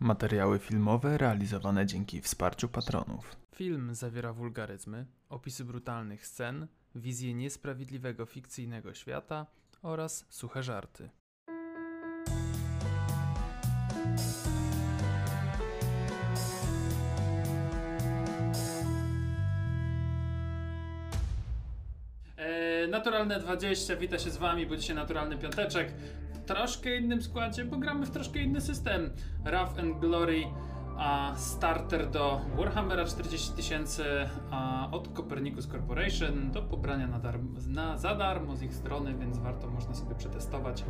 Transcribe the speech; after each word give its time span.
Materiały 0.00 0.58
filmowe 0.58 1.18
realizowane 1.18 1.86
dzięki 1.86 2.20
wsparciu 2.20 2.68
patronów. 2.68 3.36
Film 3.54 3.94
zawiera 3.94 4.32
wulgaryzmy, 4.32 5.06
opisy 5.28 5.64
brutalnych 5.64 6.26
scen, 6.26 6.66
wizję 6.94 7.34
niesprawiedliwego 7.34 8.26
fikcyjnego 8.26 8.94
świata 8.94 9.46
oraz 9.82 10.26
suche 10.28 10.62
żarty. 10.62 11.10
Naturalne 23.18 23.44
20, 23.44 23.96
wita 23.96 24.18
się 24.18 24.30
z 24.30 24.36
wami, 24.36 24.66
bo 24.66 24.76
dzisiaj 24.76 24.96
naturalny 24.96 25.38
piąteczek. 25.38 25.92
W 26.32 26.44
troszkę 26.44 26.96
innym 26.96 27.22
składzie, 27.22 27.64
bo 27.64 27.76
gramy 27.76 28.06
w 28.06 28.10
troszkę 28.10 28.38
inny 28.38 28.60
system. 28.60 29.10
Wrath 29.44 29.78
and 29.78 29.98
Glory, 29.98 30.44
a 30.98 31.34
starter 31.36 32.10
do 32.10 32.40
Warhammera 32.56 33.04
40 33.04 33.52
tysięcy 33.52 34.04
od 34.92 35.08
Copernicus 35.16 35.66
Corporation 35.66 36.50
do 36.50 36.62
pobrania 36.62 37.06
na, 37.06 37.20
na 37.66 37.96
za 37.96 38.14
darmo 38.14 38.56
z 38.56 38.62
ich 38.62 38.74
strony, 38.74 39.14
więc 39.14 39.38
warto 39.38 39.70
można 39.70 39.94
sobie 39.94 40.14
przetestować. 40.14 40.84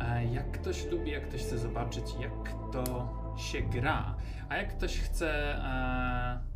E, 0.00 0.24
jak 0.24 0.52
ktoś 0.52 0.86
lubi, 0.86 1.10
jak 1.10 1.28
ktoś 1.28 1.40
chce 1.40 1.58
zobaczyć, 1.58 2.04
jak 2.20 2.32
to 2.72 3.08
się 3.36 3.60
gra. 3.60 4.14
A 4.48 4.56
jak 4.56 4.76
ktoś 4.76 4.98
chce 4.98 5.54
e, 5.54 6.49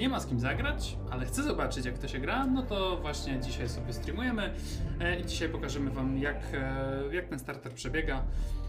nie 0.00 0.08
ma 0.08 0.20
z 0.20 0.26
kim 0.26 0.40
zagrać, 0.40 0.98
ale 1.10 1.26
chcę 1.26 1.42
zobaczyć 1.42 1.86
jak 1.86 1.98
to 1.98 2.08
się 2.08 2.18
gra, 2.18 2.46
no 2.46 2.62
to 2.62 2.96
właśnie 2.96 3.40
dzisiaj 3.40 3.68
sobie 3.68 3.92
streamujemy 3.92 4.54
e, 5.00 5.20
i 5.20 5.26
dzisiaj 5.26 5.48
pokażemy 5.48 5.90
wam 5.90 6.18
jak, 6.18 6.36
e, 6.54 7.14
jak 7.14 7.28
ten 7.28 7.38
starter 7.38 7.72
przebiega. 7.72 8.22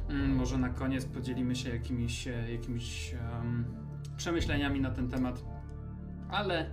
Mm, 0.10 0.36
Może 0.36 0.58
na 0.58 0.70
koniec 0.70 1.06
podzielimy 1.06 1.56
się 1.56 1.70
jakimiś, 1.70 2.28
e, 2.28 2.52
jakimiś 2.52 3.14
em, 3.14 3.66
przemyśleniami 4.18 4.82
na 4.82 4.92
ten 4.92 5.10
temat, 5.10 5.44
ale, 6.30 6.70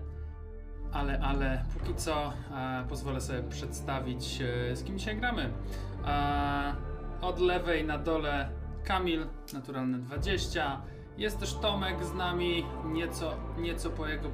ale, 0.92 1.20
ale 1.20 1.64
póki 1.78 1.94
co 1.94 2.32
e, 2.54 2.84
pozwolę 2.88 3.20
sobie 3.20 3.42
przedstawić 3.42 4.40
e, 4.70 4.76
z 4.76 4.84
kim 4.84 4.98
dzisiaj 4.98 5.16
gramy. 5.16 5.52
E, 6.06 6.74
od 7.20 7.40
lewej 7.40 7.84
na 7.84 7.98
dole 7.98 8.48
Kamil, 8.84 9.26
naturalne 9.52 9.98
20. 9.98 10.82
Jest 11.18 11.40
też 11.40 11.54
Tomek 11.54 12.04
z 12.04 12.14
nami, 12.14 12.64
nieco, 12.84 13.36
nieco 13.58 13.90
po, 13.90 14.06
jego, 14.06 14.30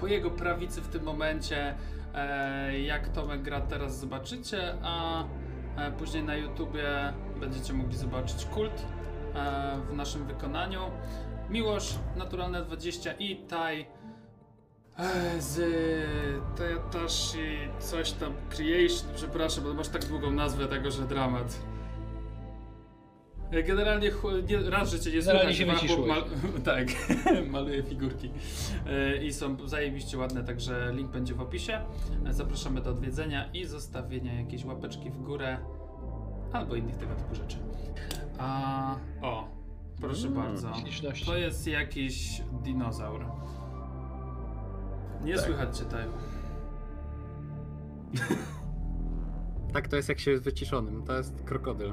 po 0.00 0.06
jego 0.06 0.30
prawicy 0.30 0.80
w 0.80 0.88
tym 0.88 1.02
momencie. 1.02 1.74
E, 2.14 2.80
jak 2.80 3.08
Tomek 3.08 3.42
gra 3.42 3.60
teraz 3.60 3.98
zobaczycie, 3.98 4.74
a 4.82 5.24
e, 5.76 5.92
później 5.92 6.22
na 6.22 6.36
YouTubie 6.36 7.12
będziecie 7.40 7.72
mogli 7.72 7.96
zobaczyć 7.96 8.44
kult 8.44 8.86
e, 9.34 9.80
w 9.90 9.94
naszym 9.94 10.26
wykonaniu. 10.26 10.80
Miłosz, 11.50 11.94
Naturalne 12.16 12.62
20 12.62 13.12
i 13.12 13.36
Taj 13.36 13.86
z 15.38 15.60
Toyotashi 16.56 17.58
coś 17.78 18.12
tam 18.12 18.32
Creation, 18.50 19.14
przepraszam, 19.14 19.64
bo 19.64 19.74
masz 19.74 19.88
tak 19.88 20.04
długą 20.04 20.30
nazwę 20.30 20.68
tego, 20.68 20.90
że 20.90 21.02
dramat. 21.02 21.58
E, 23.52 23.62
Generalnie 23.62 24.10
nie, 24.48 24.70
raz 24.70 24.90
życie 24.90 25.10
nie 25.12 25.18
Generalnie 25.20 25.54
słychać, 25.54 25.80
się 25.80 25.88
chłop 25.88 26.06
mal, 26.08 26.24
tak, 26.64 26.88
maluje 27.50 27.82
figurki 27.82 28.30
E, 28.86 29.16
i 29.16 29.32
są 29.32 29.68
zajebiście 29.68 30.18
ładne, 30.18 30.44
także 30.44 30.92
link 30.94 31.10
będzie 31.10 31.34
w 31.34 31.40
opisie. 31.40 31.80
E, 32.26 32.32
Zapraszamy 32.32 32.80
do 32.80 32.90
odwiedzenia 32.90 33.50
i 33.52 33.64
zostawienia 33.64 34.34
jakiejś 34.40 34.64
łapeczki 34.64 35.10
w 35.10 35.22
górę 35.22 35.58
albo 36.52 36.74
innych 36.76 36.96
tego 36.96 37.14
typu 37.14 37.34
rzeczy. 37.34 37.56
A, 38.38 38.96
o, 39.22 39.48
proszę 40.00 40.28
Mm, 40.28 40.42
bardzo. 40.42 40.74
Śliczności. 40.74 41.26
To 41.26 41.36
jest 41.36 41.66
jakiś 41.66 42.42
dinozaur. 42.62 43.26
Nie 45.24 45.34
Tak. 45.36 45.44
słychać 45.44 45.78
cię, 45.78 45.84
Taju. 45.84 46.10
Tak 49.72 49.88
to 49.88 49.96
jest 49.96 50.08
jak 50.08 50.18
się 50.20 50.30
jest 50.30 50.44
wyciszonym. 50.44 51.02
To 51.02 51.16
jest 51.16 51.42
krokodyl. 51.42 51.92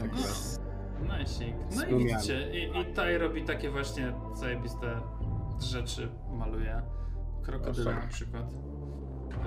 Tak 0.00 0.12
jest. 0.16 0.69
Najsik. 1.08 1.54
No 1.76 1.86
i 1.86 2.04
widzicie, 2.04 2.50
i, 2.52 2.80
i 2.80 2.94
Taj 2.94 3.18
robi 3.18 3.42
takie 3.42 3.70
właśnie 3.70 4.12
zajebiste 4.34 5.00
rzeczy, 5.60 6.08
maluje. 6.30 6.82
Krokodyla 7.42 7.94
na 7.94 8.06
przykład. 8.06 8.44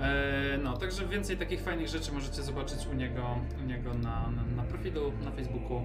E, 0.00 0.58
no, 0.62 0.76
także 0.76 1.06
więcej 1.06 1.36
takich 1.36 1.62
fajnych 1.62 1.88
rzeczy 1.88 2.12
możecie 2.12 2.42
zobaczyć 2.42 2.86
u 2.86 2.94
niego, 2.94 3.38
u 3.62 3.66
niego 3.66 3.94
na, 3.94 4.30
na, 4.30 4.42
na 4.56 4.62
profilu, 4.62 5.12
na 5.24 5.30
Facebooku. 5.30 5.82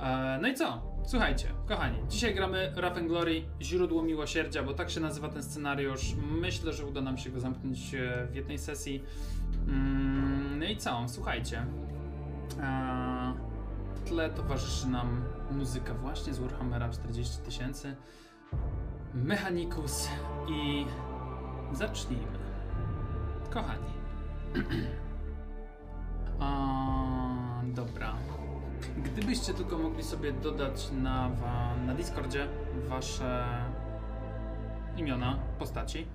E, 0.00 0.38
no 0.42 0.48
i 0.48 0.54
co? 0.54 0.82
Słuchajcie, 1.06 1.46
kochani, 1.68 1.98
dzisiaj 2.08 2.34
gramy 2.34 2.72
Wrath 2.76 2.98
and 2.98 3.08
Glory, 3.08 3.42
źródło 3.60 4.02
miłosierdzia, 4.02 4.62
bo 4.62 4.74
tak 4.74 4.90
się 4.90 5.00
nazywa 5.00 5.28
ten 5.28 5.42
scenariusz. 5.42 6.14
Myślę, 6.40 6.72
że 6.72 6.86
uda 6.86 7.00
nam 7.00 7.18
się 7.18 7.30
go 7.30 7.40
zamknąć 7.40 7.94
e, 7.94 8.26
w 8.30 8.34
jednej 8.34 8.58
sesji. 8.58 9.02
Mm, 9.68 10.58
no 10.58 10.64
i 10.64 10.76
co? 10.76 11.04
Słuchajcie. 11.08 11.66
E, 12.60 13.51
w 14.04 14.08
tle 14.08 14.30
towarzyszy 14.30 14.88
nam 14.88 15.24
muzyka 15.50 15.94
właśnie 15.94 16.34
z 16.34 16.38
Warhammera 16.38 16.88
40 16.88 17.38
tysięcy. 17.38 17.96
Mechanicus 19.14 20.08
i 20.48 20.86
zacznijmy. 21.72 22.38
Kochani. 23.50 23.92
A, 26.40 27.62
dobra. 27.64 28.14
Gdybyście 28.96 29.54
tylko 29.54 29.78
mogli 29.78 30.02
sobie 30.02 30.32
dodać 30.32 30.90
na, 30.92 31.30
na 31.86 31.94
Discordzie 31.94 32.48
wasze 32.88 33.46
imiona, 34.96 35.38
postaci, 35.58 36.06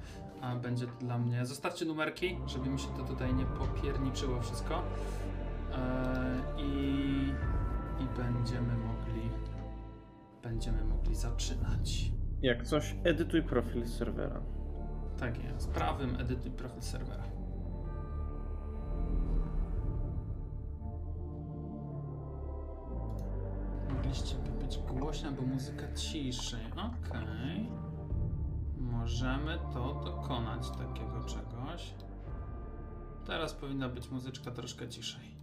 a 0.42 0.56
będzie 0.56 0.88
to 0.88 0.94
dla 1.00 1.18
mnie. 1.18 1.46
Zostawcie 1.46 1.86
numerki, 1.86 2.38
żeby 2.48 2.70
mi 2.70 2.80
się 2.80 2.88
to 2.98 3.04
tutaj 3.04 3.34
nie 3.34 3.46
popierniczyło 3.46 4.42
wszystko. 4.42 4.82
E, 5.74 6.36
i, 6.58 7.34
I 8.00 8.18
będziemy 8.18 8.78
mogli. 8.78 9.30
Będziemy 10.44 10.84
mogli 10.84 11.16
zaczynać. 11.16 12.12
Jak 12.42 12.64
coś, 12.64 12.96
edytuj 13.04 13.44
profil 13.44 13.88
serwera. 13.88 14.42
Tak 15.20 15.44
jest. 15.44 15.72
Prawym 15.72 16.16
edytuj 16.20 16.52
profil 16.52 16.82
serwera. 16.82 17.24
Mogliście 23.94 24.36
by 24.36 24.66
być 24.66 24.78
głośna, 24.78 25.32
bo 25.32 25.42
muzyka 25.42 25.94
ciszej. 25.94 26.66
Okej. 26.72 27.70
Możemy 28.78 29.60
to 29.74 30.02
dokonać 30.06 30.70
takiego 30.70 31.24
czegoś. 31.26 31.94
Teraz 33.26 33.54
powinna 33.54 33.90
być 33.90 34.12
muzyczka 34.12 34.52
troszkę 34.52 34.90
ciszej. 34.90 35.37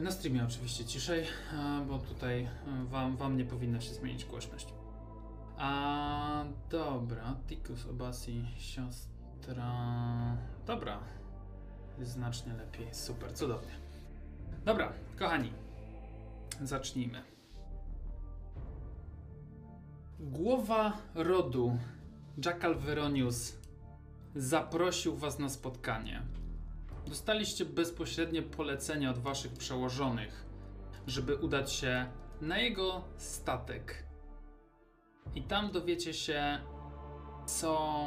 Na 0.00 0.10
streamie 0.10 0.44
oczywiście 0.44 0.84
ciszej, 0.84 1.22
e, 1.22 1.84
bo 1.88 1.98
tutaj 1.98 2.42
e, 2.42 2.48
wam, 2.84 3.16
wam 3.16 3.36
nie 3.36 3.44
powinna 3.44 3.80
się 3.80 3.94
zmienić 3.94 4.24
głośność. 4.24 4.74
A 5.56 6.44
dobra, 6.70 7.36
Tikus 7.48 7.86
Obasi, 7.86 8.44
siostra. 8.58 9.72
Dobra, 10.66 10.98
znacznie 12.00 12.54
lepiej. 12.54 12.88
Super, 12.92 13.32
cudownie. 13.34 13.72
Dobra, 14.64 14.92
kochani, 15.18 15.52
zacznijmy. 16.62 17.22
Głowa 20.20 20.92
rodu 21.14 21.78
Jackal 22.44 22.74
Veronius 22.74 23.56
zaprosił 24.34 25.16
was 25.16 25.38
na 25.38 25.48
spotkanie. 25.48 26.22
Dostaliście 27.06 27.64
bezpośrednie 27.64 28.42
polecenie 28.42 29.10
od 29.10 29.18
waszych 29.18 29.52
przełożonych, 29.52 30.46
żeby 31.06 31.36
udać 31.36 31.72
się 31.72 32.06
na 32.40 32.58
jego 32.58 33.04
statek. 33.16 34.04
I 35.34 35.42
tam 35.42 35.72
dowiecie 35.72 36.14
się, 36.14 36.58
co 37.46 38.02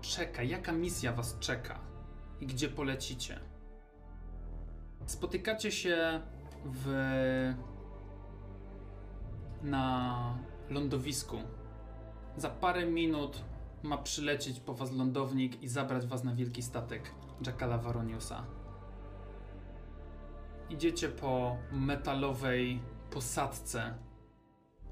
czeka, 0.00 0.42
jaka 0.42 0.72
misja 0.72 1.12
was 1.12 1.38
czeka 1.38 1.80
i 2.40 2.46
gdzie 2.46 2.68
polecicie. 2.68 3.40
Spotykacie 5.06 5.72
się 5.72 6.20
w 6.64 6.88
na 9.62 10.38
lądowisku. 10.70 11.36
Za 12.36 12.50
parę 12.50 12.86
minut 12.86 13.44
ma 13.82 13.98
przylecieć 13.98 14.60
po 14.60 14.74
was 14.74 14.92
lądownik 14.92 15.62
i 15.62 15.68
zabrać 15.68 16.06
was 16.06 16.24
na 16.24 16.34
wielki 16.34 16.62
statek 16.62 17.10
Jackala 17.46 17.78
Varoniusa. 17.78 18.44
Idziecie 20.70 21.08
po 21.08 21.56
metalowej 21.72 22.82
posadce, 23.10 23.94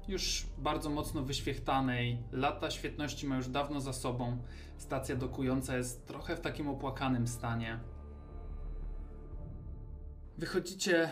już 0.07 0.45
bardzo 0.57 0.89
mocno 0.89 1.23
wyświechtanej. 1.23 2.23
Lata 2.31 2.71
świetności 2.71 3.27
ma 3.27 3.35
już 3.35 3.47
dawno 3.47 3.81
za 3.81 3.93
sobą. 3.93 4.37
Stacja 4.77 5.15
dokująca 5.15 5.77
jest 5.77 6.07
trochę 6.07 6.35
w 6.35 6.41
takim 6.41 6.69
opłakanym 6.69 7.27
stanie. 7.27 7.79
Wychodzicie 10.37 11.11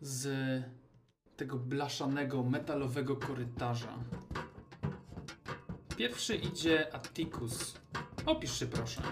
z 0.00 0.28
tego 1.36 1.58
blaszanego, 1.58 2.42
metalowego 2.42 3.16
korytarza. 3.16 3.98
Pierwszy 5.96 6.34
idzie 6.34 6.94
Atticus. 6.94 7.80
Opisz 8.26 8.58
się 8.58 8.66
proszę. 8.66 9.02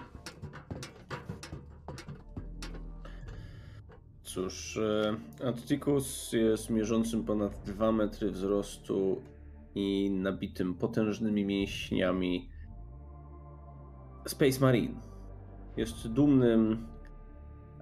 Cóż, 4.34 4.76
e, 4.76 5.16
Atticus 5.48 6.32
jest 6.32 6.70
mierzącym 6.70 7.24
ponad 7.24 7.52
2 7.66 7.92
metry 7.92 8.30
wzrostu 8.30 9.22
i 9.74 10.10
nabitym 10.10 10.74
potężnymi 10.74 11.44
mięśniami 11.44 12.50
Space 14.26 14.60
Marine. 14.60 15.00
Jest 15.76 16.08
dumnym 16.08 16.86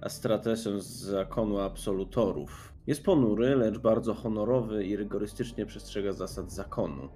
Astratesem 0.01 0.81
z 0.81 0.85
zakonu 0.85 1.59
absolutorów. 1.59 2.73
Jest 2.87 3.03
ponury, 3.03 3.55
lecz 3.55 3.77
bardzo 3.77 4.13
honorowy 4.13 4.85
i 4.85 4.95
rygorystycznie 4.95 5.65
przestrzega 5.65 6.13
zasad 6.13 6.51
zakonu, 6.51 7.09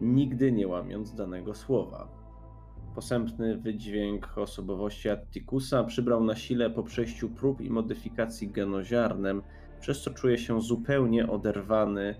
nigdy 0.00 0.52
nie 0.52 0.68
łamiąc 0.68 1.14
danego 1.14 1.54
słowa. 1.54 2.25
Posępny 2.96 3.58
wydźwięk 3.58 4.38
osobowości 4.38 5.08
Atticusa 5.08 5.84
przybrał 5.84 6.24
na 6.24 6.34
sile 6.34 6.70
po 6.70 6.82
przejściu 6.82 7.28
prób 7.28 7.60
i 7.60 7.70
modyfikacji 7.70 8.48
genoziarnem, 8.48 9.42
przez 9.80 10.02
co 10.02 10.10
czuje 10.10 10.38
się 10.38 10.60
zupełnie 10.60 11.30
oderwany 11.30 12.14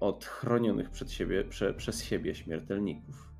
od 0.00 0.24
chronionych 0.24 0.90
przed 0.90 1.10
siebie, 1.10 1.44
prze, 1.44 1.74
przez 1.74 2.04
siebie 2.04 2.34
śmiertelników. 2.34 3.32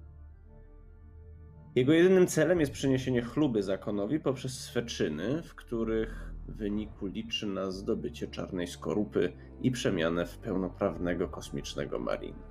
Jego 1.74 1.92
jedynym 1.92 2.26
celem 2.26 2.60
jest 2.60 2.72
przyniesienie 2.72 3.22
chluby 3.22 3.62
zakonowi 3.62 4.20
poprzez 4.20 4.60
swe 4.60 4.82
czyny, 4.82 5.42
w 5.42 5.54
których 5.54 6.34
wyniku 6.48 7.06
liczy 7.06 7.46
na 7.46 7.70
zdobycie 7.70 8.28
czarnej 8.28 8.66
skorupy 8.66 9.32
i 9.62 9.70
przemianę 9.70 10.26
w 10.26 10.38
pełnoprawnego 10.38 11.28
kosmicznego 11.28 11.98
marine. 11.98 12.42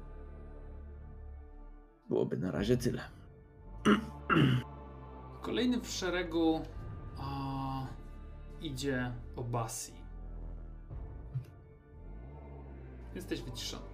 Byłoby 2.10 2.38
na 2.38 2.52
razie 2.52 2.78
tyle. 2.78 3.15
Kolejny 5.42 5.82
w 5.82 5.88
szeregu 5.88 6.62
a, 7.18 7.88
idzie 8.62 9.12
Obasi. 9.36 9.94
Jesteś 13.16 13.42
wyciszony. 13.42 13.86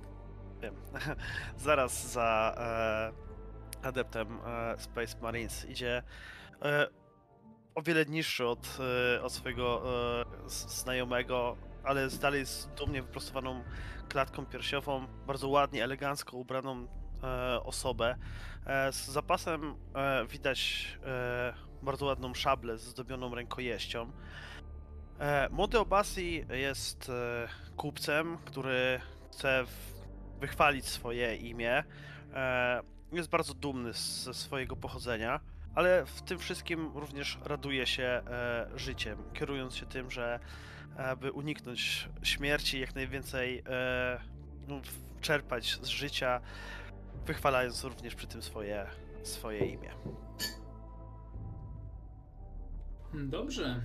Wiem. 0.61 0.75
Zaraz 1.57 2.11
za 2.11 2.55
e, 2.57 3.87
adeptem 3.87 4.39
e, 4.45 4.79
Space 4.79 5.21
Marines 5.21 5.69
idzie 5.69 6.03
e, 6.61 6.87
o 7.75 7.81
wiele 7.81 8.05
niższy 8.05 8.47
od, 8.47 8.77
e, 9.15 9.21
od 9.21 9.33
swojego 9.33 9.83
e, 9.85 10.49
znajomego, 10.49 11.57
ale 11.83 12.09
dalej 12.09 12.45
z 12.45 12.69
dumnie 12.77 13.01
wyprostowaną 13.01 13.63
klatką 14.09 14.45
piersiową, 14.45 15.07
bardzo 15.27 15.49
ładnie, 15.49 15.83
elegancko 15.83 16.37
ubraną 16.37 16.87
osobę. 17.63 18.15
E, 18.65 18.91
z 18.91 19.07
zapasem 19.07 19.75
e, 19.95 20.25
widać 20.27 20.87
e, 21.05 21.53
bardzo 21.81 22.05
ładną 22.05 22.33
szablę 22.33 22.77
z 22.77 22.81
zdobioną 22.81 23.35
rękojeścią. 23.35 24.11
E, 25.19 25.49
młody 25.49 25.79
Obasi 25.79 26.45
jest 26.49 27.09
e, 27.09 27.47
kupcem, 27.77 28.37
który 28.45 29.01
chce 29.31 29.65
wychwalić 30.39 30.85
swoje 30.87 31.35
imię. 31.35 31.83
E, 32.33 32.81
jest 33.11 33.29
bardzo 33.29 33.53
dumny 33.53 33.93
ze 33.93 34.33
swojego 34.33 34.75
pochodzenia, 34.75 35.39
ale 35.75 36.05
w 36.05 36.21
tym 36.21 36.39
wszystkim 36.39 36.91
również 36.95 37.37
raduje 37.45 37.87
się 37.87 38.03
e, 38.03 38.67
życiem, 38.75 39.23
kierując 39.33 39.75
się 39.75 39.85
tym, 39.85 40.11
że 40.11 40.39
aby 40.97 41.31
uniknąć 41.31 42.09
śmierci, 42.23 42.79
jak 42.79 42.95
najwięcej 42.95 43.63
e, 43.69 44.21
no, 44.67 44.81
czerpać 45.21 45.79
z 45.81 45.87
życia, 45.87 46.41
wychwalając 47.25 47.83
również 47.83 48.15
przy 48.15 48.27
tym 48.27 48.41
swoje, 48.41 48.87
swoje 49.23 49.65
imię. 49.65 49.89
Dobrze. 53.13 53.81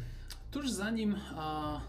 Tuż 0.51 0.71
za 0.71 0.91
nim 0.91 1.17
a, 1.37 1.81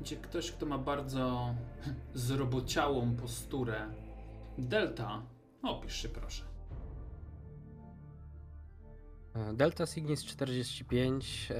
idzie 0.00 0.16
ktoś, 0.16 0.52
kto 0.52 0.66
ma 0.66 0.78
bardzo 0.78 1.54
zrobociałą 2.14 3.16
posturę. 3.16 3.86
Delta. 4.58 5.22
Opisz 5.62 6.02
się 6.02 6.08
proszę. 6.08 6.48
Delta 9.54 9.86
Signis 9.86 10.24
45 10.24 11.48
e, 11.50 11.56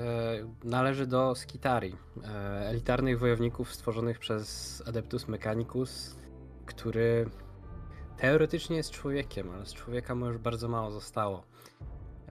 należy 0.65 1.07
do 1.07 1.35
Skitari, 1.35 1.95
e, 2.25 2.29
elitarnych 2.69 3.19
wojowników 3.19 3.75
stworzonych 3.75 4.19
przez 4.19 4.83
Adeptus 4.87 5.29
Mechanicus, 5.29 6.17
który 6.67 7.31
teoretycznie 8.19 8.77
jest 8.77 8.91
człowiekiem, 8.91 9.51
ale 9.51 9.67
z 9.67 9.75
człowieka 9.75 10.15
mu 10.15 10.27
już 10.27 10.39
bardzo 10.39 10.69
mało 10.69 10.91
zostało. 10.91 11.43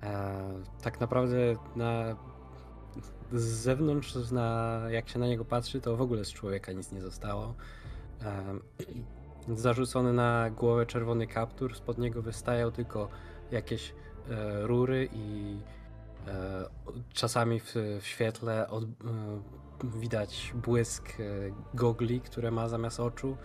E, 0.04 0.50
tak 0.82 1.00
naprawdę 1.00 1.38
na, 1.76 2.16
z 3.34 3.44
zewnątrz, 3.44 4.32
na, 4.32 4.82
jak 4.90 5.10
się 5.10 5.20
na 5.20 5.28
niego 5.28 5.46
patrzy, 5.46 5.82
to 5.82 5.98
w 5.98 6.02
ogóle 6.02 6.26
z 6.26 6.34
człowieka 6.34 6.72
nic 6.72 6.92
nie 6.92 7.02
zostało. 7.02 7.54
E, 8.22 8.44
zarzucony 9.56 10.14
na 10.14 10.50
głowę 10.50 10.86
czerwony 10.86 11.28
kaptur, 11.28 11.76
spod 11.76 11.98
niego 11.98 12.22
wystają 12.22 12.72
tylko 12.72 13.10
jakieś 13.52 13.94
e, 14.30 14.68
rury 14.68 15.10
i 15.14 15.58
e, 16.28 16.66
czasami 17.14 17.60
w, 17.60 17.76
w 18.02 18.08
świetle 18.08 18.70
od, 18.70 18.84
e, 18.84 18.88
widać 19.84 20.54
błysk 20.56 21.10
e, 21.10 21.24
gogli, 21.74 22.22
które 22.22 22.52
ma 22.52 22.68
zamiast 22.68 23.00
oczu. 23.00 23.38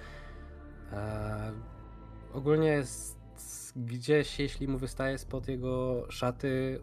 Ogólnie 2.34 2.68
jest 2.68 3.22
gdzieś, 3.76 4.38
jeśli 4.38 4.68
mu 4.68 4.78
wystaje 4.78 5.18
spod 5.18 5.48
jego 5.48 6.06
szaty 6.10 6.80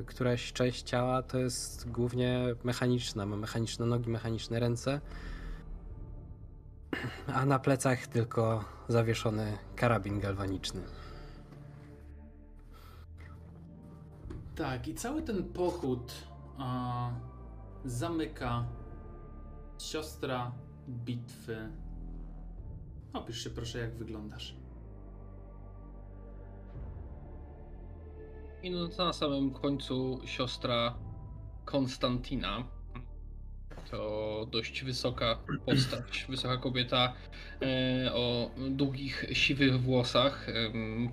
e, 0.00 0.04
któraś 0.04 0.52
część 0.52 0.82
ciała, 0.82 1.22
to 1.22 1.38
jest 1.38 1.90
głównie 1.90 2.54
mechaniczna. 2.64 3.26
Ma 3.26 3.36
mechaniczne 3.36 3.86
nogi, 3.86 4.10
mechaniczne 4.10 4.60
ręce. 4.60 5.00
A 7.26 7.44
na 7.46 7.58
plecach 7.58 8.06
tylko 8.06 8.64
zawieszony 8.88 9.58
karabin 9.76 10.20
galwaniczny. 10.20 10.80
Tak, 14.56 14.88
i 14.88 14.94
cały 14.94 15.22
ten 15.22 15.44
pochód 15.44 16.12
a, 16.58 17.10
zamyka 17.84 18.66
siostra 19.78 20.52
bitwy. 20.88 21.72
Opisz 23.12 23.44
się 23.44 23.50
proszę, 23.50 23.78
jak 23.78 23.96
wyglądasz. 23.96 24.57
I 28.62 28.70
no 28.70 28.88
to 28.88 29.04
na 29.04 29.12
samym 29.12 29.50
końcu 29.50 30.20
siostra 30.24 30.94
Konstantina. 31.64 32.64
To 33.90 34.46
dość 34.50 34.84
wysoka 34.84 35.38
postać, 35.66 36.26
wysoka 36.28 36.56
kobieta 36.56 37.14
e, 37.62 38.12
o 38.14 38.50
długich, 38.70 39.26
siwych 39.32 39.80
włosach, 39.80 40.46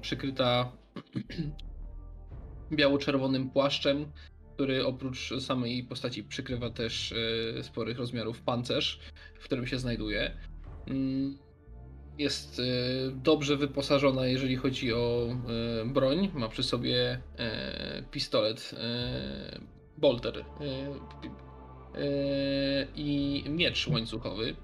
przykryta 0.02 0.72
biało-czerwonym 2.72 3.50
płaszczem, 3.50 4.12
który 4.54 4.86
oprócz 4.86 5.34
samej 5.40 5.84
postaci 5.84 6.24
przykrywa 6.24 6.70
też 6.70 7.14
e, 7.60 7.64
sporych 7.64 7.98
rozmiarów 7.98 8.42
pancerz, 8.42 9.00
w 9.40 9.44
którym 9.44 9.68
się 9.68 9.80
znajduje. 9.80 10.38
Jest 12.18 12.60
e, 12.60 12.64
dobrze 13.12 13.58
wyposażona, 13.58 14.26
jeżeli 14.26 14.56
chodzi 14.56 14.94
o 14.94 15.28
e, 15.82 15.86
broń. 15.86 16.32
Ma 16.34 16.50
przy 16.50 16.64
sobie 16.64 17.22
e, 17.38 18.04
pistolet 18.12 18.76
bolter 19.98 20.46
i 22.96 23.44
miecz 23.50 23.88
łańcuchowy. 23.88 24.56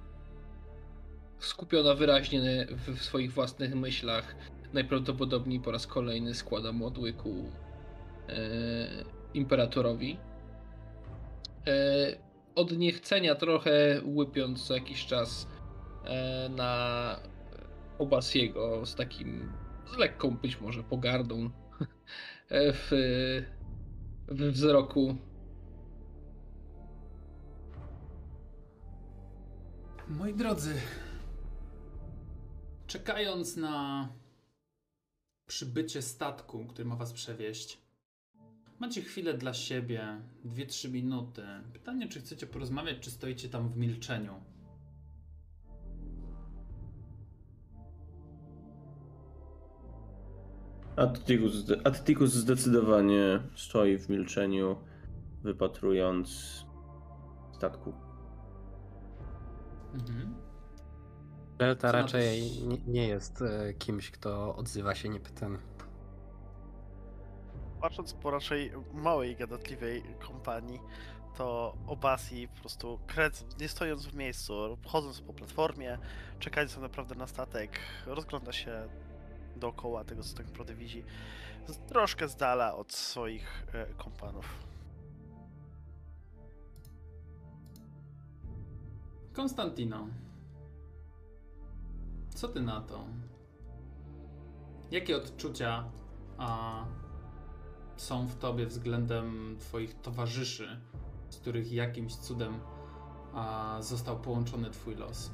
Skupiona 1.40 1.94
wyraźnie 1.94 2.68
w 2.88 3.02
swoich 3.02 3.34
własnych 3.34 3.76
myślach, 3.76 4.36
najprawdopodobniej 4.74 5.60
po 5.60 5.72
raz 5.72 5.88
kolejny 5.88 6.34
składa 6.34 6.72
modły 6.72 7.14
ku 7.14 7.52
imperatorowi. 9.34 10.18
Od 12.56 12.78
niechcenia 12.78 13.36
trochę 13.36 14.02
łypiąc 14.06 14.68
co 14.68 14.74
jakiś 14.74 15.06
czas 15.06 15.48
na 16.50 17.31
Obasiego 18.02 18.86
z 18.86 18.96
takim, 18.96 19.54
z 19.94 19.98
lekką 19.98 20.38
być 20.38 20.62
może 20.62 20.84
pogardą 20.84 21.50
e, 22.50 22.74
w, 22.74 22.90
w 24.28 24.42
wzroku. 24.52 25.18
Moi 30.08 30.34
drodzy, 30.34 30.74
czekając 32.88 33.58
na 33.58 34.10
przybycie 35.48 36.02
statku, 36.02 36.66
który 36.66 36.86
ma 36.86 36.96
was 36.96 37.14
przewieźć, 37.14 37.78
macie 38.80 39.02
chwilę 39.02 39.34
dla 39.34 39.54
siebie, 39.54 40.22
2-3 40.46 40.92
minuty. 40.92 41.44
Pytanie, 41.74 42.08
czy 42.08 42.20
chcecie 42.20 42.48
porozmawiać, 42.48 43.00
czy 43.00 43.12
stoicie 43.12 43.50
tam 43.50 43.70
w 43.70 43.78
milczeniu? 43.78 44.51
Atticus, 51.02 51.66
Atticus 51.84 52.34
zdecydowanie 52.34 53.40
stoi 53.56 53.98
w 53.98 54.10
milczeniu, 54.10 54.76
wypatrując 55.44 56.30
statku. 57.52 57.94
Mhm. 59.94 60.36
Delta 61.58 61.92
raczej 61.92 62.42
nie, 62.68 62.78
nie 62.88 63.08
jest 63.08 63.42
e, 63.42 63.74
kimś, 63.74 64.12
kto 64.12 64.56
odzywa 64.56 64.96
się 64.96 65.10
niepytany. 65.10 65.58
Patrząc 67.82 68.14
po 68.14 68.32
raczej 68.32 68.72
małej, 68.94 69.36
gadatliwej 69.36 70.04
kompanii, 70.28 70.80
to 71.38 71.78
Obasi 71.88 72.48
po 72.48 72.60
prostu 72.60 73.00
krec, 73.08 73.46
nie 73.60 73.68
stojąc 73.68 74.06
w 74.06 74.16
miejscu, 74.16 74.78
chodząc 74.86 75.22
po 75.22 75.34
platformie, 75.34 75.98
czekając 76.40 76.74
tak 76.74 76.84
naprawdę 76.84 77.16
na 77.16 77.28
statek, 77.28 77.80
rozgląda 78.06 78.52
się 78.52 78.90
dookoła 79.58 80.04
tego, 80.04 80.24
co 80.24 80.38
tak 80.38 80.46
naprawdę 80.46 80.76
widzi, 80.76 81.04
troszkę 81.88 82.30
z 82.30 82.36
dala 82.36 82.76
od 82.76 82.94
swoich 82.94 83.68
e, 83.74 83.86
kompanów. 83.86 84.46
Konstantino. 89.34 90.08
Co 92.36 92.48
ty 92.48 92.62
na 92.62 92.82
to? 92.82 93.06
Jakie 94.92 95.18
odczucia 95.18 95.84
a, 96.38 96.86
są 97.98 98.28
w 98.28 98.36
tobie 98.36 98.66
względem 98.66 99.58
twoich 99.60 100.02
towarzyszy, 100.02 100.82
z 101.30 101.38
których 101.38 101.72
jakimś 101.72 102.16
cudem 102.16 102.60
a, 103.34 103.78
został 103.82 104.20
połączony 104.20 104.70
twój 104.70 104.96
los? 104.96 105.32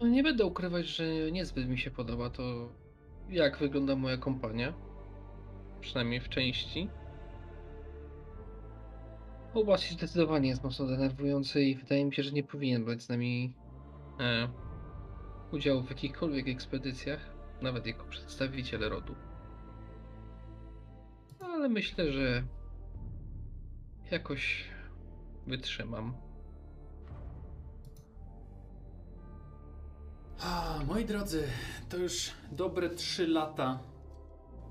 No 0.00 0.08
nie 0.08 0.22
będę 0.22 0.44
ukrywać, 0.44 0.86
że 0.86 1.32
niezbyt 1.32 1.68
mi 1.68 1.78
się 1.78 1.90
podoba 1.90 2.30
to, 2.30 2.68
jak 3.28 3.58
wygląda 3.58 3.96
moja 3.96 4.16
kompania. 4.16 4.74
Przynajmniej 5.80 6.20
w 6.20 6.28
części. 6.28 6.88
Obasi 9.54 9.94
zdecydowanie 9.94 10.48
jest 10.48 10.64
mocno 10.64 10.86
denerwujący 10.86 11.62
i 11.62 11.74
wydaje 11.76 12.04
mi 12.04 12.14
się, 12.14 12.22
że 12.22 12.32
nie 12.32 12.42
powinien 12.42 12.84
brać 12.84 13.02
z 13.02 13.08
nami 13.08 13.52
e, 14.20 14.48
udziału 15.52 15.82
w 15.82 15.90
jakichkolwiek 15.90 16.48
ekspedycjach, 16.48 17.20
nawet 17.62 17.86
jako 17.86 18.04
przedstawiciel 18.04 18.80
rodu. 18.80 19.14
Ale 21.40 21.68
myślę, 21.68 22.12
że 22.12 22.44
jakoś 24.10 24.64
wytrzymam. 25.46 26.27
Moi 30.86 31.04
drodzy, 31.04 31.44
to 31.88 31.96
już 31.96 32.30
dobre 32.52 32.90
3 32.90 33.26
lata, 33.26 33.78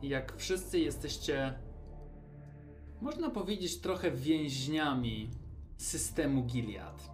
jak 0.01 0.37
wszyscy 0.37 0.79
jesteście, 0.79 1.59
można 3.01 3.29
powiedzieć, 3.29 3.81
trochę 3.81 4.11
więźniami 4.11 5.29
systemu 5.77 6.43
Gilead. 6.43 7.09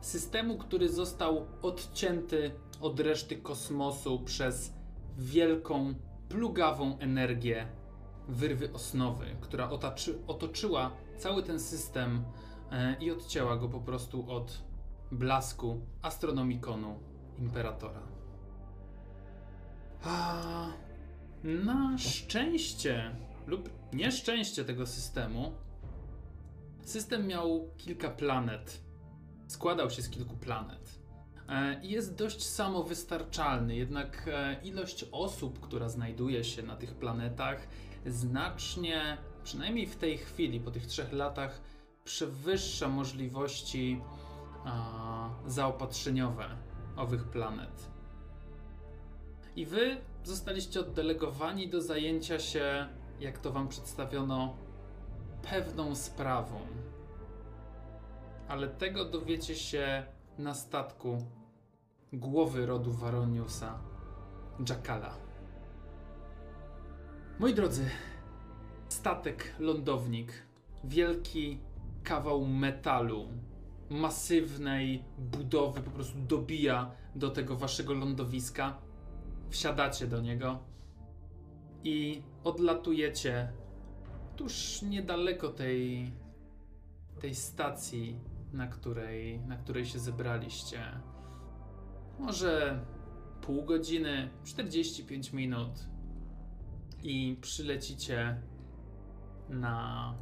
Systemu, 0.00 0.58
który 0.58 0.88
został 0.88 1.46
odcięty 1.62 2.50
od 2.80 3.00
reszty 3.00 3.36
kosmosu 3.36 4.20
przez 4.20 4.72
wielką, 5.18 5.94
plugawą 6.28 6.98
energię 6.98 7.68
wyrwy 8.28 8.72
osnowy, 8.72 9.36
która 9.40 9.70
otoczyła 10.26 10.90
cały 11.18 11.42
ten 11.42 11.60
system 11.60 12.24
e, 12.70 12.96
i 13.00 13.10
odcięła 13.10 13.56
go 13.56 13.68
po 13.68 13.80
prostu 13.80 14.30
od 14.30 14.62
blasku 15.12 15.80
astronomikonu 16.02 17.07
imperatora. 17.38 18.00
Na 21.44 21.98
szczęście 21.98 23.16
lub 23.46 23.70
nieszczęście 23.92 24.64
tego 24.64 24.86
systemu, 24.86 25.52
system 26.82 27.26
miał 27.26 27.70
kilka 27.76 28.10
planet. 28.10 28.80
Składał 29.46 29.90
się 29.90 30.02
z 30.02 30.10
kilku 30.10 30.36
planet. 30.36 30.98
E, 31.48 31.80
I 31.82 31.90
jest 31.90 32.14
dość 32.14 32.46
samowystarczalny, 32.46 33.76
jednak 33.76 34.30
e, 34.32 34.60
ilość 34.62 35.04
osób, 35.12 35.60
która 35.60 35.88
znajduje 35.88 36.44
się 36.44 36.62
na 36.62 36.76
tych 36.76 36.94
planetach, 36.94 37.68
znacznie, 38.06 39.18
przynajmniej 39.44 39.86
w 39.86 39.96
tej 39.96 40.18
chwili, 40.18 40.60
po 40.60 40.70
tych 40.70 40.86
trzech 40.86 41.12
latach, 41.12 41.60
przewyższa 42.04 42.88
możliwości 42.88 44.00
zaopatrzeniowe 45.46 46.56
owych 46.98 47.24
planet. 47.24 47.90
I 49.56 49.66
wy 49.66 49.96
zostaliście 50.24 50.80
oddelegowani 50.80 51.68
do 51.68 51.80
zajęcia 51.80 52.38
się, 52.38 52.88
jak 53.20 53.38
to 53.38 53.52
wam 53.52 53.68
przedstawiono, 53.68 54.56
pewną 55.50 55.94
sprawą. 55.94 56.60
Ale 58.48 58.68
tego 58.68 59.04
dowiecie 59.04 59.56
się 59.56 60.06
na 60.38 60.54
statku 60.54 61.18
głowy 62.12 62.66
rodu 62.66 62.92
Varoniusa, 62.92 63.78
Jackala. 64.68 65.14
Moi 67.38 67.54
drodzy, 67.54 67.90
statek 68.88 69.54
lądownik, 69.58 70.32
wielki 70.84 71.58
kawał 72.04 72.46
metalu, 72.46 73.28
masywnej 73.90 75.04
budowy 75.18 75.80
po 75.80 75.90
prostu 75.90 76.18
dobija 76.18 76.90
do 77.14 77.30
tego 77.30 77.56
waszego 77.56 77.94
lądowiska. 77.94 78.78
Wsiadacie 79.50 80.06
do 80.06 80.20
niego 80.20 80.58
i 81.84 82.22
odlatujecie 82.44 83.52
tuż 84.36 84.82
niedaleko 84.82 85.48
tej, 85.48 86.12
tej 87.20 87.34
stacji, 87.34 88.20
na 88.52 88.66
której, 88.66 89.40
na 89.40 89.56
której 89.56 89.84
się 89.86 89.98
zebraliście. 89.98 90.80
Może 92.18 92.80
pół 93.40 93.64
godziny, 93.64 94.30
45 94.44 95.32
minut 95.32 95.70
i 97.02 97.36
przylecicie 97.40 98.40
na 99.48 100.14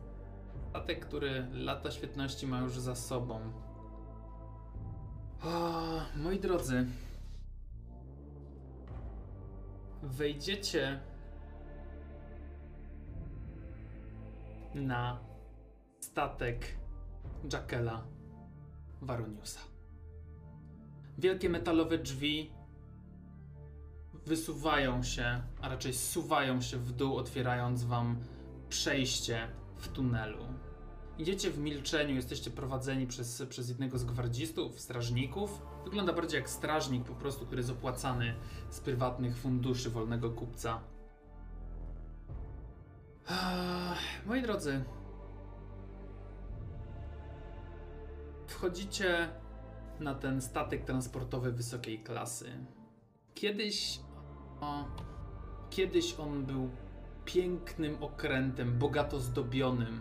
statek, 0.71 1.07
który 1.07 1.47
lata 1.53 1.91
świetności 1.91 2.47
ma 2.47 2.61
już 2.61 2.79
za 2.79 2.95
sobą. 2.95 3.41
O, 5.45 5.83
moi 6.17 6.41
drodzy, 6.41 6.87
wejdziecie 10.03 11.01
na 14.75 15.19
statek 16.01 16.77
Jackela 17.53 18.05
Varoniusa. 19.03 19.61
Wielkie 21.19 21.49
metalowe 21.49 21.99
drzwi 21.99 22.51
wysuwają 24.27 25.03
się, 25.03 25.43
a 25.61 25.69
raczej 25.69 25.95
suwają 25.95 26.61
się 26.61 26.79
w 26.79 26.93
dół, 26.93 27.17
otwierając 27.17 27.85
wam 27.85 28.17
przejście 28.69 29.49
w 29.79 29.89
tunelu. 29.89 30.47
Idziecie 31.19 31.51
w 31.51 31.59
milczeniu, 31.59 32.15
jesteście 32.15 32.51
prowadzeni 32.51 33.07
przez, 33.07 33.43
przez 33.49 33.69
jednego 33.69 33.99
z 33.99 34.05
gwardzistów, 34.05 34.81
strażników. 34.81 35.63
Wygląda 35.85 36.13
bardziej 36.13 36.39
jak 36.39 36.51
strażnik 36.51 37.05
po 37.05 37.15
prostu, 37.15 37.47
który 37.47 37.61
jest 37.61 37.71
opłacany 37.71 38.35
z 38.71 38.81
prywatnych 38.81 39.39
funduszy 39.39 39.91
wolnego 39.91 40.31
kupca. 40.31 40.81
Moi 44.27 44.43
drodzy, 44.43 44.85
wchodzicie 48.47 49.29
na 50.01 50.15
ten 50.15 50.43
statek 50.43 50.85
transportowy 50.85 51.53
wysokiej 51.53 51.99
klasy. 51.99 52.67
Kiedyś, 53.35 54.01
o, 54.61 54.85
kiedyś 55.71 56.15
on 56.19 56.47
był 56.47 56.71
pięknym 57.27 58.03
okrętem, 58.03 58.79
bogato 58.79 59.21
zdobionym. 59.21 60.01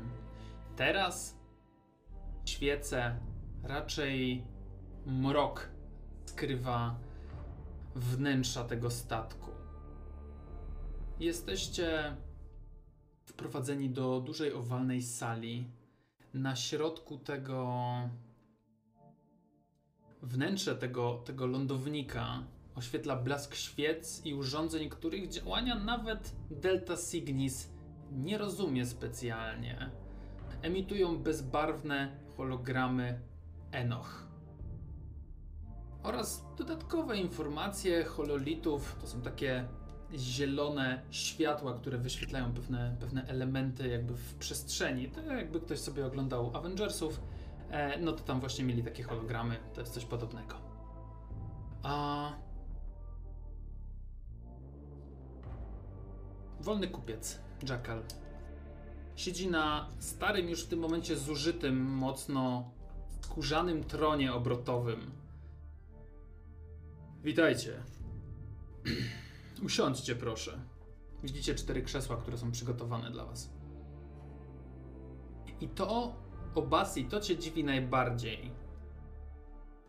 Teraz 0.76 1.38
świece, 2.46 3.20
raczej 3.64 4.44
mrok 5.06 5.70
skrywa 6.26 7.00
wnętrza 7.96 8.64
tego 8.64 8.92
statku. 8.92 9.52
Jesteście 11.20 12.16
wprowadzeni 13.26 13.90
do 13.90 14.20
dużej 14.20 14.54
owalnej 14.54 15.02
sali. 15.02 15.68
Na 16.34 16.56
środku 16.56 17.18
tego 17.18 17.80
wnętrze 20.22 20.76
tego, 20.76 21.18
tego 21.26 21.48
lądownika 21.48 22.44
oświetla 22.76 23.16
blask 23.16 23.56
świec 23.56 24.26
i 24.26 24.34
urządzeń, 24.34 24.90
których 24.90 25.30
działania 25.30 25.76
nawet 25.76 26.36
Delta 26.52 26.96
Signis 26.98 27.70
nie 28.12 28.38
rozumie 28.38 28.86
specjalnie. 28.86 29.90
Emitują 30.62 31.18
bezbarwne 31.18 32.18
hologramy 32.38 33.20
Enoch. 33.72 34.28
Oraz 36.04 36.46
dodatkowe 36.58 37.18
informacje 37.18 38.04
hololitów, 38.04 38.98
to 39.02 39.08
są 39.08 39.22
takie 39.22 39.68
zielone 40.14 41.02
światła, 41.10 41.74
które 41.74 41.98
wyświetlają 41.98 42.54
pewne, 42.54 42.96
pewne 43.00 43.28
elementy 43.28 43.88
jakby 43.88 44.14
w 44.14 44.36
przestrzeni. 44.36 45.10
To 45.10 45.22
jakby 45.22 45.62
ktoś 45.62 45.80
sobie 45.80 46.06
oglądał 46.06 46.58
Avengersów, 46.58 47.22
e, 47.70 48.00
no 48.00 48.12
to 48.12 48.24
tam 48.24 48.40
właśnie 48.40 48.66
mieli 48.66 48.84
takie 48.84 49.04
hologramy, 49.04 49.58
to 49.74 49.82
jest 49.82 49.94
coś 49.94 50.06
podobnego. 50.06 50.56
A... 51.84 52.45
Wolny 56.66 56.88
kupiec, 56.88 57.40
Jackal. 57.70 58.04
Siedzi 59.16 59.50
na 59.50 59.90
starym 60.00 60.50
już 60.50 60.66
w 60.66 60.68
tym 60.68 60.80
momencie 60.80 61.18
zużytym, 61.18 61.82
mocno 61.82 62.72
skórzanym 63.22 63.84
tronie 63.84 64.34
obrotowym. 64.34 65.12
Witajcie. 67.24 67.84
Usiądźcie 69.66 70.16
proszę. 70.16 70.60
Widzicie 71.24 71.56
cztery 71.56 71.82
krzesła, 71.82 72.18
które 72.18 72.38
są 72.38 72.52
przygotowane 72.52 73.12
dla 73.12 73.26
was. 73.26 73.50
I 75.62 75.68
to, 75.68 76.16
Obasi, 76.56 77.06
to 77.06 77.20
cię 77.20 77.38
dziwi 77.38 77.64
najbardziej. 77.64 78.52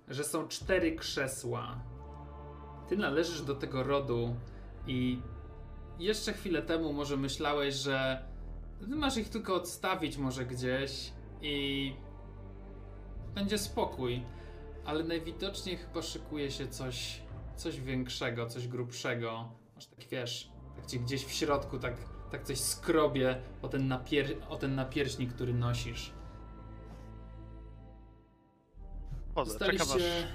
Że 0.09 0.25
są 0.25 0.49
cztery 0.49 0.97
krzesła. 0.97 1.81
Ty 2.89 2.97
należysz 2.97 3.43
do 3.43 3.55
tego 3.55 3.83
rodu 3.83 4.37
i 4.87 5.23
jeszcze 5.99 6.33
chwilę 6.33 6.63
temu 6.63 6.93
może 6.93 7.17
myślałeś, 7.17 7.75
że 7.75 8.23
masz 8.81 9.17
ich 9.17 9.29
tylko 9.29 9.55
odstawić 9.55 10.17
może 10.17 10.45
gdzieś 10.47 11.13
i 11.43 11.95
będzie 13.35 13.59
spokój. 13.59 14.23
Ale 14.85 15.05
najwidoczniej 15.05 15.77
chyba 15.77 16.03
szykuje 16.03 16.51
się 16.51 16.69
coś, 16.69 17.21
coś 17.57 17.81
większego, 17.81 18.47
coś 18.47 18.69
grubszego. 18.69 19.53
Masz 19.75 19.87
tak 19.87 20.09
wiesz, 20.11 20.51
tak 20.77 20.87
ci 20.87 21.01
gdzieś 21.01 21.25
w 21.25 21.33
środku 21.33 21.79
tak, 21.79 21.95
tak 22.31 22.45
coś 22.45 22.61
skrobie 22.61 23.41
o 23.63 23.69
ten, 23.69 23.89
napier 23.89 24.27
o 24.49 24.57
ten 24.57 24.75
napierśnik, 24.75 25.33
który 25.33 25.55
nosisz. 25.55 26.13
Chodzę, 29.35 29.59
czekam 29.59 29.73
aż 29.73 29.79
Zostaliście, 29.79 30.29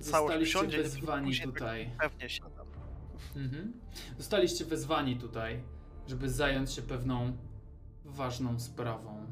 całość 0.00 0.42
usiądzie 0.42 0.80
i 0.80 0.82
wezwani 0.82 1.40
tutaj. 1.40 1.90
pewnie 2.00 2.28
siadam. 2.30 2.61
Mhm. 3.36 3.72
Zostaliście 4.18 4.64
wezwani 4.64 5.16
tutaj, 5.16 5.62
żeby 6.06 6.30
zająć 6.30 6.72
się 6.72 6.82
pewną 6.82 7.36
ważną 8.04 8.60
sprawą. 8.60 9.26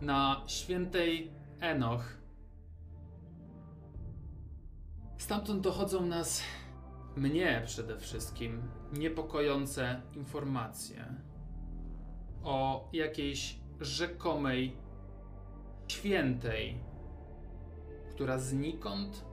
Na 0.00 0.42
świętej 0.46 1.30
Enoch. 1.60 2.18
Stamtąd 5.18 5.60
dochodzą 5.60 6.06
nas, 6.06 6.42
mnie 7.16 7.62
przede 7.66 7.98
wszystkim, 7.98 8.62
niepokojące 8.92 10.02
informacje 10.14 11.14
o 12.42 12.88
jakiejś 12.92 13.58
rzekomej 13.80 14.76
świętej, 15.88 16.80
która 18.10 18.38
znikąd 18.38 19.24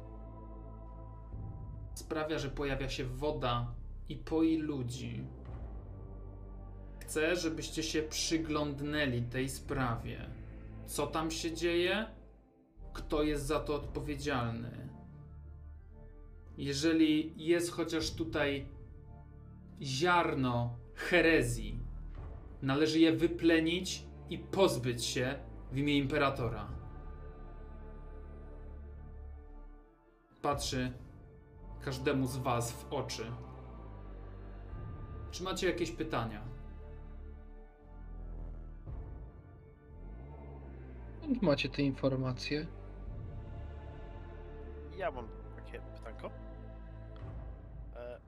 sprawia, 1.96 2.40
że 2.40 2.50
pojawia 2.50 2.90
się 2.90 3.06
woda 3.06 3.74
i 4.10 4.16
poi 4.16 4.58
ludzi. 4.58 5.24
Chcę, 7.00 7.36
żebyście 7.36 7.84
się 7.84 8.04
przyglądnęli 8.04 9.22
tej 9.22 9.50
sprawie. 9.50 10.30
Co 10.86 11.08
tam 11.08 11.32
się 11.32 11.54
dzieje? 11.54 12.06
Kto 12.94 13.24
jest 13.24 13.46
za 13.46 13.60
to 13.60 13.76
odpowiedzialny? 13.76 14.90
Jeżeli 16.58 17.34
jest 17.48 17.72
chociaż 17.72 18.12
tutaj 18.12 18.68
ziarno 19.82 20.78
herezji, 20.94 21.80
należy 22.62 23.00
je 23.00 23.12
wyplenić 23.12 24.04
i 24.30 24.38
pozbyć 24.38 25.06
się 25.06 25.40
w 25.72 25.78
imię 25.78 25.98
imperatora. 25.98 26.68
Patrzy 30.42 30.92
każdemu 31.86 32.28
z 32.28 32.38
Was 32.38 32.72
w 32.72 32.94
oczy. 32.94 33.32
Czy 35.32 35.44
macie 35.44 35.68
jakieś 35.68 35.92
pytania? 35.92 36.42
Skąd 41.18 41.42
macie 41.42 41.70
te 41.70 41.82
informacje? 41.82 42.68
Ja 44.98 45.12
mam 45.12 45.28
takie 45.56 45.80
pytanko. 45.80 46.32
E, 47.96 48.20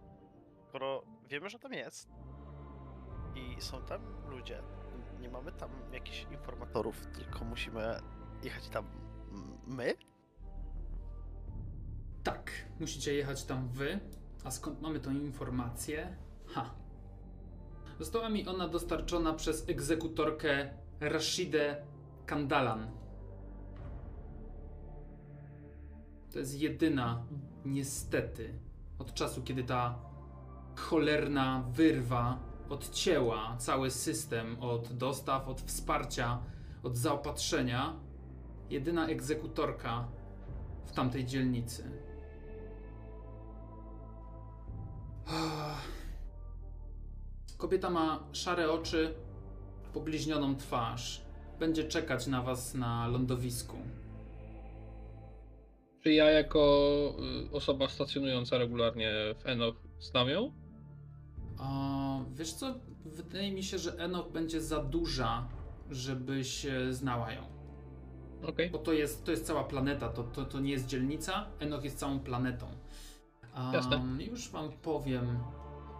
skoro 0.69 1.03
wiemy, 1.29 1.49
że 1.49 1.59
tam 1.59 1.73
jest 1.73 2.09
i 3.35 3.61
są 3.61 3.81
tam 3.81 4.01
ludzie, 4.29 4.61
nie 5.21 5.29
mamy 5.29 5.51
tam 5.51 5.69
jakichś 5.91 6.23
informatorów, 6.31 7.05
tylko 7.05 7.45
musimy 7.45 7.99
jechać 8.43 8.69
tam 8.69 8.85
my? 9.67 9.95
Tak, 12.27 12.51
musicie 12.79 13.13
jechać 13.13 13.43
tam 13.43 13.69
wy. 13.69 13.99
A 14.43 14.51
skąd 14.51 14.81
mamy 14.81 14.99
tą 14.99 15.11
informację? 15.11 16.17
Ha. 16.47 16.73
Została 17.99 18.29
mi 18.29 18.47
ona 18.47 18.67
dostarczona 18.67 19.33
przez 19.33 19.69
egzekutorkę 19.69 20.69
Rashidę 20.99 21.85
Kandalan. 22.25 22.91
To 26.31 26.39
jest 26.39 26.59
jedyna, 26.59 27.25
niestety, 27.65 28.59
od 28.99 29.13
czasu, 29.13 29.43
kiedy 29.43 29.63
ta 29.63 29.99
cholerna 30.75 31.63
wyrwa 31.71 32.39
odcięła 32.69 33.57
cały 33.57 33.91
system 33.91 34.57
od 34.59 34.93
dostaw, 34.93 35.47
od 35.47 35.61
wsparcia, 35.61 36.39
od 36.83 36.97
zaopatrzenia, 36.97 37.95
jedyna 38.69 39.07
egzekutorka 39.07 40.07
w 40.85 40.91
tamtej 40.91 41.25
dzielnicy. 41.25 42.06
Kobieta 47.57 47.89
ma 47.89 48.23
szare 48.31 48.71
oczy, 48.71 49.13
pobliźnioną 49.93 50.55
twarz. 50.55 51.21
Będzie 51.59 51.83
czekać 51.83 52.27
na 52.27 52.41
was 52.41 52.73
na 52.73 53.07
lądowisku. 53.07 53.77
Czy 56.03 56.13
ja 56.13 56.31
jako 56.31 56.59
y, 57.49 57.51
osoba 57.51 57.89
stacjonująca 57.89 58.57
regularnie 58.57 59.11
w 59.39 59.47
Enoch 59.47 59.75
znam 59.99 60.29
ją? 60.29 60.53
A, 61.57 62.19
wiesz 62.31 62.53
co? 62.53 62.75
Wydaje 63.05 63.51
mi 63.51 63.63
się, 63.63 63.77
że 63.77 63.99
Enoch 63.99 64.31
będzie 64.31 64.61
za 64.61 64.83
duża, 64.83 65.47
żebyś 65.91 66.65
znała 66.89 67.31
ją. 67.31 67.41
Okej. 68.43 68.69
Bo 68.69 68.77
to 68.77 68.93
jest, 68.93 69.25
to 69.25 69.31
jest 69.31 69.45
cała 69.45 69.63
planeta, 69.63 70.09
to, 70.09 70.23
to, 70.23 70.45
to 70.45 70.59
nie 70.59 70.71
jest 70.71 70.87
dzielnica. 70.87 71.47
Enoch 71.59 71.83
jest 71.83 71.99
całą 71.99 72.19
planetą. 72.19 72.67
Um. 73.57 74.21
Już 74.21 74.49
wam 74.49 74.71
powiem 74.71 75.39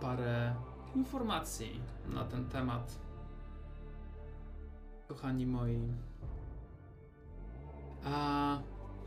parę 0.01 0.55
informacji 0.95 1.81
na 2.07 2.25
ten 2.25 2.49
temat. 2.49 2.99
Kochani 5.07 5.45
moi. 5.45 5.93
A 8.03 8.59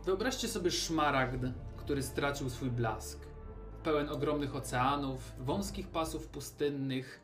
wyobraźcie 0.04 0.48
sobie 0.48 0.70
szmaragd, 0.70 1.40
który 1.76 2.02
stracił 2.02 2.50
swój 2.50 2.70
blask. 2.70 3.26
Pełen 3.82 4.08
ogromnych 4.08 4.56
oceanów, 4.56 5.32
wąskich 5.38 5.88
pasów 5.88 6.28
pustynnych. 6.28 7.20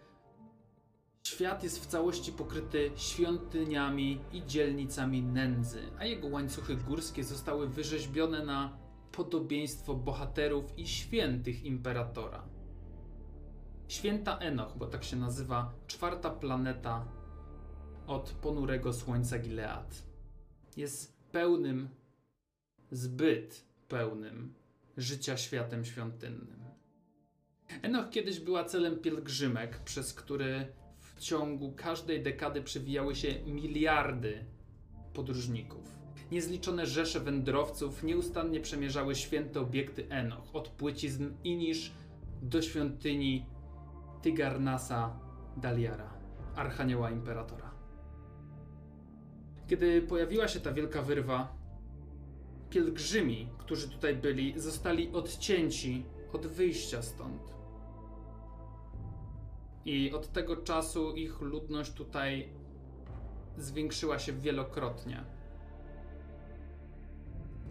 Świat 1.27 1.63
jest 1.63 1.85
w 1.85 1.87
całości 1.87 2.33
pokryty 2.33 2.91
świątyniami 2.97 4.21
i 4.33 4.45
dzielnicami 4.45 5.23
nędzy, 5.23 5.83
a 5.99 6.05
jego 6.05 6.29
łańcuchy 6.29 6.77
górskie 6.77 7.25
zostały 7.25 7.69
wyrzeźbione 7.69 8.45
na 8.45 8.86
podobieństwo 9.17 9.95
bohaterów 9.95 10.79
i 10.79 10.87
świętych 10.87 11.65
imperatora. 11.65 12.49
Święta 13.89 14.39
Enoch, 14.39 14.77
bo 14.79 14.87
tak 14.87 15.05
się 15.05 15.17
nazywa 15.17 15.75
czwarta 15.87 16.31
planeta 16.31 17.09
od 18.07 18.31
ponurego 18.31 18.93
słońca 18.93 19.39
Gilead. 19.39 20.03
Jest 20.77 21.17
pełnym, 21.33 21.89
zbyt 22.91 23.65
pełnym 23.89 24.55
życia 24.97 25.37
światem 25.37 25.85
świątynnym. 25.85 26.65
Enoch 27.83 28.11
kiedyś 28.11 28.41
była 28.41 28.65
celem 28.65 28.99
pielgrzymek, 28.99 29.79
przez 29.79 30.15
który 30.15 30.73
w 30.99 31.21
ciągu 31.21 31.73
każdej 31.73 32.23
dekady 32.23 32.63
przewijały 32.63 33.15
się 33.15 33.45
miliardy 33.45 34.45
podróżników. 35.15 35.96
Niezliczone 36.31 36.87
rzesze 36.87 37.21
wędrowców 37.21 38.03
nieustannie 38.03 38.61
przemierzały 38.61 39.15
święte 39.15 39.61
obiekty 39.61 40.09
Enoch, 40.09 40.45
od 40.53 40.69
płycizn 40.69 41.31
Inisz 41.45 41.93
do 42.43 42.63
świątyni 42.63 43.47
Tygarnasa 44.23 45.21
Daliara, 45.57 46.15
archanioła 46.57 47.11
imperatora. 47.11 47.71
Kiedy 49.67 50.03
pojawiła 50.03 50.49
się 50.49 50.61
ta 50.61 50.73
wielka 50.73 51.03
wyrwa, 51.03 51.57
pielgrzymi, 52.71 53.49
którzy 53.59 53.89
tutaj 53.89 54.17
byli, 54.17 54.61
zostali 54.61 55.13
odcięci 55.13 56.05
od 56.33 56.47
wyjścia 56.47 57.03
stąd. 57.03 57.57
I 59.85 60.13
od 60.13 60.33
tego 60.33 60.57
czasu 60.57 61.15
ich 61.15 61.41
ludność 61.41 61.93
tutaj 61.93 62.49
zwiększyła 63.59 64.19
się 64.19 64.33
wielokrotnie. 64.33 65.36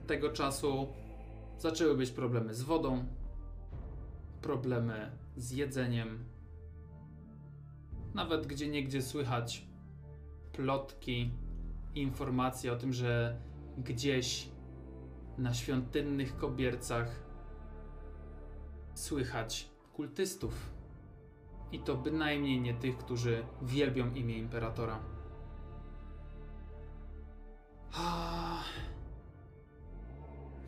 Tego 0.07 0.29
czasu 0.29 0.87
zaczęły 1.57 1.97
być 1.97 2.11
problemy 2.11 2.53
z 2.53 2.61
wodą, 2.61 3.05
problemy 4.41 5.11
z 5.37 5.51
jedzeniem. 5.51 6.25
Nawet 8.13 8.47
gdzie 8.47 8.67
niegdzie 8.67 9.01
słychać 9.01 9.67
plotki, 10.53 11.31
informacje 11.95 12.73
o 12.73 12.75
tym, 12.75 12.93
że 12.93 13.39
gdzieś 13.77 14.49
na 15.37 15.53
świątynnych 15.53 16.37
kobiercach 16.37 17.23
słychać 18.93 19.69
kultystów. 19.93 20.75
I 21.71 21.79
to 21.79 21.95
bynajmniej 21.95 22.61
nie 22.61 22.73
tych, 22.73 22.97
którzy 22.97 23.45
wielbią 23.61 24.13
imię 24.13 24.37
imperatora. 24.37 24.99
Ah. 27.93 28.65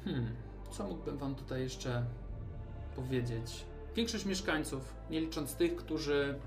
Hmm, 0.07 0.35
co 0.71 0.87
mógłbym 0.87 1.17
wam 1.17 1.35
tutaj 1.35 1.61
jeszcze 1.61 2.05
powiedzieć? 2.95 3.65
Większość 3.95 4.25
mieszkańców, 4.25 4.95
nie 5.09 5.21
licząc 5.21 5.55
tych, 5.55 5.75
którzy 5.75 6.39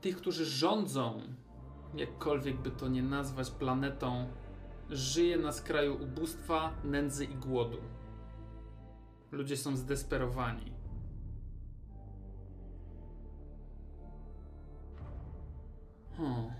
tych, 0.00 0.16
którzy 0.16 0.46
rządzą, 0.46 1.20
jakkolwiek 1.94 2.56
by 2.56 2.70
to 2.70 2.88
nie 2.88 3.02
nazwać 3.02 3.50
planetą, 3.50 4.26
żyje 4.90 5.38
na 5.38 5.52
skraju 5.52 6.02
ubóstwa, 6.02 6.72
nędzy 6.84 7.24
i 7.24 7.34
głodu. 7.34 7.78
Ludzie 9.32 9.56
są 9.56 9.76
zdesperowani. 9.76 10.72
Hmm. 16.16 16.50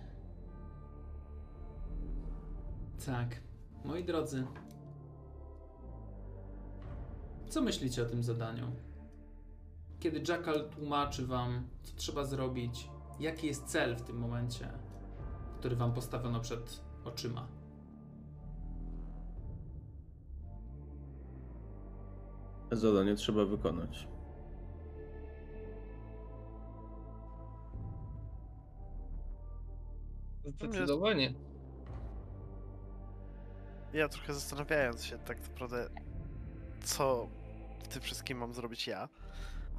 Tak, 3.07 3.41
moi 3.85 4.05
drodzy. 4.05 4.47
Co 7.55 7.63
myślicie 7.63 8.03
o 8.03 8.07
tym 8.07 8.23
zadaniu? 8.23 8.73
Kiedy 10.01 10.23
Jackal 10.29 10.71
tłumaczy 10.71 11.27
wam, 11.27 11.69
co 11.83 11.97
trzeba 11.97 12.25
zrobić, 12.25 12.91
jaki 13.21 13.47
jest 13.47 13.65
cel 13.65 13.97
w 13.97 14.03
tym 14.03 14.17
momencie, 14.17 14.73
który 15.59 15.77
wam 15.77 15.93
postawiono 15.93 16.41
przed 16.41 16.83
oczyma? 17.05 17.49
Zadanie 22.73 23.15
trzeba 23.15 23.45
wykonać. 23.45 24.09
Zdecydowanie. 30.45 31.35
Ja 33.93 34.09
trochę 34.09 34.35
zastanawiając 34.35 35.05
się 35.05 35.19
tak 35.19 35.49
naprawdę, 35.49 35.89
co 36.85 37.29
w 37.85 37.89
tym 37.89 38.03
wszystkim 38.03 38.39
mam 38.39 38.55
zrobić 38.55 38.87
ja, 38.87 39.09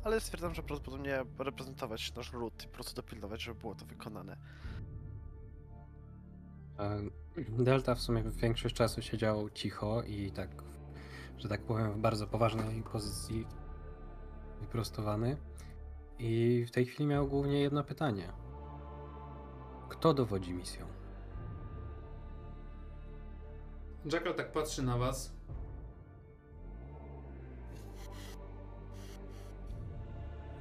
ale 0.04 0.20
stwierdzam, 0.20 0.56
że 0.56 0.64
prawdopodobnie 0.64 1.26
reprezentować 1.40 2.16
nasz 2.16 2.34
lud 2.34 2.64
i 2.64 2.68
po 2.68 2.74
prostu 2.74 2.96
dopilnować, 2.96 3.42
żeby 3.42 3.60
było 3.60 3.76
to 3.76 3.86
wykonane. 3.86 4.38
E, 6.80 7.02
Delta 7.38 7.96
w 7.96 8.02
sumie 8.02 8.24
większość 8.24 8.76
czasu 8.76 9.02
siedział 9.02 9.50
cicho 9.50 10.04
i 10.04 10.32
tak, 10.32 10.50
że 11.38 11.50
tak 11.50 11.62
powiem, 11.62 11.94
w 11.94 11.98
bardzo 11.98 12.28
poważnej 12.28 12.84
pozycji 12.84 13.48
wyprostowany. 14.62 15.38
I 16.20 16.66
w 16.68 16.72
tej 16.72 16.86
chwili 16.86 17.08
miał 17.08 17.28
głównie 17.28 17.60
jedno 17.60 17.84
pytanie. 17.84 18.34
Kto 19.90 20.14
dowodzi 20.14 20.54
misją? 20.54 20.86
Jackal 24.06 24.36
tak 24.36 24.52
patrzy 24.52 24.84
na 24.84 24.98
was. 24.98 25.35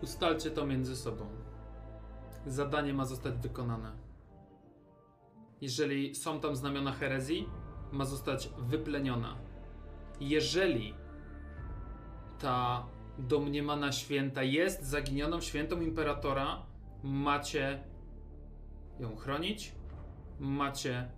Ustalcie 0.04 0.50
to 0.50 0.66
między 0.66 0.96
sobą. 0.96 1.26
Zadanie 2.46 2.94
ma 2.94 3.04
zostać 3.04 3.34
wykonane. 3.34 3.92
Jeżeli 5.60 6.14
są 6.14 6.40
tam 6.40 6.56
znamiona 6.56 6.92
herezji, 6.92 7.48
ma 7.92 8.04
zostać 8.04 8.50
wypleniona. 8.58 9.36
Jeżeli 10.20 10.94
ta 12.38 12.86
domniemana 13.18 13.92
święta 13.92 14.42
jest 14.42 14.82
zaginioną 14.82 15.40
świętą 15.40 15.80
imperatora, 15.80 16.66
macie 17.02 17.84
ją 19.00 19.16
chronić, 19.16 19.72
macie 20.40 21.10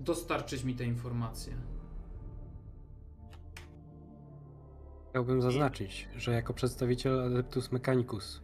dostarczyć 0.00 0.64
mi 0.64 0.74
te 0.74 0.84
informacje. 0.84 1.75
Chciałbym 5.16 5.42
zaznaczyć, 5.42 6.08
że 6.16 6.32
jako 6.32 6.54
przedstawiciel 6.54 7.20
Adeptus 7.20 7.72
Mechanicus, 7.72 8.42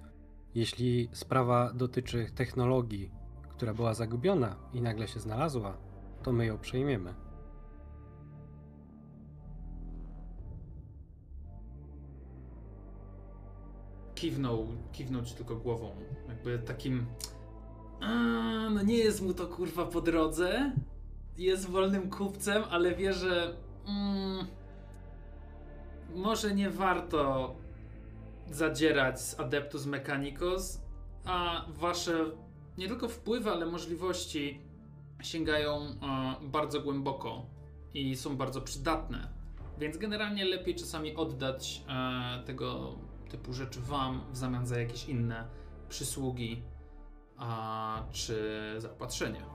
jeśli 0.54 1.08
sprawa 1.12 1.72
dotyczy 1.72 2.26
technologii, 2.34 3.10
która 3.48 3.74
była 3.74 3.94
zagubiona 3.94 4.56
i 4.72 4.80
nagle 4.80 5.08
się 5.08 5.20
znalazła, 5.20 5.76
to 6.22 6.32
my 6.32 6.46
ją 6.46 6.58
przejmiemy. 6.58 7.14
Kiwnął, 14.14 14.66
kiwnął 14.92 15.24
ci 15.24 15.34
tylko 15.34 15.56
głową, 15.56 15.90
jakby 16.28 16.58
takim. 16.58 17.06
A, 18.00 18.08
no 18.70 18.82
nie 18.82 18.98
jest 18.98 19.22
mu 19.22 19.34
to 19.34 19.46
kurwa 19.46 19.86
po 19.86 20.00
drodze. 20.00 20.72
Jest 21.38 21.70
wolnym 21.70 22.10
kupcem, 22.10 22.62
ale 22.70 22.94
wie, 22.94 23.12
że. 23.12 23.56
Mm, 23.86 24.46
może 26.14 26.54
nie 26.54 26.70
warto 26.70 27.54
zadzierać 28.50 29.20
z 29.20 29.40
Adeptus 29.40 29.86
Mechanicus, 29.86 30.80
a 31.24 31.64
wasze 31.68 32.24
nie 32.78 32.88
tylko 32.88 33.08
wpływy, 33.08 33.50
ale 33.50 33.66
możliwości 33.66 34.60
sięgają 35.22 35.80
e, 35.80 35.94
bardzo 36.42 36.80
głęboko 36.80 37.46
i 37.94 38.16
są 38.16 38.36
bardzo 38.36 38.60
przydatne. 38.60 39.28
Więc 39.78 39.96
generalnie 39.96 40.44
lepiej 40.44 40.74
czasami 40.74 41.16
oddać 41.16 41.82
e, 41.88 42.42
tego 42.46 42.98
typu 43.30 43.52
rzeczy 43.52 43.80
wam 43.80 44.20
w 44.32 44.36
zamian 44.36 44.66
za 44.66 44.80
jakieś 44.80 45.08
inne 45.08 45.48
przysługi 45.88 46.62
czy 48.12 48.74
zaopatrzenie. 48.78 49.51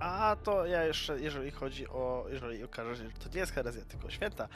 A 0.00 0.36
to 0.42 0.66
ja 0.66 0.84
jeszcze, 0.84 1.20
jeżeli 1.20 1.50
chodzi 1.50 1.88
o, 1.88 2.24
jeżeli 2.28 2.64
okaże 2.64 2.96
się, 2.96 3.02
że 3.02 3.10
to 3.10 3.28
nie 3.34 3.40
jest 3.40 3.52
herezja, 3.52 3.84
tylko 3.84 4.10
święta, 4.10 4.48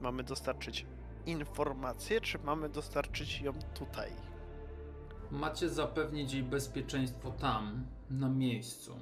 mamy 0.00 0.22
dostarczyć 0.22 0.86
informację, 1.26 2.20
czy 2.20 2.38
mamy 2.38 2.68
dostarczyć 2.68 3.40
ją 3.40 3.52
tutaj? 3.74 4.10
Macie 5.30 5.68
zapewnić 5.68 6.32
jej 6.32 6.42
bezpieczeństwo 6.42 7.30
tam, 7.30 7.86
na 8.10 8.28
miejscu. 8.28 8.96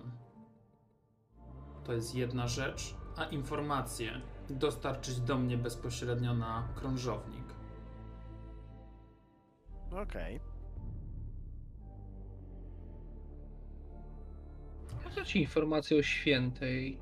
To 1.84 1.92
jest 1.92 2.14
jedna 2.14 2.48
rzecz, 2.48 2.94
a 3.16 3.24
informacje 3.24 4.20
dostarczyć 4.50 5.20
do 5.20 5.38
mnie 5.38 5.56
bezpośrednio 5.58 6.34
na 6.34 6.68
krążownik. 6.74 7.44
Okej. 9.90 10.40
Po 10.40 10.49
co 15.14 15.24
ci 15.24 15.40
informacje 15.40 15.98
o 15.98 16.02
świętej? 16.02 16.98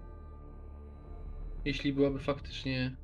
Jeśli 1.64 1.92
byłaby 1.92 2.18
faktycznie 2.18 2.96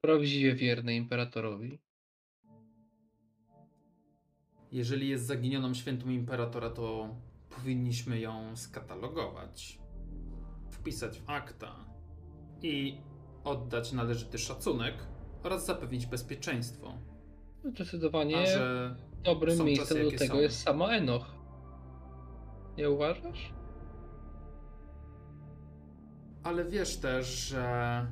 prawdziwie 0.00 0.54
wiernej 0.54 0.96
imperatorowi. 0.96 1.78
Jeżeli 4.72 5.08
jest 5.08 5.26
zaginioną 5.26 5.74
świętą 5.74 6.10
imperatora, 6.10 6.70
to 6.70 7.16
powinniśmy 7.50 8.20
ją 8.20 8.56
skatalogować, 8.56 9.78
wpisać 10.70 11.20
w 11.20 11.30
akta 11.30 11.84
i 12.62 12.98
oddać 13.44 13.92
należyty 13.92 14.38
szacunek 14.38 14.94
oraz 15.42 15.66
zapewnić 15.66 16.06
bezpieczeństwo. 16.06 16.98
Zdecydowanie 17.64 18.38
A 18.38 18.46
że 18.46 18.96
dobrym 19.22 19.64
miejscem 19.64 19.98
czasy, 19.98 20.10
do 20.10 20.18
tego 20.18 20.34
są. 20.34 20.40
jest 20.40 20.62
sama 20.62 20.88
Enoch. 20.88 21.33
Nie 22.76 22.90
uważasz? 22.90 23.52
Ale 26.42 26.64
wiesz 26.64 26.96
też, 26.96 27.26
że 27.26 28.06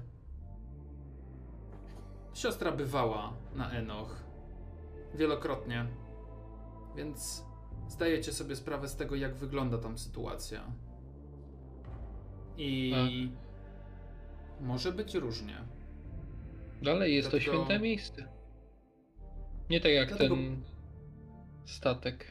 siostra 2.35 2.72
bywała 2.72 3.33
na 3.55 3.70
Enoch 3.70 4.16
wielokrotnie, 5.14 5.87
więc 6.96 7.44
zdajecie 7.88 8.33
sobie 8.33 8.57
sprawę 8.57 8.88
z 8.88 8.96
tego, 8.96 9.14
jak 9.16 9.35
wygląda 9.35 9.79
tam 9.79 9.98
sytuacja. 9.98 10.61
I 12.57 13.31
może 14.61 14.92
być 14.92 15.14
różnie. 15.14 15.57
Dalej 16.83 17.14
jest 17.14 17.31
Dlatego- 17.31 17.53
to 17.53 17.59
święte 17.59 17.79
miejsce. 17.79 18.29
Nie 19.70 19.81
tak 19.81 19.92
jak 19.92 20.09
Dlatego- 20.09 20.35
ten 20.35 20.62
statek. 21.64 22.27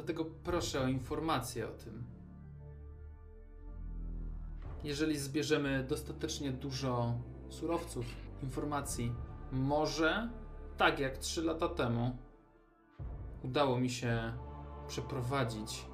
Dlatego 0.00 0.24
proszę 0.24 0.80
o 0.80 0.88
informację 0.88 1.68
o 1.68 1.72
tym. 1.72 2.04
Jeżeli 4.84 5.18
zbierzemy 5.18 5.84
dostatecznie 5.88 6.52
dużo 6.52 7.14
surowców, 7.48 8.06
informacji, 8.42 9.12
może 9.52 10.30
tak 10.76 10.98
jak 10.98 11.18
3 11.18 11.42
lata 11.42 11.68
temu 11.68 12.16
udało 13.44 13.80
mi 13.80 13.90
się 13.90 14.32
przeprowadzić 14.88 15.86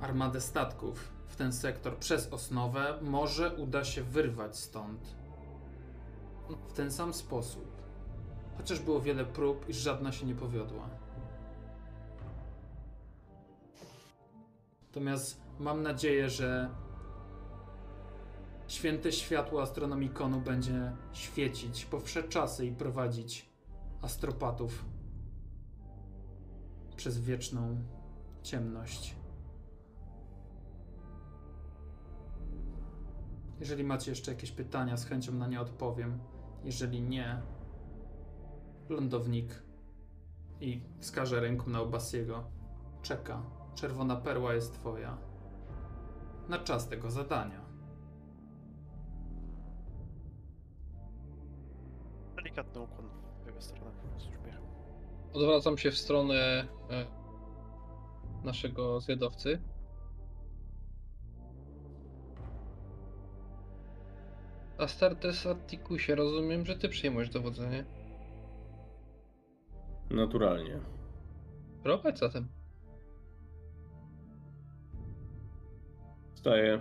armadę 0.00 0.40
statków 0.40 1.12
w 1.26 1.36
ten 1.36 1.52
sektor 1.52 1.98
przez 1.98 2.32
osnowę, 2.32 2.98
może 3.02 3.56
uda 3.56 3.84
się 3.84 4.02
wyrwać 4.02 4.58
stąd 4.58 5.16
w 6.68 6.72
ten 6.72 6.92
sam 6.92 7.14
sposób. 7.14 7.82
Chociaż 8.56 8.80
było 8.80 9.00
wiele 9.00 9.24
prób 9.24 9.68
i 9.68 9.72
żadna 9.72 10.12
się 10.12 10.26
nie 10.26 10.34
powiodła. 10.34 11.01
Natomiast 14.92 15.40
mam 15.58 15.82
nadzieję, 15.82 16.30
że 16.30 16.70
święte 18.68 19.12
światło 19.12 19.62
astronomikonu 19.62 20.40
będzie 20.40 20.92
świecić 21.12 21.84
po 21.84 22.00
wsze 22.00 22.22
czasy 22.22 22.66
i 22.66 22.72
prowadzić 22.72 23.50
astropatów 24.02 24.84
przez 26.96 27.20
wieczną 27.20 27.82
ciemność. 28.42 29.16
Jeżeli 33.60 33.84
macie 33.84 34.10
jeszcze 34.10 34.30
jakieś 34.32 34.50
pytania, 34.50 34.96
z 34.96 35.04
chęcią 35.04 35.32
na 35.32 35.46
nie 35.46 35.60
odpowiem. 35.60 36.18
Jeżeli 36.64 37.02
nie, 37.02 37.42
lądownik 38.88 39.62
i 40.60 40.82
wskaże 41.00 41.40
ręką 41.40 41.70
na 41.70 41.80
Obasiego. 41.80 42.44
Czeka. 43.02 43.61
Czerwona 43.74 44.16
perła 44.16 44.54
jest 44.54 44.74
twoja. 44.74 45.18
Na 46.48 46.58
czas 46.58 46.88
tego 46.88 47.10
zadania. 47.10 47.60
Delikatny 52.36 52.80
ukłon 52.80 53.08
w 53.42 53.46
jego 53.46 53.60
stronę 53.60 53.90
z 54.18 54.22
uśmiechem. 54.22 54.62
Odwracam 55.32 55.78
się 55.78 55.90
w 55.90 55.98
stronę 55.98 56.68
e, 56.90 57.06
naszego 58.44 59.00
zwiadowcy. 59.00 59.62
Astartes 64.78 65.46
Attikusie, 65.46 66.14
rozumiem, 66.14 66.66
że 66.66 66.76
ty 66.76 66.88
przejmujesz 66.88 67.28
dowodzenie. 67.30 67.84
Naturalnie. 70.10 70.80
Prowadź 71.82 72.18
zatem. 72.18 72.61
Wstaję. 76.42 76.78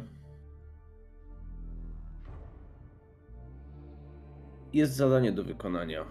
Jest 4.73 4.95
zadanie 4.95 5.31
do 5.31 5.43
wykonania. 5.43 6.05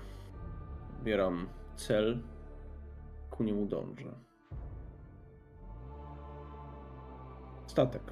Bieram 1.05 1.49
cel, 1.77 2.21
ku 3.31 3.45
niemu 3.45 3.67
dążę. 3.67 4.15
Statek. 7.67 8.03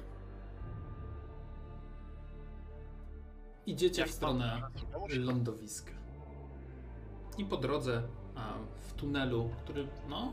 Idziecie 3.65 4.05
w 4.05 4.11
stronę 4.11 4.61
lądowiska. 5.09 5.93
I 7.37 7.45
po 7.45 7.57
drodze, 7.57 8.03
a 8.35 8.53
w 8.87 8.93
tunelu, 8.93 9.49
który 9.63 9.87
no, 10.09 10.31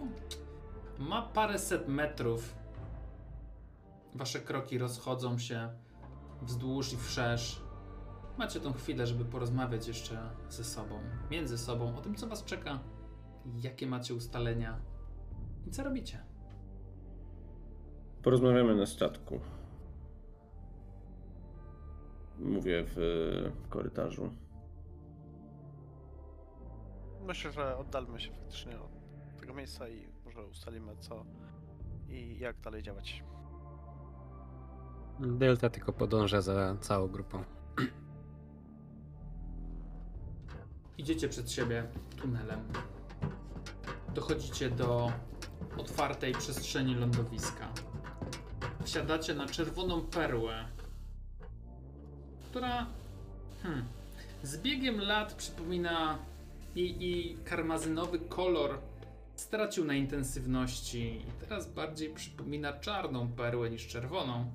ma 0.99 1.23
paręset 1.23 1.89
metrów, 1.89 2.55
wasze 4.17 4.41
kroki 4.41 4.79
rozchodzą 4.79 5.39
się 5.39 5.69
wzdłuż 6.43 6.93
i 6.93 6.97
wszerz. 6.97 7.63
Macie 8.39 8.61
tą 8.61 8.73
chwilę, 8.73 9.07
żeby 9.07 9.25
porozmawiać 9.25 9.89
jeszcze 9.89 10.31
ze 10.49 10.65
sobą, 10.65 11.01
między 11.31 11.59
sobą, 11.59 11.97
o 11.97 12.01
tym, 12.01 12.15
co 12.15 12.27
was 12.27 12.45
czeka, 12.45 12.81
jakie 13.55 13.87
macie 13.87 14.15
ustalenia 14.15 14.81
i 15.67 15.71
co 15.71 15.85
robicie. 15.85 16.25
Porozmawiamy 18.23 18.77
na 18.77 18.87
statku. 18.87 19.41
Mówię 22.39 22.85
w 22.87 22.97
korytarzu. 23.69 24.31
Myślę, 27.27 27.53
że 27.53 27.77
oddalmy 27.77 28.21
się 28.21 28.31
faktycznie 28.31 28.81
od 28.81 28.91
tego 29.41 29.55
miejsca 29.55 29.89
i 29.89 30.09
może 30.25 30.47
ustalimy 30.47 30.97
co 30.97 31.25
i 32.09 32.39
jak 32.39 32.61
dalej 32.61 32.83
działać. 32.83 33.25
Delta 35.21 35.71
tylko 35.71 35.93
podąża 35.93 36.41
za 36.41 36.77
całą 36.81 37.09
grupą. 37.09 37.45
Idziecie 40.99 41.29
przed 41.29 41.51
siebie 41.51 41.85
tunelem. 42.17 42.61
Dochodzicie 44.15 44.71
do 44.71 45.13
otwartej 45.79 46.33
przestrzeni 46.35 46.95
lądowiska. 46.95 47.69
Wsiadacie 48.85 49.35
na 49.35 49.47
czerwoną 49.47 50.01
perłę, 50.01 50.65
która 52.51 52.87
hmm, 53.63 53.85
z 54.43 54.57
biegiem 54.57 55.01
lat 55.01 55.35
przypomina 55.35 56.19
jej, 56.75 57.01
jej 57.01 57.39
karmazynowy 57.45 58.19
kolor 58.19 58.79
stracił 59.37 59.85
na 59.85 59.95
intensywności 59.95 61.17
i 61.17 61.41
teraz 61.41 61.73
bardziej 61.73 62.15
przypomina 62.15 62.73
czarną 62.73 63.29
perłę 63.29 63.71
niż 63.71 63.87
czerwoną. 63.87 64.51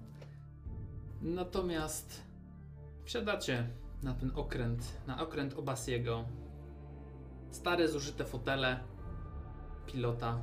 Natomiast 1.22 2.24
wsiadacie 3.04 3.68
na 4.04 4.14
ten 4.14 4.32
okręt, 4.36 4.82
na 5.08 5.22
okręt 5.22 5.54
Obasiego. 5.54 6.26
Stare, 7.52 7.88
zużyte 7.88 8.26
fotele 8.26 8.80
pilota. 9.86 10.42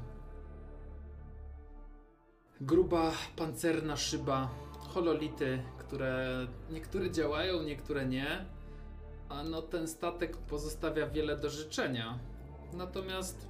Gruba, 2.61 3.12
pancerna 3.37 3.97
szyba, 3.97 4.51
hololity, 4.79 5.62
które 5.79 6.47
niektóre 6.71 7.11
działają, 7.11 7.62
niektóre 7.62 8.07
nie. 8.07 8.45
A 9.29 9.43
no 9.43 9.62
ten 9.62 9.88
statek 9.88 10.37
pozostawia 10.37 11.07
wiele 11.07 11.37
do 11.37 11.51
życzenia. 11.51 12.19
Natomiast 12.73 13.49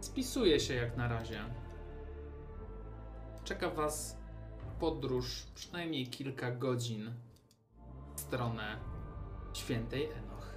spisuje 0.00 0.60
się 0.60 0.74
jak 0.74 0.96
na 0.96 1.08
razie. 1.08 1.40
Czeka 3.44 3.70
was 3.70 4.16
podróż 4.80 5.46
przynajmniej 5.54 6.06
kilka 6.06 6.50
godzin 6.50 7.12
w 8.16 8.20
stronę 8.20 8.76
świętej 9.52 10.04
Enoch. 10.04 10.54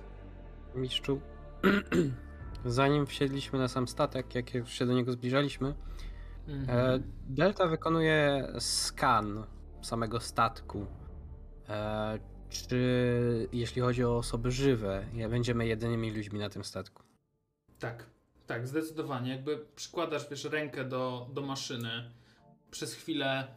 Mistrzu, 0.76 1.22
zanim 2.66 3.06
wsiedliśmy 3.06 3.60
na 3.60 3.68
sam 3.68 3.88
statek, 3.88 4.36
jak 4.36 4.54
już 4.54 4.70
się 4.70 4.86
do 4.86 4.94
niego 4.94 5.12
zbliżaliśmy, 5.12 5.74
e, 6.68 7.00
Delta 7.30 7.68
wykonuje 7.68 8.48
skan 8.60 9.44
samego 9.82 10.20
statku. 10.20 10.86
E, 11.70 12.20
czy 12.50 13.50
jeśli 13.54 13.82
chodzi 13.82 14.06
o 14.06 14.18
osoby 14.18 14.52
żywe, 14.52 15.06
będziemy 15.30 15.68
jedynymi 15.68 16.12
ludźmi 16.12 16.40
na 16.40 16.50
tym 16.50 16.64
statku? 16.64 17.04
Tak, 17.80 18.06
tak, 18.48 18.68
zdecydowanie. 18.68 19.32
Jakby 19.32 19.66
przykładasz, 19.76 20.30
wiesz, 20.30 20.44
rękę 20.44 20.86
do, 20.86 21.30
do 21.34 21.42
maszyny, 21.42 22.12
przez 22.72 22.94
chwilę 22.94 23.48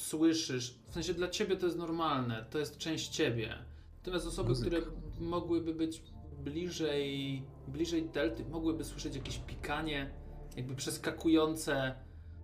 słyszysz, 0.00 0.74
w 0.88 0.92
sensie 0.92 1.14
dla 1.14 1.28
ciebie 1.28 1.56
to 1.56 1.66
jest 1.66 1.78
normalne, 1.78 2.46
to 2.50 2.58
jest 2.58 2.78
część 2.78 3.08
ciebie. 3.08 3.54
Natomiast 3.96 4.26
osoby, 4.26 4.48
Muzyka. 4.48 4.76
które 4.76 4.92
mogłyby 5.20 5.74
być 5.74 6.02
bliżej, 6.44 7.42
bliżej 7.68 8.08
delty, 8.08 8.44
mogłyby 8.44 8.84
słyszeć 8.84 9.16
jakieś 9.16 9.38
pikanie, 9.38 10.10
jakby 10.56 10.74
przeskakujące, 10.74 11.94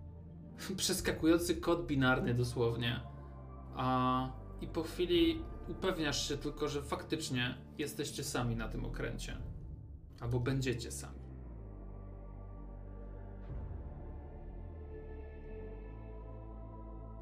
przeskakujący 0.77 1.55
kod 1.55 1.87
binarny 1.87 2.33
dosłownie. 2.33 2.99
A, 3.75 4.29
I 4.61 4.67
po 4.67 4.83
chwili 4.83 5.41
upewniasz 5.69 6.27
się 6.27 6.37
tylko, 6.37 6.67
że 6.67 6.81
faktycznie 6.81 7.57
jesteście 7.77 8.23
sami 8.23 8.55
na 8.55 8.67
tym 8.67 8.85
okręcie. 8.85 9.37
Albo 10.19 10.39
będziecie 10.39 10.91
sami. 10.91 11.26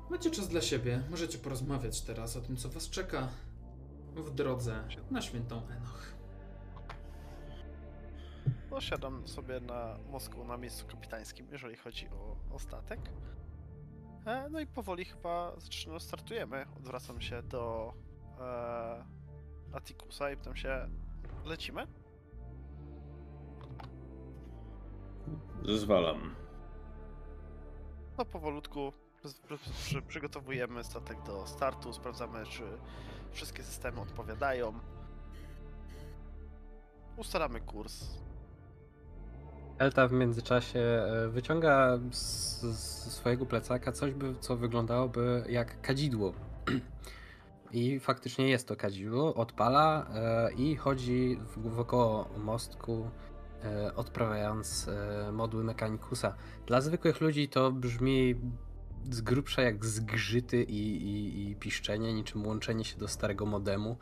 Macie 0.10 0.32
czas 0.32 0.48
dla 0.48 0.62
siebie. 0.62 1.04
Możecie 1.10 1.38
porozmawiać 1.38 2.02
teraz 2.02 2.38
o 2.38 2.42
tym, 2.42 2.58
co 2.58 2.70
was 2.70 2.90
czeka 2.90 3.28
w 4.16 4.30
drodze 4.30 4.88
na 5.12 5.22
świętą 5.22 5.62
Enoch. 5.70 6.16
No, 8.72 8.82
siadam 8.82 9.28
sobie 9.28 9.60
na 9.60 9.98
mostku 10.10 10.44
na 10.44 10.58
miejscu 10.58 10.88
kapitańskim, 10.88 11.48
jeżeli 11.52 11.76
chodzi 11.76 12.08
o, 12.10 12.56
o 12.56 12.60
statek. 12.60 13.00
E, 14.26 14.50
no 14.50 14.60
i 14.60 14.68
powoli 14.68 15.06
chyba 15.06 15.60
zaczynamy, 15.60 16.00
startujemy. 16.00 16.66
Odwracam 16.78 17.22
się 17.22 17.44
do 17.44 17.94
e, 18.40 19.06
Atikusa 19.74 20.32
i 20.32 20.38
pytam 20.38 20.56
się, 20.56 20.90
lecimy? 21.46 21.88
Zezwalam. 25.66 26.36
No 28.18 28.26
powolutku 28.26 28.94
przygotowujemy 30.08 30.84
statek 30.84 31.24
do 31.24 31.48
startu, 31.48 31.94
sprawdzamy 31.94 32.46
czy 32.46 32.64
wszystkie 33.32 33.64
systemy 33.64 34.02
odpowiadają. 34.02 34.74
Ustalamy 37.18 37.62
kurs. 37.62 38.06
Elta 39.78 40.08
w 40.08 40.12
międzyczasie 40.12 40.80
e, 40.80 41.28
wyciąga 41.28 42.00
z, 42.12 42.62
z 42.62 43.12
swojego 43.12 43.46
plecaka 43.46 43.92
coś, 43.92 44.14
by, 44.14 44.36
co 44.40 44.58
wyglądałoby 44.58 45.44
jak 45.50 45.82
kadzidło. 45.82 46.34
I 47.72 48.00
faktycznie 48.00 48.50
jest 48.50 48.68
to 48.68 48.76
kadzidło, 48.76 49.36
odpala 49.36 50.08
e, 50.14 50.54
i 50.54 50.76
chodzi 50.76 51.40
wokoło 51.56 52.30
mostku, 52.38 53.10
e, 53.64 53.96
odprawiając 53.96 54.90
modły 55.32 55.64
mechanikusa. 55.64 56.36
Dla 56.68 56.82
zwykłych 56.82 57.22
ludzi 57.22 57.50
to 57.50 57.72
brzmi 57.72 58.36
z 59.10 59.22
grubsza 59.22 59.62
jak 59.62 59.86
zgrzyty 59.86 60.64
i, 60.64 61.08
i, 61.08 61.50
i 61.52 61.56
piszczenie, 61.56 62.14
niczym 62.14 62.48
łączenie 62.48 62.86
się 62.86 62.98
do 62.98 63.08
starego 63.08 63.46
modemu. 63.46 63.98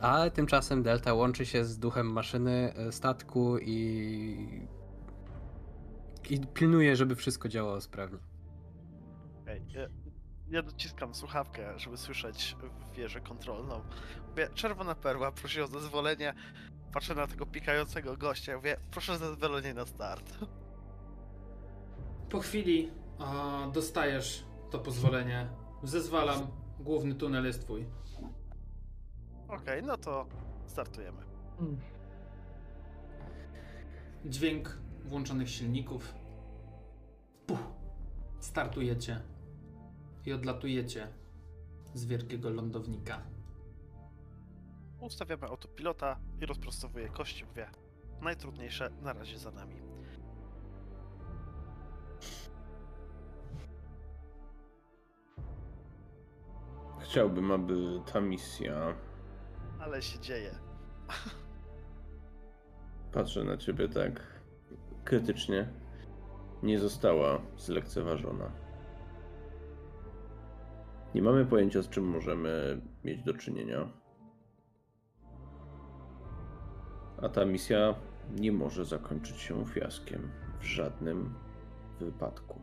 Ale 0.00 0.30
tymczasem 0.30 0.82
Delta 0.82 1.14
łączy 1.14 1.46
się 1.46 1.64
z 1.64 1.78
duchem 1.78 2.12
maszyny 2.12 2.72
e, 2.76 2.92
statku 2.92 3.58
i. 3.58 4.68
i 6.30 6.40
pilnuje, 6.40 6.96
żeby 6.96 7.16
wszystko 7.16 7.48
działało 7.48 7.80
sprawnie. 7.80 8.18
Ej, 9.46 9.62
ja, 9.74 9.86
ja 10.48 10.62
dociskam 10.62 11.14
słuchawkę, 11.14 11.78
żeby 11.78 11.96
słyszeć 11.96 12.56
wieżę 12.96 13.20
kontrolną. 13.20 13.82
Mówię, 14.30 14.48
czerwona 14.54 14.94
perła, 14.94 15.32
prosi 15.32 15.60
o 15.60 15.66
zezwolenie. 15.66 16.34
Patrzę 16.92 17.14
na 17.14 17.26
tego 17.26 17.46
pikającego 17.46 18.16
gościa, 18.16 18.56
mówię, 18.56 18.76
proszę 18.90 19.12
o 19.12 19.16
zezwolenie 19.16 19.74
na 19.74 19.86
start. 19.86 20.38
Po 22.34 22.40
chwili 22.40 22.90
a, 23.18 23.68
dostajesz 23.72 24.44
to 24.70 24.78
pozwolenie. 24.78 25.48
Zezwalam, 25.82 26.46
główny 26.80 27.14
tunel 27.14 27.44
jest 27.44 27.60
twój. 27.62 27.86
Okej, 29.48 29.82
no 29.82 29.96
to 29.96 30.26
startujemy. 30.66 31.22
Dźwięk 34.24 34.78
włączonych 35.04 35.50
silników. 35.50 36.14
Puh. 37.46 37.58
Startujecie 38.38 39.20
i 40.26 40.32
odlatujecie 40.32 41.08
z 41.94 42.04
wielkiego 42.04 42.50
lądownika. 42.50 43.22
Ustawiamy 45.00 45.46
autopilota 45.46 46.20
i 46.40 46.46
rozprostowuję 46.46 47.08
kości, 47.08 47.44
mówię, 47.44 47.70
najtrudniejsze 48.20 48.90
na 49.02 49.12
razie 49.12 49.38
za 49.38 49.50
nami. 49.50 49.83
Chciałbym, 57.04 57.50
aby 57.50 58.00
ta 58.12 58.20
misja. 58.20 58.94
Ale 59.80 60.02
się 60.02 60.18
dzieje. 60.18 60.54
Patrzę 63.12 63.44
na 63.44 63.56
ciebie 63.56 63.88
tak 63.88 64.20
krytycznie. 65.04 65.68
Nie 66.62 66.78
została 66.78 67.40
zlekceważona. 67.56 68.50
Nie 71.14 71.22
mamy 71.22 71.46
pojęcia, 71.46 71.82
z 71.82 71.88
czym 71.88 72.04
możemy 72.04 72.80
mieć 73.04 73.22
do 73.22 73.34
czynienia. 73.34 73.88
A 77.22 77.28
ta 77.28 77.44
misja 77.44 77.94
nie 78.30 78.52
może 78.52 78.84
zakończyć 78.84 79.36
się 79.36 79.66
fiaskiem 79.66 80.30
w 80.60 80.64
żadnym 80.64 81.34
wypadku. 82.00 82.60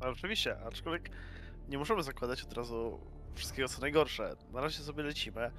No 0.00 0.08
oczywiście, 0.08 0.58
aczkolwiek 0.58 1.10
nie 1.68 1.78
możemy 1.78 2.02
zakładać 2.02 2.42
od 2.42 2.52
razu 2.52 3.00
wszystkiego 3.34 3.68
co 3.68 3.80
najgorsze. 3.80 4.36
Na 4.52 4.60
razie 4.60 4.78
sobie 4.78 5.02
lecimy. 5.02 5.50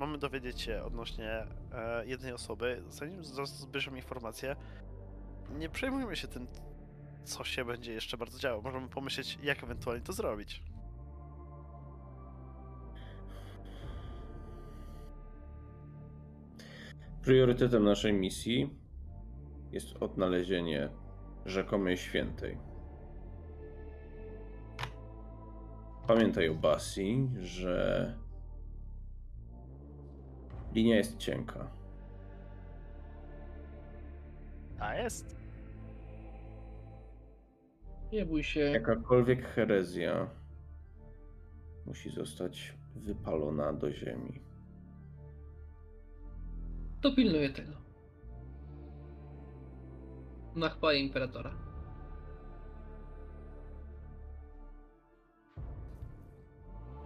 Mamy 0.00 0.18
dowiedzieć 0.18 0.60
się 0.60 0.82
odnośnie 0.82 1.46
e, 1.72 2.06
jednej 2.06 2.32
osoby. 2.32 2.82
Zanim 2.88 3.24
zbierzemy 3.44 3.96
informacje, 3.96 4.56
nie 5.58 5.68
przejmujmy 5.68 6.16
się 6.16 6.28
tym, 6.28 6.46
co 7.24 7.44
się 7.44 7.64
będzie 7.64 7.92
jeszcze 7.92 8.16
bardzo 8.16 8.38
działo. 8.38 8.62
Możemy 8.62 8.88
pomyśleć, 8.88 9.38
jak 9.42 9.64
ewentualnie 9.64 10.02
to 10.02 10.12
zrobić. 10.12 10.62
Priorytetem 17.22 17.84
naszej 17.84 18.12
misji 18.12 18.70
jest 19.72 19.96
odnalezienie 20.02 20.88
rzekomej 21.46 21.96
świętej. 21.96 22.69
Pamiętaj 26.14 26.48
o 26.48 26.54
Basi, 26.54 27.28
że 27.40 28.14
linia 30.74 30.96
jest 30.96 31.16
cienka. 31.16 31.70
A 34.78 34.94
jest. 34.94 35.36
Nie 38.12 38.26
bój 38.26 38.44
się. 38.44 38.60
Jakakolwiek 38.60 39.48
herezja 39.48 40.30
musi 41.86 42.10
zostać 42.10 42.74
wypalona 42.96 43.72
do 43.72 43.92
ziemi. 43.92 44.40
Dopilnuję 47.00 47.50
tego. 47.50 47.72
Na 50.56 50.68
chwałę 50.68 50.98
imperatora. 50.98 51.69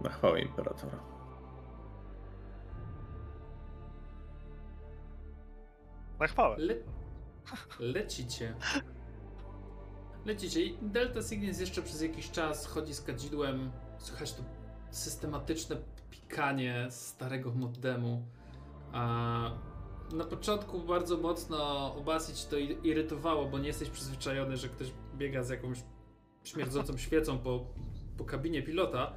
Na 0.05 0.11
chwałę 0.11 0.41
imperatora. 0.41 0.99
Na 6.19 6.27
chwałę. 6.27 6.57
Le... 6.57 6.75
Lecicie. 7.79 8.55
Lecicie 10.25 10.65
i 10.65 10.77
Delta 10.81 11.21
Cygnus 11.21 11.59
jeszcze 11.59 11.81
przez 11.81 12.01
jakiś 12.01 12.31
czas 12.31 12.65
chodzi 12.65 12.93
z 12.93 13.01
kadzidłem. 13.01 13.71
Słychać 13.97 14.33
to 14.33 14.43
systematyczne 14.89 15.75
pikanie 16.11 16.87
starego 16.89 17.51
modemu. 17.51 18.25
A 18.91 19.51
na 20.13 20.25
początku 20.25 20.79
bardzo 20.79 21.17
mocno 21.17 21.95
Obasić 21.95 22.45
to 22.45 22.57
irytowało, 22.57 23.45
bo 23.45 23.59
nie 23.59 23.67
jesteś 23.67 23.89
przyzwyczajony, 23.89 24.57
że 24.57 24.69
ktoś 24.69 24.91
biega 25.17 25.43
z 25.43 25.49
jakąś 25.49 25.77
śmierdzącą 26.43 26.97
świecą 27.07 27.39
po, 27.39 27.65
po 28.17 28.25
kabinie 28.25 28.63
pilota. 28.63 29.13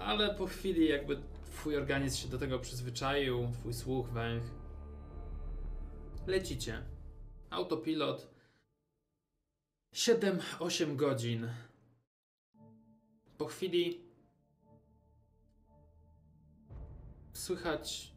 Ale 0.00 0.34
po 0.34 0.46
chwili 0.46 0.88
jakby 0.88 1.22
twój 1.52 1.76
organizm 1.76 2.16
się 2.16 2.28
do 2.28 2.38
tego 2.38 2.58
przyzwyczaił, 2.58 3.48
twój 3.52 3.74
słuch, 3.74 4.08
węch. 4.08 4.44
Lecicie. 6.26 6.82
Autopilot. 7.50 8.30
7-8 9.94 10.96
godzin. 10.96 11.48
Po 13.38 13.46
chwili 13.46 14.04
słychać 17.32 18.12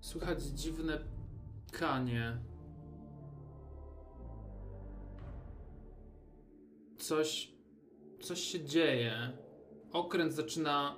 słychać 0.00 0.42
dziwne 0.42 0.98
kanie. 1.72 2.38
Coś 6.98 7.52
coś 8.22 8.40
się 8.40 8.64
dzieje. 8.64 9.45
Okręt 9.96 10.32
zaczyna 10.32 10.96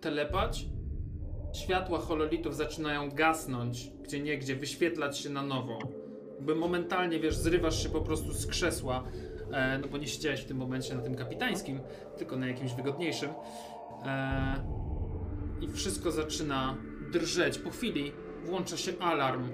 telepać. 0.00 0.66
Światła 1.52 1.98
hololitów 1.98 2.56
zaczynają 2.56 3.10
gasnąć, 3.10 3.90
gdzie 4.04 4.20
nie, 4.20 4.38
gdzie 4.38 4.56
wyświetlać 4.56 5.18
się 5.18 5.30
na 5.30 5.42
nowo. 5.42 5.78
By 6.40 6.54
momentalnie, 6.54 7.20
wiesz, 7.20 7.36
zrywasz 7.36 7.82
się 7.82 7.88
po 7.88 8.00
prostu 8.00 8.32
z 8.32 8.46
krzesła, 8.46 9.04
e, 9.52 9.78
no 9.78 9.88
bo 9.88 9.98
nie 9.98 10.06
siedziałeś 10.06 10.40
w 10.40 10.44
tym 10.44 10.56
momencie 10.56 10.94
na 10.94 11.02
tym 11.02 11.14
kapitańskim, 11.14 11.80
tylko 12.18 12.36
na 12.36 12.46
jakimś 12.46 12.72
wygodniejszym. 12.74 13.30
E, 14.06 14.54
I 15.60 15.68
wszystko 15.68 16.10
zaczyna 16.10 16.76
drżeć. 17.12 17.58
Po 17.58 17.70
chwili 17.70 18.12
włącza 18.44 18.76
się 18.76 18.92
alarm. 19.00 19.48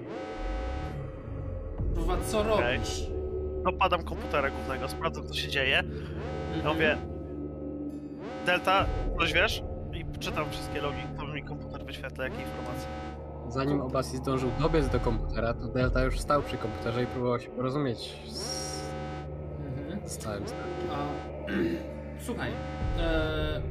Kurwa, 1.95 2.17
co 2.21 2.43
robisz? 2.43 3.03
Dopadam 3.63 4.03
komputera 4.03 4.49
głównego, 4.49 4.87
sprawdzam 4.87 5.27
co 5.27 5.33
się 5.33 5.47
dzieje. 5.47 5.69
Ja 5.69 5.79
Mhm. 6.55 6.73
mówię, 6.75 6.97
Delta, 8.45 8.85
coś 9.19 9.33
wiesz? 9.33 9.63
I 9.93 10.05
czytam 10.19 10.49
wszystkie 10.49 10.81
logi, 10.81 11.01
to 11.17 11.27
mi 11.27 11.43
komputer 11.43 11.85
wyświetla 11.85 12.23
jakie 12.23 12.41
informacje. 12.41 12.87
zanim 13.47 13.81
Obasi 13.81 14.17
zdążył 14.17 14.49
dobiec 14.59 14.87
do 14.89 14.99
komputera, 14.99 15.53
to 15.53 15.67
Delta 15.67 16.03
już 16.03 16.19
stał 16.19 16.41
przy 16.41 16.57
komputerze 16.57 17.03
i 17.03 17.07
próbował 17.07 17.39
się 17.39 17.49
porozumieć 17.49 17.97
z, 18.27 18.65
Mhm. 19.79 20.09
z 20.09 20.17
całym 20.17 20.47
statkiem. 20.47 20.89
A, 20.91 21.05
słuchaj, 22.25 22.51
e, 22.99 23.61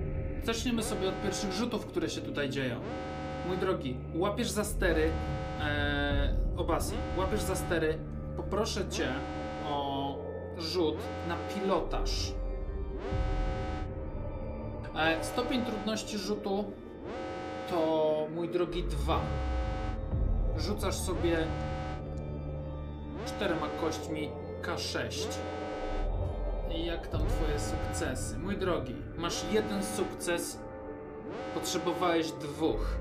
zaczniemy 0.45 0.83
sobie 0.83 1.09
od 1.09 1.23
pierwszych 1.23 1.53
rzutów, 1.53 1.87
które 1.87 2.09
się 2.11 2.21
tutaj 2.21 2.51
dzieją. 2.51 2.81
Mój 3.49 3.59
drogi, 3.59 3.97
łapiesz 4.15 4.51
za 4.51 4.65
stery, 4.65 5.11
e, 5.61 6.37
Obasi, 6.57 6.95
łapiesz 7.19 7.41
za 7.43 7.55
stery, 7.57 7.99
poproszę 8.37 8.89
cię 8.89 9.09
o 9.69 10.17
rzut 10.59 10.97
na 11.29 11.37
pilotaż. 11.55 12.33
Stopień 15.23 15.63
trudności 15.63 16.19
rzutu 16.19 16.65
to, 17.71 18.27
mój 18.35 18.49
drogi, 18.49 18.83
2. 18.83 19.21
Rzucasz 20.59 20.95
sobie 20.95 21.47
czterema 23.27 23.67
kośćmi 23.81 24.31
K6. 24.63 25.27
I 26.75 26.85
jak 26.85 27.07
tam 27.07 27.21
twoje 27.27 27.59
sukcesy? 27.59 28.39
Mój 28.39 28.57
drogi, 28.57 28.95
masz 29.17 29.45
jeden 29.53 29.83
sukces, 29.83 30.59
potrzebowałeś 31.55 32.33
dwóch. 32.33 32.97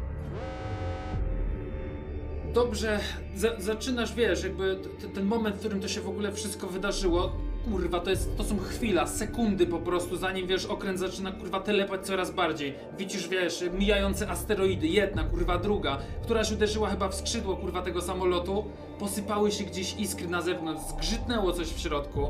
Dobrze, 2.53 2.99
za, 3.35 3.59
zaczynasz, 3.59 4.13
wiesz, 4.13 4.43
jakby 4.43 4.79
ten 5.13 5.25
moment, 5.25 5.55
w 5.55 5.59
którym 5.59 5.81
to 5.81 5.87
się 5.87 6.01
w 6.01 6.09
ogóle 6.09 6.31
wszystko 6.31 6.67
wydarzyło, 6.67 7.31
kurwa, 7.65 7.99
to 7.99 8.09
jest, 8.09 8.37
to 8.37 8.43
są 8.43 8.57
chwila, 8.57 9.07
sekundy 9.07 9.67
po 9.67 9.79
prostu, 9.79 10.17
zanim, 10.17 10.47
wiesz, 10.47 10.65
okręt 10.65 10.99
zaczyna, 10.99 11.31
kurwa, 11.31 11.59
telepać 11.59 12.05
coraz 12.05 12.31
bardziej. 12.31 12.73
Widzisz, 12.97 13.27
wiesz, 13.27 13.63
mijające 13.79 14.29
asteroidy, 14.29 14.87
jedna, 14.87 15.23
kurwa, 15.23 15.57
druga, 15.57 15.97
któraś 16.23 16.51
uderzyła 16.51 16.89
chyba 16.89 17.09
w 17.09 17.15
skrzydło, 17.15 17.55
kurwa, 17.55 17.81
tego 17.81 18.01
samolotu, 18.01 18.63
posypały 18.99 19.51
się 19.51 19.63
gdzieś 19.63 19.99
iskry 19.99 20.27
na 20.27 20.41
zewnątrz, 20.41 20.83
zgrzytnęło 20.83 21.53
coś 21.53 21.67
w 21.67 21.79
środku. 21.79 22.27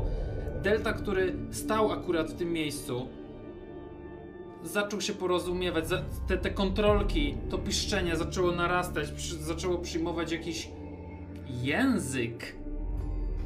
Delta, 0.62 0.92
który 0.92 1.34
stał 1.50 1.92
akurat 1.92 2.30
w 2.30 2.34
tym 2.34 2.52
miejscu, 2.52 3.08
zaczął 4.64 5.00
się 5.00 5.12
porozumiewać. 5.12 5.84
Te, 6.28 6.38
te 6.38 6.50
kontrolki, 6.50 7.34
to 7.50 7.58
piszczenie 7.58 8.16
zaczęło 8.16 8.52
narastać, 8.52 9.10
przy, 9.10 9.36
zaczęło 9.36 9.78
przyjmować 9.78 10.32
jakiś 10.32 10.68
język. 11.48 12.63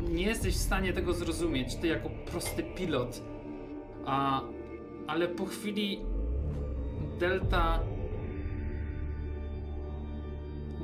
Nie 0.01 0.25
jesteś 0.25 0.55
w 0.55 0.61
stanie 0.61 0.93
tego 0.93 1.13
zrozumieć, 1.13 1.77
ty 1.77 1.87
jako 1.87 2.11
prosty 2.31 2.63
pilot. 2.63 3.23
A, 4.07 4.43
ale 5.07 5.29
po 5.29 5.47
chwili 5.47 6.01
Delta 7.19 7.81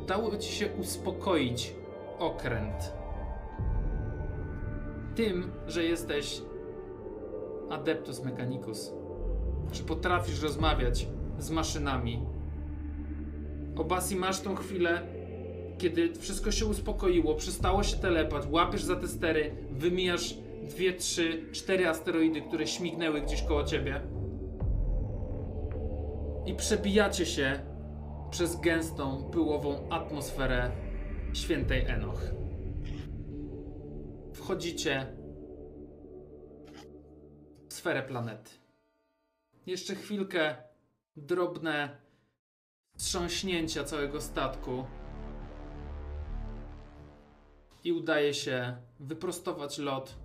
udało 0.03 0.37
ci 0.37 0.53
się 0.53 0.67
uspokoić 0.73 1.75
okręt 2.19 2.93
tym, 5.15 5.51
że 5.67 5.85
jesteś 5.85 6.43
Adeptus 7.71 8.25
Mechanicus. 8.25 8.93
Że 9.73 9.83
potrafisz 9.83 10.43
rozmawiać 10.43 11.07
z 11.39 11.51
maszynami. 11.51 12.23
Obasi, 13.77 14.17
masz 14.17 14.41
tą 14.41 14.55
chwilę, 14.55 15.03
kiedy 15.79 16.15
wszystko 16.15 16.53
się 16.53 16.67
uspokoiło, 16.67 17.35
przestało 17.35 17.83
się 17.83 17.97
telepać, 17.97 18.45
łapiesz 18.51 18.83
za 18.83 18.97
te 18.97 19.09
stery, 19.09 19.57
wymijasz 19.71 20.35
dwie, 20.63 20.93
trzy, 20.93 21.47
cztery 21.53 21.89
asteroidy, 21.89 22.43
które 22.43 22.67
śmignęły 22.67 23.21
gdzieś 23.21 23.43
koło 23.43 23.65
ciebie. 23.65 24.01
I 26.47 26.55
przebijacie 26.55 27.27
się 27.27 27.61
przez 28.31 28.61
gęstą, 28.61 29.31
pyłową 29.33 29.89
atmosferę 29.91 30.71
świętej 31.33 31.85
Enoch 31.87 32.35
wchodzicie 34.45 35.07
w 37.69 37.75
sferę 37.75 38.03
planety. 38.03 38.51
Jeszcze 39.67 39.95
chwilkę 39.95 40.57
drobne 41.17 41.97
wstrząśnięcia 42.97 43.85
całego 43.85 44.21
statku 44.21 44.85
i 47.85 47.93
udaje 47.93 48.35
się 48.35 48.77
wyprostować 49.01 49.79
lot. 49.79 50.17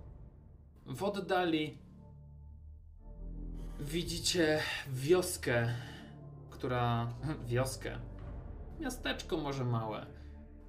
W 0.86 1.02
oddali 1.02 1.78
widzicie 3.80 4.60
wioskę, 4.88 5.74
która. 6.50 7.12
wioskę. 7.46 7.98
Miasteczko 8.80 9.36
może 9.36 9.64
małe, 9.64 10.06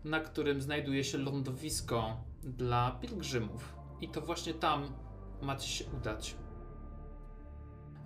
na 0.04 0.20
którym 0.20 0.62
znajduje 0.62 1.04
się 1.04 1.18
lądowisko 1.18 2.24
dla 2.44 2.92
pielgrzymów. 2.92 3.76
I 4.02 4.10
to 4.10 4.22
właśnie 4.22 4.54
tam 4.54 4.94
macie 5.42 5.68
się 5.68 5.86
udać. 5.98 6.36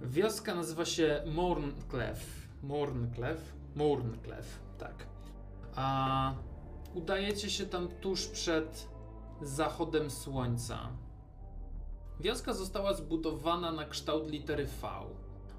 Wioska 0.01 0.55
nazywa 0.55 0.85
się 0.85 1.23
Mornclef. 1.25 2.47
Mornclef? 2.63 3.53
Mornclef, 3.75 4.59
tak. 4.77 5.07
A 5.75 6.33
udajecie 6.95 7.49
się 7.49 7.65
tam 7.65 7.87
tuż 8.01 8.27
przed 8.27 8.87
zachodem 9.41 10.11
słońca. 10.11 10.89
Wioska 12.19 12.53
została 12.53 12.93
zbudowana 12.93 13.71
na 13.71 13.85
kształt 13.85 14.31
litery 14.31 14.65
V, 14.65 14.87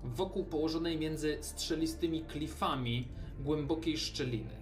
wokół 0.05 0.45
położonej 0.45 0.99
między 0.99 1.39
strzelistymi 1.41 2.25
klifami 2.25 3.09
głębokiej 3.41 3.99
szczeliny. 3.99 4.57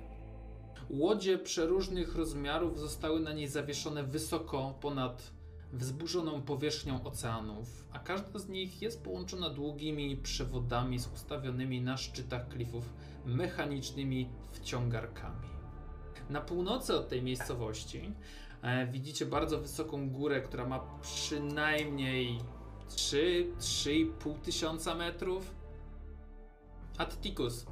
Łodzie 0.91 1.39
przeróżnych 1.39 2.17
rozmiarów 2.17 2.79
zostały 2.79 3.21
na 3.21 3.33
niej 3.33 3.49
zawieszone 3.49 4.05
wysoko 4.05 4.75
ponad 4.81 5.33
wzburzoną 5.73 6.43
powierzchnią 6.43 7.05
oceanów, 7.05 7.89
a 7.93 7.99
każda 7.99 8.39
z 8.39 8.49
nich 8.49 8.83
jest 8.83 9.03
połączona 9.03 9.51
długimi 9.51 10.17
przewodami 10.17 10.99
z 10.99 11.13
ustawionymi 11.13 11.81
na 11.81 11.97
szczytach 11.97 12.49
klifów 12.49 12.93
mechanicznymi 13.25 14.29
wciągarkami. 14.53 15.54
Na 16.31 16.41
północy 16.41 16.95
od 16.97 17.09
tej 17.09 17.23
miejscowości 17.23 18.15
e, 18.63 18.87
widzicie 18.87 19.27
bardzo 19.27 19.59
wysoką 19.59 20.11
górę, 20.11 20.41
która 20.41 20.67
ma 20.67 20.81
przynajmniej 21.03 22.41
3-3,5 22.89 24.41
tysiąca 24.43 24.95
metrów. 24.95 25.55
Atticus, 26.99 27.67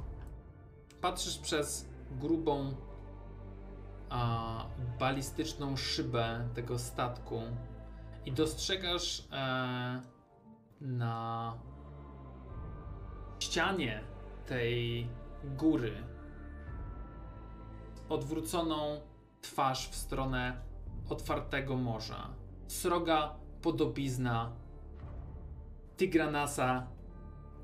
patrzysz 1.01 1.37
przez 1.37 1.89
grubą 2.11 2.75
a, 4.09 4.65
balistyczną 4.99 5.77
szybę 5.77 6.49
tego 6.53 6.79
statku 6.79 7.41
i 8.25 8.31
dostrzegasz 8.31 9.27
e, 9.31 10.01
na 10.81 11.53
ścianie 13.39 14.03
tej 14.45 15.07
góry 15.43 16.12
odwróconą 18.13 18.99
twarz 19.41 19.89
w 19.89 19.95
stronę 19.95 20.61
otwartego 21.09 21.75
morza. 21.75 22.29
Sroga 22.67 23.35
podobizna 23.61 24.51
Tigranasa 25.97 26.87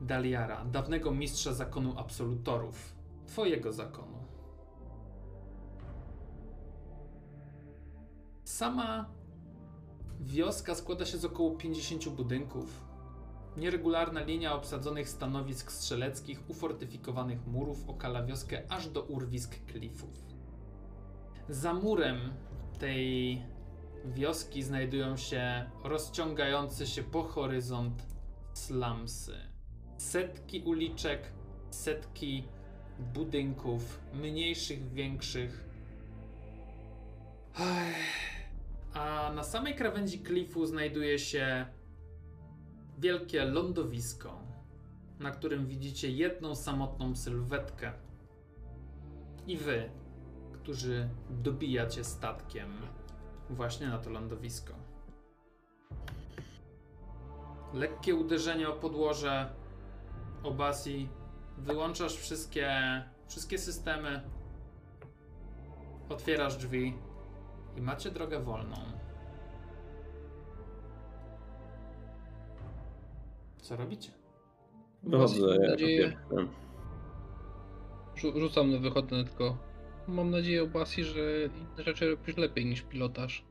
Daliara, 0.02 0.66
dawnego 0.66 1.12
mistrza 1.12 1.54
zakonu 1.54 1.93
absolutorów, 2.00 2.95
twojego 3.28 3.74
zakonu. 3.74 4.20
Sama 8.43 9.10
wioska 10.20 10.76
składa 10.76 11.06
się 11.06 11.18
z 11.18 11.26
około 11.26 11.52
50 11.52 12.10
budynków. 12.10 12.89
Nieregularna 13.58 14.22
linia 14.22 14.56
obsadzonych 14.56 15.10
stanowisk 15.10 15.72
strzeleckich, 15.72 16.50
ufortyfikowanych 16.50 17.47
murów 17.47 17.89
okala 17.89 18.24
wioskę 18.24 18.64
aż 18.70 18.89
do 18.89 19.04
urwisk 19.04 19.66
klifów. 19.66 20.29
Za 21.50 21.74
murem 21.74 22.18
tej 22.80 23.41
wioski 24.06 24.64
znajdują 24.64 25.18
się 25.18 25.70
rozciągające 25.84 26.88
się 26.88 27.04
po 27.04 27.24
horyzont 27.24 28.06
slumsy. 28.54 29.36
Setki 29.97 30.62
uliczek, 30.62 31.32
setki 31.70 32.43
budynków, 33.14 34.02
mniejszych, 34.14 34.91
większych. 34.91 35.70
A 38.93 39.32
na 39.36 39.43
samej 39.43 39.76
krawędzi 39.76 40.20
klifu 40.20 40.66
znajduje 40.66 41.20
się 41.20 41.66
wielkie 43.00 43.45
lądowisko, 43.45 44.41
na 45.20 45.32
którym 45.32 45.68
widzicie 45.68 46.12
jedną 46.12 46.56
samotną 46.56 47.16
sylwetkę. 47.16 47.93
I 49.47 49.58
wy, 49.58 49.89
którzy 50.70 51.10
dobijacie 51.30 52.04
statkiem 52.04 52.70
właśnie 53.50 53.88
na 53.88 53.98
to 53.98 54.10
lądowisko. 54.10 54.74
Lekkie 57.74 58.16
uderzenie 58.16 58.70
o 58.70 58.74
podłoże. 58.74 59.54
Obasi, 60.44 61.10
wyłączasz 61.58 62.16
wszystkie, 62.16 62.70
wszystkie 63.28 63.58
systemy. 63.58 64.22
otwierasz 66.10 66.58
drzwi 66.58 66.98
i 67.78 67.82
macie 67.82 68.12
drogę 68.12 68.40
wolną. 68.40 68.76
Co 73.62 73.76
robicie? 73.76 74.12
Wychodzę. 75.04 75.58
Rzu- 78.16 78.40
Rzucam 78.40 78.72
na 78.72 78.78
wychodne 78.80 79.24
tylko. 79.24 79.69
Mam 80.10 80.30
nadzieję, 80.30 80.64
Obasi, 80.64 81.03
że 81.03 81.22
inne 81.45 81.84
rzeczy 81.84 82.10
robisz 82.10 82.38
lepiej 82.38 82.66
niż 82.66 82.82
pilotaż. 82.82 83.45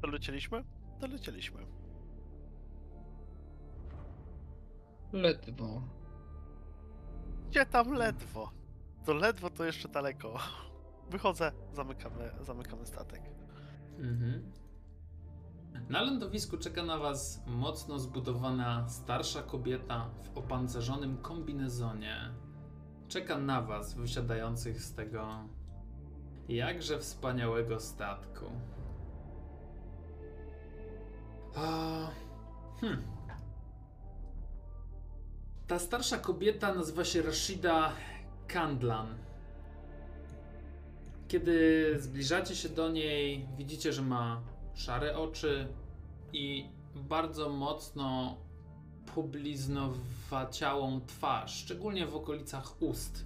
Dolecieliśmy? 0.00 0.64
Dolecieliśmy. 1.00 1.66
Ledwo. 5.12 5.82
Gdzie 7.50 7.66
tam 7.66 7.92
ledwo? 7.92 8.50
To 9.04 9.14
ledwo 9.14 9.50
to 9.50 9.64
jeszcze 9.64 9.88
daleko. 9.88 10.38
Wychodzę, 11.10 11.52
zamykamy, 11.72 12.30
zamykamy 12.40 12.86
statek. 12.86 13.22
Mhm. 13.98 14.52
Na 15.88 16.02
lądowisku 16.02 16.58
czeka 16.58 16.82
na 16.82 16.98
Was 16.98 17.42
mocno 17.46 17.98
zbudowana 17.98 18.88
starsza 18.88 19.42
kobieta 19.42 20.10
w 20.22 20.38
opancerzonym 20.38 21.18
kombinezonie. 21.18 22.34
Czeka 23.12 23.38
na 23.38 23.62
Was, 23.62 23.94
wysiadających 23.94 24.82
z 24.82 24.94
tego 24.94 25.28
jakże 26.48 26.98
wspaniałego 26.98 27.80
statku. 27.80 28.44
Hmm. 32.80 33.02
Ta 35.66 35.78
starsza 35.78 36.18
kobieta 36.18 36.74
nazywa 36.74 37.04
się 37.04 37.22
Rashida 37.22 37.92
Kandlan. 38.46 39.14
Kiedy 41.28 41.94
zbliżacie 41.98 42.56
się 42.56 42.68
do 42.68 42.88
niej, 42.90 43.48
widzicie, 43.56 43.92
że 43.92 44.02
ma 44.02 44.42
szare 44.74 45.18
oczy 45.18 45.68
i 46.32 46.68
bardzo 46.94 47.48
mocno 47.48 48.36
pobliznowaciałą 49.14 51.00
twarz, 51.06 51.54
szczególnie 51.56 52.06
w 52.06 52.16
okolicach 52.16 52.82
ust. 52.82 53.24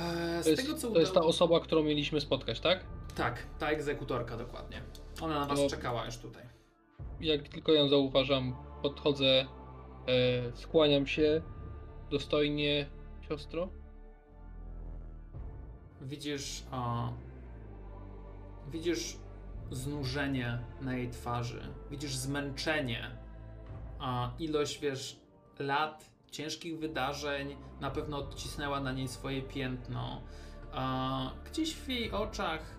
Eee, 0.00 0.42
Z 0.42 0.44
To 0.44 0.50
jest, 0.50 0.62
tego 0.62 0.78
co 0.78 0.90
to 0.90 0.98
jest 1.00 1.12
ta 1.12 1.20
udało... 1.20 1.30
osoba, 1.30 1.60
którą 1.60 1.82
mieliśmy 1.82 2.20
spotkać, 2.20 2.60
tak? 2.60 2.84
Tak, 3.14 3.42
ta 3.58 3.68
egzekutorka 3.70 4.36
dokładnie. 4.36 4.82
Ona 5.20 5.40
na 5.40 5.46
was 5.46 5.60
No. 5.60 5.68
czekała 5.68 6.06
już 6.06 6.16
tutaj. 6.16 6.42
Jak 7.20 7.48
tylko 7.48 7.72
ją 7.72 7.88
zauważam, 7.88 8.56
podchodzę, 8.82 9.24
e, 9.26 9.46
skłaniam 10.54 11.06
się 11.06 11.42
dostojnie, 12.10 12.86
siostro. 13.28 13.68
Widzisz, 16.00 16.62
a, 16.70 17.08
widzisz 18.72 19.16
znużenie 19.70 20.58
na 20.80 20.96
jej 20.96 21.10
twarzy, 21.10 21.74
widzisz 21.90 22.16
zmęczenie, 22.16 23.10
a 23.98 24.32
ilość, 24.38 24.80
wiesz, 24.80 25.20
lat, 25.58 26.10
ciężkich 26.30 26.78
wydarzeń 26.78 27.56
na 27.80 27.90
pewno 27.90 28.18
odcisnęła 28.18 28.80
na 28.80 28.92
niej 28.92 29.08
swoje 29.08 29.42
piętno. 29.42 30.22
A, 30.72 31.30
gdzieś 31.44 31.74
w 31.74 31.88
jej 31.88 32.10
oczach 32.10 32.76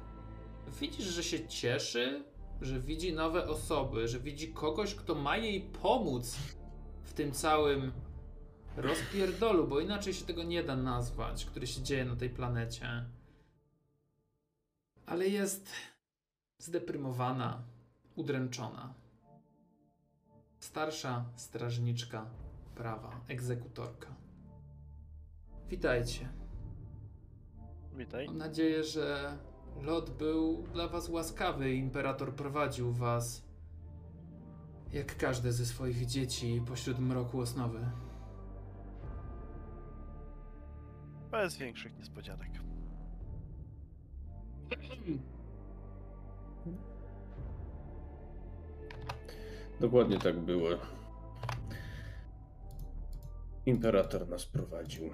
widzisz, 0.79 1.05
że 1.05 1.23
się 1.23 1.47
cieszy, 1.47 2.23
że 2.61 2.79
widzi 2.79 3.13
nowe 3.13 3.47
osoby, 3.47 4.07
że 4.07 4.19
widzi 4.19 4.53
kogoś, 4.53 4.95
kto 4.95 5.15
ma 5.15 5.37
jej 5.37 5.61
pomóc 5.61 6.37
w 7.03 7.13
tym 7.13 7.31
całym 7.31 7.91
rozpierdolu, 8.77 9.67
bo 9.67 9.79
inaczej 9.79 10.13
się 10.13 10.25
tego 10.25 10.43
nie 10.43 10.63
da 10.63 10.75
nazwać, 10.75 11.45
który 11.45 11.67
się 11.67 11.81
dzieje 11.81 12.05
na 12.05 12.15
tej 12.15 12.29
planecie. 12.29 13.05
Ale 15.05 15.27
jest 15.27 15.69
zdeprymowana, 16.57 17.63
udręczona. 18.15 18.93
Starsza 20.65 21.25
strażniczka 21.35 22.25
prawa, 22.75 23.21
egzekutorka. 23.27 24.07
Witajcie. 25.69 26.29
Witaj. 27.93 28.25
Mam 28.25 28.37
nadzieję, 28.37 28.83
że 28.83 29.37
lot 29.81 30.09
był 30.09 30.63
dla 30.73 30.87
was 30.87 31.09
łaskawy 31.09 31.73
i 31.73 31.79
imperator 31.79 32.35
prowadził 32.35 32.91
was 32.91 33.43
jak 34.91 35.17
każde 35.17 35.53
ze 35.53 35.65
swoich 35.65 36.05
dzieci 36.05 36.61
pośród 36.67 36.99
mroku 36.99 37.39
osnowy. 37.39 37.91
Bez 41.31 41.57
większych 41.57 41.97
niespodzianek. 41.97 42.51
Dokładnie 49.79 50.19
tak 50.19 50.39
było. 50.39 50.69
Imperator 53.65 54.27
nas 54.29 54.45
prowadził. 54.45 55.09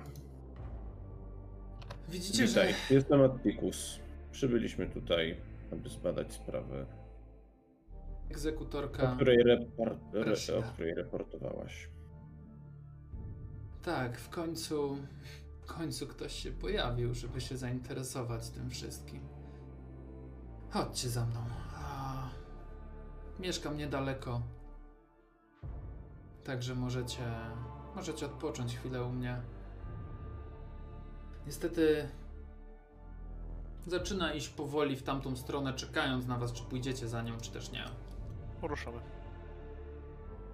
Widzicie, 2.09 2.45
Witaj, 2.47 2.73
że 2.89 2.95
jestem 2.95 3.21
Atticus. 3.21 3.99
Przybyliśmy 4.31 4.87
tutaj, 4.89 5.37
aby 5.71 5.89
zbadać 5.89 6.33
sprawę, 6.33 6.85
o 6.85 8.31
egzekutorka. 8.31 9.15
której, 9.15 9.37
repar- 9.45 9.97
re- 10.13 10.23
Rashida. 10.23 10.57
o 10.57 10.61
której 10.61 10.93
reportowałaś. 10.95 11.89
Tak, 13.83 14.17
w 14.17 14.29
końcu. 14.29 14.97
W 15.61 15.65
końcu 15.65 16.07
ktoś 16.07 16.33
się 16.33 16.51
pojawił, 16.51 17.13
żeby 17.13 17.41
się 17.41 17.57
zainteresować 17.57 18.49
tym 18.49 18.69
wszystkim. 18.69 19.19
Chodźcie 20.69 21.09
za 21.09 21.25
mną. 21.25 21.39
Mieszkam 23.41 23.77
niedaleko. 23.77 24.41
Także 26.43 26.75
możecie. 26.75 27.23
Możecie 27.95 28.25
odpocząć 28.25 28.77
chwilę 28.77 29.03
u 29.03 29.11
mnie. 29.11 29.41
Niestety. 31.45 32.09
Zaczyna 33.87 34.33
iść 34.33 34.49
powoli 34.49 34.95
w 34.95 35.03
tamtą 35.03 35.35
stronę, 35.35 35.73
czekając 35.73 36.27
na 36.27 36.37
was, 36.37 36.53
czy 36.53 36.63
pójdziecie 36.63 37.07
za 37.07 37.21
nią, 37.21 37.37
czy 37.37 37.51
też 37.51 37.71
nie. 37.71 37.85
Poruszamy. 38.61 38.99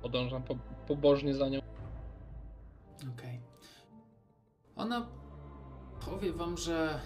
Podążam 0.01 0.43
po, 0.43 0.55
pobożnie 0.87 1.33
za 1.33 1.49
nią. 1.49 1.59
Okej. 3.13 3.41
Ona 4.75 5.07
powie 6.05 6.33
wam, 6.33 6.57
że 6.57 6.99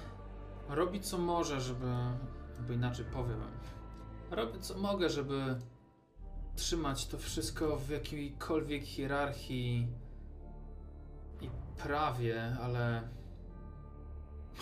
robi 0.70 1.00
co 1.02 1.18
może, 1.18 1.62
żeby. 1.62 1.88
Albo 2.60 2.74
inaczej 2.74 3.06
powiem 3.06 3.40
wam. 3.40 3.81
Robię 4.32 4.60
co 4.60 4.78
mogę, 4.78 5.10
żeby 5.10 5.60
trzymać 6.56 7.08
to 7.08 7.18
wszystko 7.18 7.78
w 7.78 7.90
jakiejkolwiek 7.90 8.84
hierarchii 8.84 9.88
i 11.42 11.50
prawie, 11.78 12.56
ale 12.62 13.10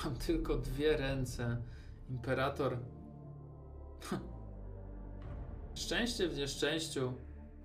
mam 0.03 0.15
tylko 0.15 0.57
dwie 0.57 0.97
ręce. 0.97 1.61
Imperator. 2.09 2.78
Szczęście 5.74 6.28
w 6.28 6.38
nieszczęściu 6.38 7.13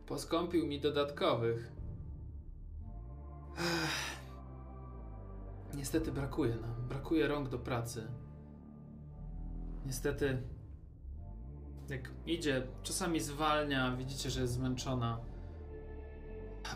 poskąpił 0.07 0.67
mi 0.67 0.81
dodatkowych. 0.81 1.73
Niestety 5.75 6.13
brakuje 6.13 6.57
nam. 6.57 6.89
Brakuje 6.89 7.29
rąk 7.29 7.49
do 7.49 7.59
pracy. 7.59 8.09
Niestety, 9.87 10.43
jak 11.89 12.11
idzie, 12.27 12.67
czasami 12.83 13.21
zwalnia, 13.21 13.97
widzicie, 13.97 14.31
że 14.31 14.41
jest 14.41 14.53
zmęczona. 14.53 15.19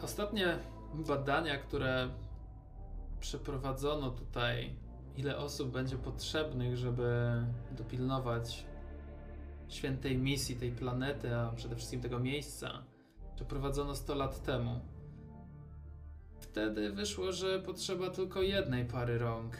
Ostatnie 0.02 0.58
badania, 0.94 1.58
które 1.58 2.08
przeprowadzono 3.20 4.10
tutaj, 4.10 4.76
ile 5.16 5.36
osób 5.36 5.70
będzie 5.70 5.96
potrzebnych, 5.96 6.76
żeby 6.76 7.32
dopilnować 7.72 8.66
świętej 9.68 10.18
misji 10.18 10.56
tej 10.56 10.72
planety, 10.72 11.36
a 11.36 11.52
przede 11.52 11.76
wszystkim 11.76 12.00
tego 12.00 12.18
miejsca, 12.18 12.82
przeprowadzono 13.36 13.94
100 13.94 14.14
lat 14.14 14.42
temu. 14.42 14.80
Wtedy 16.40 16.92
wyszło, 16.92 17.32
że 17.32 17.60
potrzeba 17.60 18.10
tylko 18.10 18.42
jednej 18.42 18.84
pary 18.84 19.18
rąk. 19.18 19.56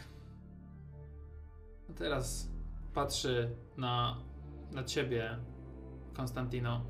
A 1.91 1.93
teraz 1.93 2.49
patrzy 2.95 3.57
na, 3.77 4.17
na 4.73 4.85
ciebie, 4.85 5.39
Konstantino. 6.15 6.85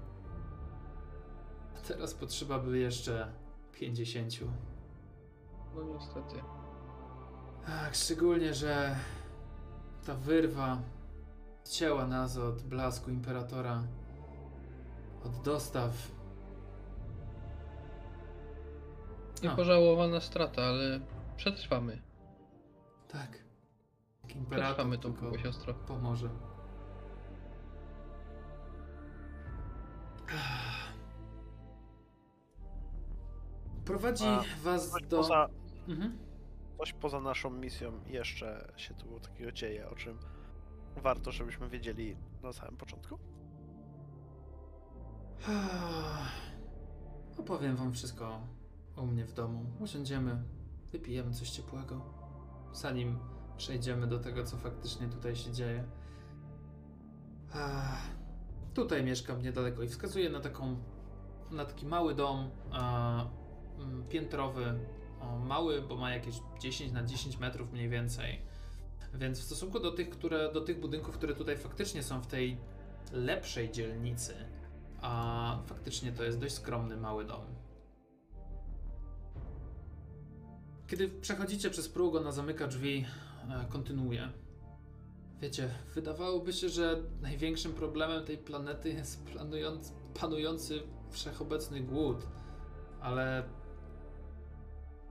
A 1.76 1.80
teraz 1.80 2.14
potrzeba 2.14 2.58
by 2.58 2.78
jeszcze 2.78 3.32
50. 3.72 4.32
No 5.74 5.82
niestety. 5.82 6.34
Tak, 7.66 7.94
szczególnie, 7.94 8.54
że 8.54 8.96
ta 10.06 10.14
wyrwa 10.14 10.78
cięła 11.64 12.06
nas 12.06 12.36
od 12.36 12.62
blasku 12.62 13.10
imperatora, 13.10 13.82
od 15.24 15.42
dostaw. 15.42 15.92
Niepożałowana 19.42 20.20
strata, 20.20 20.62
ale 20.62 21.00
przetrwamy. 21.36 22.02
Tak. 23.08 23.38
Imperator 24.34 24.66
Przetrwamy 24.66 24.98
tą 24.98 25.38
siostro. 25.42 25.74
pomoże. 25.74 26.28
Prowadzi 33.84 34.24
A, 34.24 34.44
was 34.64 34.90
Coś 34.90 35.02
do... 35.02 35.16
poza, 35.16 35.48
Mhm. 35.88 36.18
coś 36.78 36.92
poza 36.92 37.20
naszą 37.20 37.50
misją 37.50 37.92
jeszcze 38.06 38.72
się 38.76 38.94
tu 38.94 39.20
takiego 39.20 39.52
dzieje, 39.52 39.88
o 39.90 39.94
czym 39.94 40.18
warto, 40.96 41.32
żebyśmy 41.32 41.68
wiedzieli 41.68 42.16
na 42.42 42.52
samym 42.52 42.76
początku? 42.76 43.18
Opowiem 47.40 47.76
wam 47.76 47.92
wszystko 47.92 48.40
u 48.96 49.06
mnie 49.06 49.24
w 49.24 49.32
domu. 49.32 49.64
Usiądziemy, 49.80 50.42
wypijemy 50.92 51.34
coś 51.34 51.50
ciepłego, 51.50 52.00
zanim 52.72 53.18
przejdziemy 53.56 54.06
do 54.06 54.18
tego, 54.18 54.44
co 54.44 54.56
faktycznie 54.56 55.08
tutaj 55.08 55.36
się 55.36 55.52
dzieje. 55.52 55.84
Tutaj 58.78 59.04
mieszkam 59.04 59.42
niedaleko 59.42 59.82
i 59.82 59.88
wskazuję 59.88 60.30
na 60.30 60.40
taką, 60.40 60.76
na 61.50 61.64
taki 61.64 61.86
mały 61.86 62.14
dom 62.14 62.50
mm, 63.78 64.04
piętrowy. 64.08 64.78
O, 65.20 65.38
mały, 65.38 65.82
bo 65.82 65.96
ma 65.96 66.10
jakieś 66.10 66.34
10 66.60 66.92
na 66.92 67.04
10 67.04 67.38
metrów 67.38 67.72
mniej 67.72 67.88
więcej. 67.88 68.42
Więc 69.14 69.40
w 69.40 69.44
stosunku 69.44 69.80
do 69.80 69.92
tych, 69.92 70.10
które, 70.10 70.52
do 70.52 70.60
tych 70.60 70.80
budynków, 70.80 71.14
które 71.14 71.34
tutaj 71.34 71.56
faktycznie 71.56 72.02
są 72.02 72.20
w 72.20 72.26
tej 72.26 72.56
lepszej 73.12 73.70
dzielnicy, 73.70 74.34
a 75.00 75.58
faktycznie 75.66 76.12
to 76.12 76.24
jest 76.24 76.38
dość 76.38 76.54
skromny, 76.54 76.96
mały 76.96 77.24
dom. 77.24 77.44
Kiedy 80.86 81.08
przechodzicie 81.08 81.70
przez 81.70 81.88
próg, 81.88 82.14
ona 82.16 82.32
zamyka 82.32 82.66
drzwi, 82.66 83.06
e, 83.50 83.66
kontynuuje. 83.68 84.28
Wiecie, 85.40 85.70
wydawałoby 85.94 86.52
się, 86.52 86.68
że 86.68 87.02
największym 87.20 87.72
problemem 87.72 88.24
tej 88.24 88.38
planety 88.38 88.88
jest 88.88 89.24
planując, 89.24 89.92
panujący 90.20 90.82
wszechobecny 91.10 91.80
głód, 91.80 92.26
ale 93.00 93.48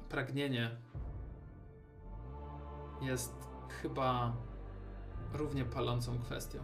pragnienie 0.09 0.78
jest 3.01 3.34
chyba 3.82 4.36
równie 5.34 5.65
palącą 5.65 6.19
kwestią. 6.19 6.59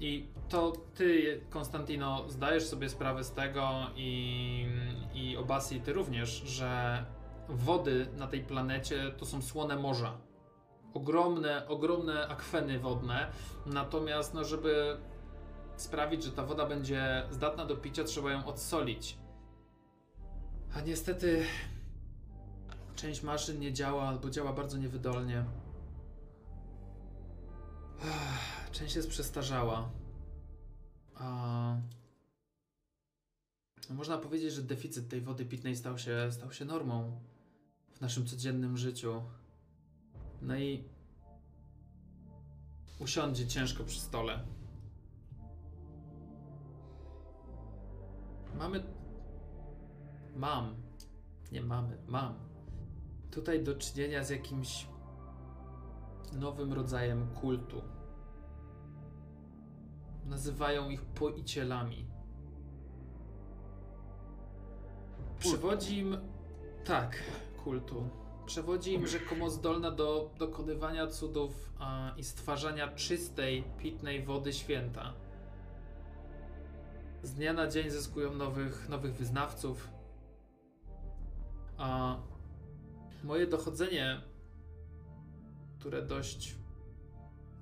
I 0.00 0.28
to 0.48 0.72
ty, 0.94 1.40
Konstantino, 1.50 2.24
zdajesz 2.28 2.64
sobie 2.66 2.88
sprawę 2.88 3.24
z 3.24 3.32
tego 3.32 3.70
i, 3.96 4.66
i 5.14 5.36
Obasi, 5.36 5.80
ty 5.80 5.92
również, 5.92 6.30
że 6.30 7.04
wody 7.48 8.06
na 8.16 8.26
tej 8.26 8.40
planecie 8.40 9.12
to 9.18 9.26
są 9.26 9.42
słone 9.42 9.76
morza. 9.76 10.18
Ogromne, 10.94 11.68
ogromne 11.68 12.28
akweny 12.28 12.78
wodne. 12.78 13.30
Natomiast, 13.66 14.34
no, 14.34 14.44
żeby 14.44 14.96
sprawić, 15.76 16.24
że 16.24 16.32
ta 16.32 16.44
woda 16.44 16.66
będzie 16.66 17.26
zdatna 17.30 17.66
do 17.66 17.76
picia, 17.76 18.04
trzeba 18.04 18.32
ją 18.32 18.46
odsolić. 18.46 19.18
A 20.74 20.80
niestety 20.80 21.44
część 22.96 23.22
maszyn 23.22 23.60
nie 23.60 23.72
działa 23.72 24.02
albo 24.02 24.30
działa 24.30 24.52
bardzo 24.52 24.78
niewydolnie. 24.78 25.44
Część 28.72 28.96
jest 28.96 29.08
przestarzała. 29.08 29.90
A... 31.14 31.76
no 33.88 33.94
Można 33.94 34.18
powiedzieć, 34.18 34.52
że 34.52 34.62
deficyt 34.62 35.08
tej 35.08 35.20
wody 35.20 35.44
pitnej 35.44 35.76
stał 35.76 35.98
się, 35.98 36.32
stał 36.32 36.52
się 36.52 36.64
normą 36.64 37.20
w 37.92 38.00
naszym 38.00 38.26
codziennym 38.26 38.76
życiu. 38.76 39.22
No 40.44 40.56
i 40.56 40.84
usiądzie 43.00 43.46
ciężko 43.46 43.84
przy 43.84 44.00
stole. 44.00 44.44
Mamy. 48.58 48.84
Mam. 50.36 50.74
Nie 51.52 51.62
mamy, 51.62 51.98
mam. 52.06 52.34
Tutaj 53.30 53.64
do 53.64 53.74
czynienia 53.74 54.24
z 54.24 54.30
jakimś 54.30 54.86
nowym 56.32 56.72
rodzajem 56.72 57.26
kultu. 57.34 57.82
Nazywają 60.24 60.90
ich 60.90 61.02
poicielami. 61.02 62.06
Przewodzi 65.38 65.98
im. 65.98 66.16
Tak, 66.84 67.22
kultu. 67.64 68.23
Przewodzi 68.46 68.92
im 68.92 69.06
rzekomo 69.06 69.50
zdolna 69.50 69.90
do 69.90 70.30
dokonywania 70.38 71.06
cudów 71.06 71.72
a, 71.78 72.12
i 72.16 72.24
stwarzania 72.24 72.88
czystej, 72.88 73.64
pitnej 73.78 74.22
wody 74.22 74.52
święta. 74.52 75.12
Z 77.22 77.34
dnia 77.34 77.52
na 77.52 77.66
dzień 77.66 77.90
zyskują 77.90 78.34
nowych, 78.34 78.88
nowych 78.88 79.14
wyznawców. 79.14 79.88
A 81.78 82.16
moje 83.24 83.46
dochodzenie, 83.46 84.20
które 85.78 86.02
dość 86.02 86.54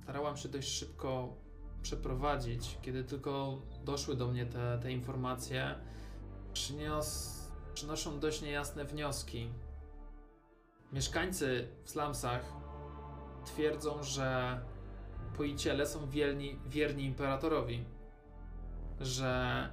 starałam 0.03 0.37
się 0.37 0.49
dość 0.49 0.69
szybko 0.69 1.37
przeprowadzić, 1.83 2.79
kiedy 2.83 3.05
tylko 3.05 3.59
doszły 3.85 4.17
do 4.17 4.29
mnie 4.29 4.47
te, 4.47 4.79
te 4.83 4.93
informacje, 4.93 5.75
przynios, 6.53 7.39
przynoszą 7.75 8.21
dość 8.21 8.43
niejasne 8.43 8.85
wnioski. 8.85 9.49
Mieszkańcy 10.93 11.69
w 11.85 11.91
slumsach 11.91 12.53
twierdzą, 13.45 14.03
że 14.03 14.61
poiciele 15.37 15.87
są 15.87 16.09
wierni, 16.09 16.59
wierni 16.67 17.05
imperatorowi, 17.05 17.85
że 19.01 19.69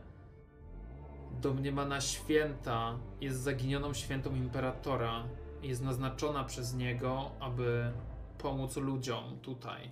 domniemana 1.32 2.02
święta 2.02 3.00
jest 3.22 3.40
zaginioną 3.40 3.94
świętą 3.94 4.36
imperatora 4.36 5.24
i 5.64 5.68
jest 5.68 5.84
naznaczona 5.84 6.44
przez 6.44 6.74
niego, 6.74 7.32
aby 7.40 7.92
pomóc 8.38 8.78
ludziom 8.78 9.40
tutaj. 9.42 9.92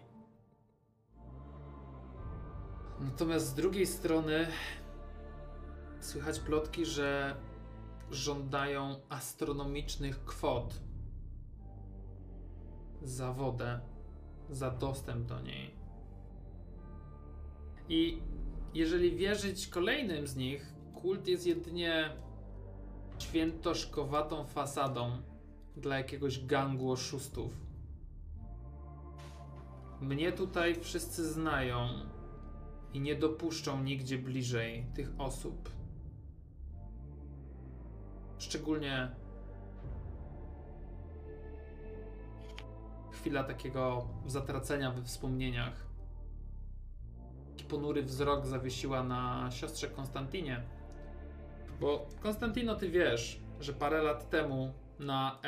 Natomiast 2.99 3.45
z 3.45 3.53
drugiej 3.53 3.87
strony 3.87 4.47
słychać 5.99 6.39
plotki, 6.39 6.85
że 6.85 7.35
żądają 8.11 8.95
astronomicznych 9.09 10.25
kwot 10.25 10.86
za 13.03 13.33
wodę, 13.33 13.79
za 14.49 14.71
dostęp 14.71 15.25
do 15.25 15.41
niej. 15.41 15.71
I 17.89 18.21
jeżeli 18.73 19.15
wierzyć 19.15 19.67
kolejnym 19.67 20.27
z 20.27 20.35
nich, 20.35 20.73
kult 21.01 21.27
jest 21.27 21.47
jedynie 21.47 22.09
świętoszkowatą 23.19 24.45
fasadą 24.45 25.11
dla 25.77 25.97
jakiegoś 25.97 26.45
gangu 26.45 26.91
oszustów. 26.91 27.57
Mnie 30.01 30.31
tutaj 30.31 30.75
wszyscy 30.75 31.33
znają 31.33 31.89
i 32.93 32.99
nie 33.01 33.15
dopuszczą 33.15 33.83
nigdzie 33.83 34.17
bliżej 34.17 34.85
tych 34.95 35.11
osób. 35.17 35.69
Szczególnie 38.37 39.11
chwila 43.17 43.43
takiego 43.43 44.07
zatracenia 44.27 44.91
we 44.91 45.03
wspomnieniach. 45.03 45.87
Taki 47.49 47.65
ponury 47.65 48.03
wzrok 48.03 48.45
zawiesiła 48.45 49.03
na 49.03 49.51
siostrze 49.51 49.87
Konstantinie. 49.87 50.61
Bo 51.79 52.07
Konstantino, 52.21 52.75
ty 52.75 52.89
wiesz, 52.89 53.39
że 53.59 53.73
parę 53.73 54.01
lat 54.03 54.29
temu 54.29 54.73
na 54.99 55.39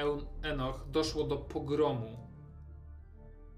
Enoch 0.42 0.86
doszło 0.92 1.24
do 1.24 1.38
pogromu, 1.38 2.18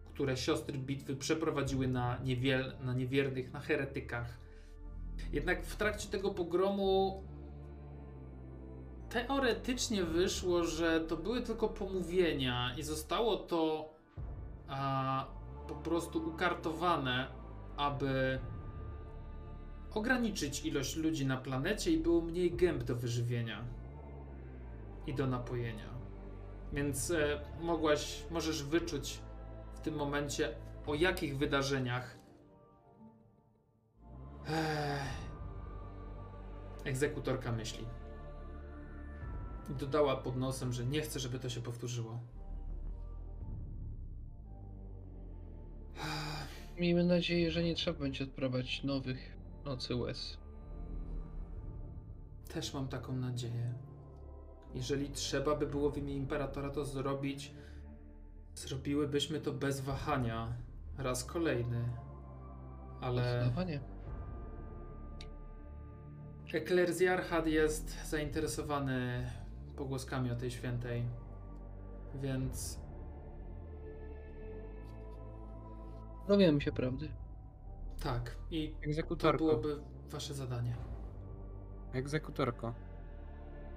które 0.05 0.37
siostry 0.37 0.77
bitwy 0.77 1.15
przeprowadziły 1.15 1.87
na, 1.87 2.17
niewiel, 2.23 2.73
na 2.81 2.93
niewiernych, 2.93 3.53
na 3.53 3.59
heretykach. 3.59 4.37
Jednak 5.33 5.65
w 5.65 5.75
trakcie 5.75 6.09
tego 6.09 6.31
pogromu 6.31 7.23
teoretycznie 9.09 10.03
wyszło, 10.03 10.63
że 10.63 11.01
to 11.01 11.17
były 11.17 11.41
tylko 11.41 11.69
pomówienia 11.69 12.75
i 12.77 12.83
zostało 12.83 13.37
to 13.37 13.89
a, 14.71 15.25
po 15.67 15.75
prostu 15.75 16.27
ukartowane, 16.29 17.27
aby 17.77 18.39
ograniczyć 19.93 20.65
ilość 20.65 20.95
ludzi 20.95 21.25
na 21.25 21.37
planecie 21.37 21.91
i 21.91 21.97
było 21.97 22.21
mniej 22.21 22.51
gęb 22.51 22.83
do 22.83 22.95
wyżywienia 22.95 23.63
i 25.07 25.13
do 25.13 25.27
napojenia. 25.27 25.89
Więc 26.73 27.11
e, 27.11 27.41
mogłaś, 27.61 28.23
możesz 28.31 28.63
wyczuć 28.63 29.19
w 29.73 29.79
tym 29.79 29.95
momencie 29.95 30.55
o 30.87 30.95
jakich 30.95 31.37
wydarzeniach 31.37 32.21
Ech, 34.47 35.01
egzekutorka 36.83 37.51
myśli. 37.51 37.85
I 39.69 39.75
dodała 39.75 40.15
pod 40.15 40.35
nosem, 40.35 40.73
że 40.73 40.85
nie 40.85 41.01
chce, 41.01 41.19
żeby 41.19 41.39
to 41.39 41.49
się 41.49 41.61
powtórzyło. 41.61 42.19
Miejmy 46.81 47.03
nadzieję, 47.03 47.51
że 47.51 47.63
nie 47.63 47.75
trzeba 47.75 47.99
będzie 47.99 48.23
odprawiać 48.23 48.83
nowych 48.83 49.37
nocy 49.65 49.95
łez. 49.95 50.37
Też 52.53 52.73
mam 52.73 52.87
taką 52.87 53.15
nadzieję. 53.15 53.73
Jeżeli 54.75 55.09
trzeba 55.09 55.55
by 55.55 55.67
było 55.67 55.89
w 55.89 55.97
imię 55.97 56.15
imperatora 56.15 56.69
to 56.69 56.85
zrobić, 56.85 57.51
zrobiłybyśmy 58.55 59.39
to 59.39 59.51
bez 59.51 59.81
wahania. 59.81 60.53
Raz 60.97 61.23
kolejny. 61.23 61.89
Ale 63.01 63.21
Zdecydowanie. 63.21 63.79
eklerzjarchat 66.53 67.47
jest 67.47 68.09
zainteresowany 68.09 69.27
pogłoskami 69.75 70.31
o 70.31 70.35
tej 70.35 70.51
świętej. 70.51 71.05
Więc 72.21 72.80
Dowiemy 76.27 76.61
się 76.61 76.71
prawdy. 76.71 77.09
tak. 78.03 78.35
I 78.51 78.69
to 78.71 78.83
Egzekutorko. 78.85 79.37
byłoby 79.45 79.79
wasze 80.09 80.33
zadanie. 80.33 80.75
Egzekutorko. 81.93 82.73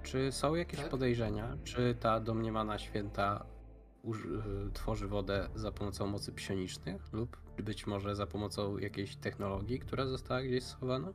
Czy 0.03 0.31
są 0.31 0.55
jakieś 0.55 0.79
Tak? 0.79 0.89
podejrzenia, 0.89 1.57
czy 1.63 1.95
ta 1.99 2.19
domniemana 2.19 2.77
święta 2.79 3.45
uż- 4.03 4.25
y, 4.25 4.71
tworzy 4.73 5.07
wodę 5.07 5.49
za 5.55 5.71
pomocą 5.71 6.07
mocy 6.07 6.31
psionicznych 6.31 7.13
lub 7.13 7.37
być 7.57 7.87
może 7.87 8.15
za 8.15 8.27
pomocą 8.27 8.77
jakiejś 8.77 9.15
technologii, 9.15 9.79
która 9.79 10.05
została 10.05 10.41
gdzieś 10.41 10.63
schowana? 10.63 11.13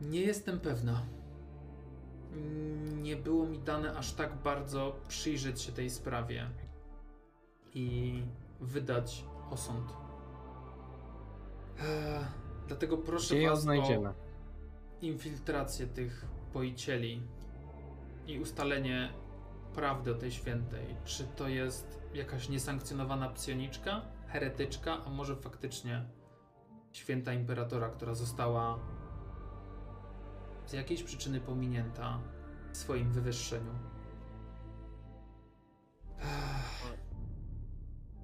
Nie 0.00 0.20
jestem 0.20 0.60
pewna. 0.60 1.06
Mm, 2.32 3.02
Nie 3.02 3.16
było 3.16 3.46
mi 3.46 3.58
dane 3.58 3.96
aż 3.96 4.12
tak 4.12 4.34
bardzo 4.36 4.96
przyjrzeć 5.08 5.60
się 5.62 5.72
tej 5.72 5.90
sprawie 5.90 6.50
i 7.74 8.22
wydać 8.60 9.24
osąd. 9.50 9.92
Eee, 11.78 12.24
dlatego 12.68 12.98
proszę 12.98 13.34
Gdzie 13.34 13.48
was 13.50 13.62
znajdziemy? 13.62 14.08
o 14.08 14.14
infiltrację 15.00 15.86
tych 15.86 16.26
poicieli 16.52 17.22
i 18.26 18.40
ustalenie 18.40 19.12
prawdy 19.74 20.12
o 20.12 20.14
tej 20.14 20.32
świętej. 20.32 20.96
Czy 21.04 21.24
to 21.24 21.48
jest 21.48 22.00
jakaś 22.14 22.48
niesankcjonowana 22.48 23.28
psioniczka, 23.28 24.02
heretyczka, 24.26 25.04
a 25.06 25.10
może 25.10 25.36
faktycznie 25.36 26.04
święta 26.92 27.32
imperatora, 27.32 27.88
która 27.88 28.14
została 28.14 28.78
z 30.66 30.72
jakiejś 30.72 31.02
przyczyny 31.02 31.40
pominięta 31.40 32.18
w 32.72 32.76
swoim 32.76 33.12
wywyższeniu. 33.12 33.72
Ech, 36.18 36.77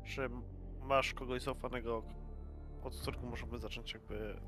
Czy 0.05 0.29
masz 0.83 1.15
kogoś 1.15 1.43
zaufanego, 1.43 2.03
od 2.83 2.97
którego 2.97 3.27
możemy 3.27 3.59
zacząć 3.59 3.93
jakby 3.93 4.41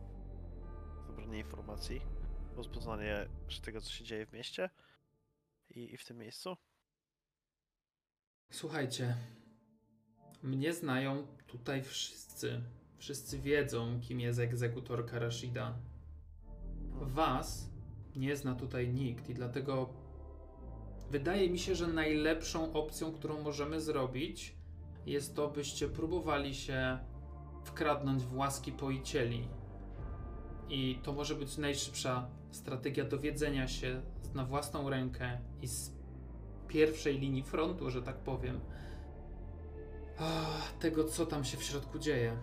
zebranie 1.07 1.39
informacji, 1.39 2.01
rozpoznanie 2.57 3.29
tego, 3.63 3.81
co 3.81 3.91
się 3.91 4.05
dzieje 4.05 4.27
w 4.27 4.33
mieście 4.33 4.71
i, 5.69 5.95
i 5.95 5.97
w 5.97 6.05
tym 6.05 6.19
miejscu? 6.19 6.57
Słuchajcie, 8.51 9.17
mnie 10.43 10.73
znają 10.73 11.27
tutaj 11.47 11.83
wszyscy. 11.83 12.63
Wszyscy 12.99 13.39
wiedzą, 13.39 14.01
kim 14.01 14.21
jest 14.21 14.39
egzekutorka 14.39 15.19
Rashida. 15.19 15.79
Was 17.01 17.71
nie 18.17 18.37
zna 18.37 18.55
tutaj 18.55 18.89
nikt 18.89 19.29
i 19.29 19.35
dlatego 19.35 19.95
wydaje 21.11 21.51
mi 21.51 21.59
się, 21.59 21.75
że 21.75 21.87
najlepszą 21.87 22.73
opcją, 22.73 23.13
którą 23.13 23.43
możemy 23.43 23.81
zrobić, 23.81 24.56
jest 25.07 25.37
to, 25.37 25.49
byście 25.49 25.89
próbowali 25.89 26.55
się 26.55 26.99
wkradnąć 27.65 28.23
w 28.23 28.37
łaski 28.37 28.73
poicieli. 28.73 29.49
I 30.69 30.99
to 31.03 31.13
może 31.13 31.35
być 31.35 31.57
najszybsza 31.57 32.29
strategia 32.51 33.05
dowiedzenia 33.05 33.69
się 33.69 34.03
na 34.35 34.45
własną 34.45 34.91
rękę 34.91 35.39
i 35.63 35.69
z 35.69 35.93
pierwszej 36.69 37.19
linii 37.19 37.43
frontu, 37.43 37.91
że 37.91 38.03
tak 38.03 38.17
powiem, 38.17 38.61
ah, 40.19 40.73
tego, 40.81 41.05
co 41.05 41.27
tam 41.27 41.45
się 41.45 41.57
w 41.57 41.63
środku 41.63 41.99
dzieje. 41.99 42.37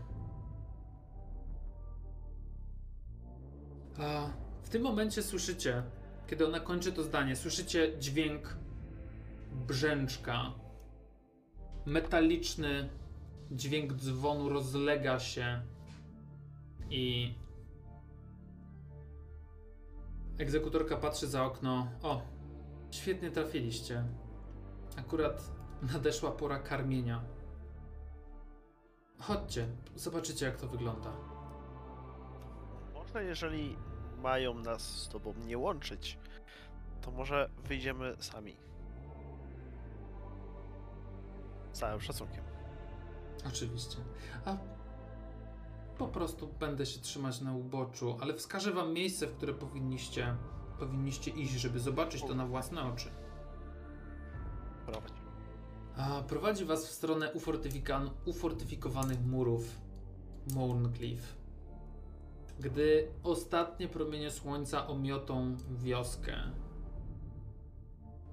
W 4.63 4.69
tym 4.69 4.81
momencie 4.81 5.23
słyszycie, 5.23 5.83
kiedy 6.27 6.47
ona 6.47 6.59
kończy 6.59 6.93
to 6.93 7.03
zdanie, 7.03 7.35
słyszycie 7.35 7.99
dźwięk 7.99 8.57
brzęczka. 9.67 10.62
Metaliczny 11.85 12.89
dźwięk 13.51 13.93
dzwonu 13.93 14.49
rozlega 14.49 15.19
się 15.19 15.61
i 16.89 17.33
egzekutorka 20.37 20.97
patrzy 20.97 21.27
za 21.27 21.45
okno. 21.45 21.87
O, 22.01 22.21
świetnie 22.91 23.31
trafiliście. 23.31 24.03
Akurat 24.97 25.51
nadeszła 25.93 26.31
pora 26.31 26.59
karmienia. 26.59 27.23
Chodźcie, 29.19 29.67
zobaczycie 29.95 30.45
jak 30.45 30.57
to 30.57 30.67
wygląda. 30.67 31.13
Może 32.93 33.23
jeżeli 33.23 33.75
mają 34.21 34.53
nas 34.53 34.81
z 34.81 35.09
tobą 35.09 35.33
nie 35.45 35.57
łączyć, 35.57 36.17
to 37.01 37.11
może 37.11 37.49
wyjdziemy 37.63 38.15
sami. 38.19 38.55
Z 41.73 41.79
całym 41.79 42.01
szacunkiem. 42.01 42.43
Oczywiście. 43.47 43.97
A 44.45 44.57
po 45.97 46.07
prostu 46.07 46.47
będę 46.59 46.85
się 46.85 46.99
trzymać 46.99 47.41
na 47.41 47.53
uboczu, 47.53 48.17
ale 48.21 48.33
wskażę 48.33 48.71
wam 48.71 48.93
miejsce, 48.93 49.27
w 49.27 49.35
które 49.35 49.53
powinniście, 49.53 50.35
powinniście 50.79 51.31
iść, 51.31 51.51
żeby 51.51 51.79
zobaczyć 51.79 52.23
to 52.23 52.35
na 52.35 52.45
własne 52.45 52.83
oczy. 52.83 53.09
Prowadź. 54.85 55.13
A 55.97 56.21
prowadzi 56.21 56.65
was 56.65 56.87
w 56.87 56.91
stronę 56.91 57.31
ufortyfikowanych 58.25 59.25
murów 59.25 59.81
Mourncliff. 60.53 61.37
Gdy 62.59 63.11
ostatnie 63.23 63.87
promienie 63.87 64.31
słońca 64.31 64.87
omiotą 64.87 65.55
wioskę, 65.71 66.37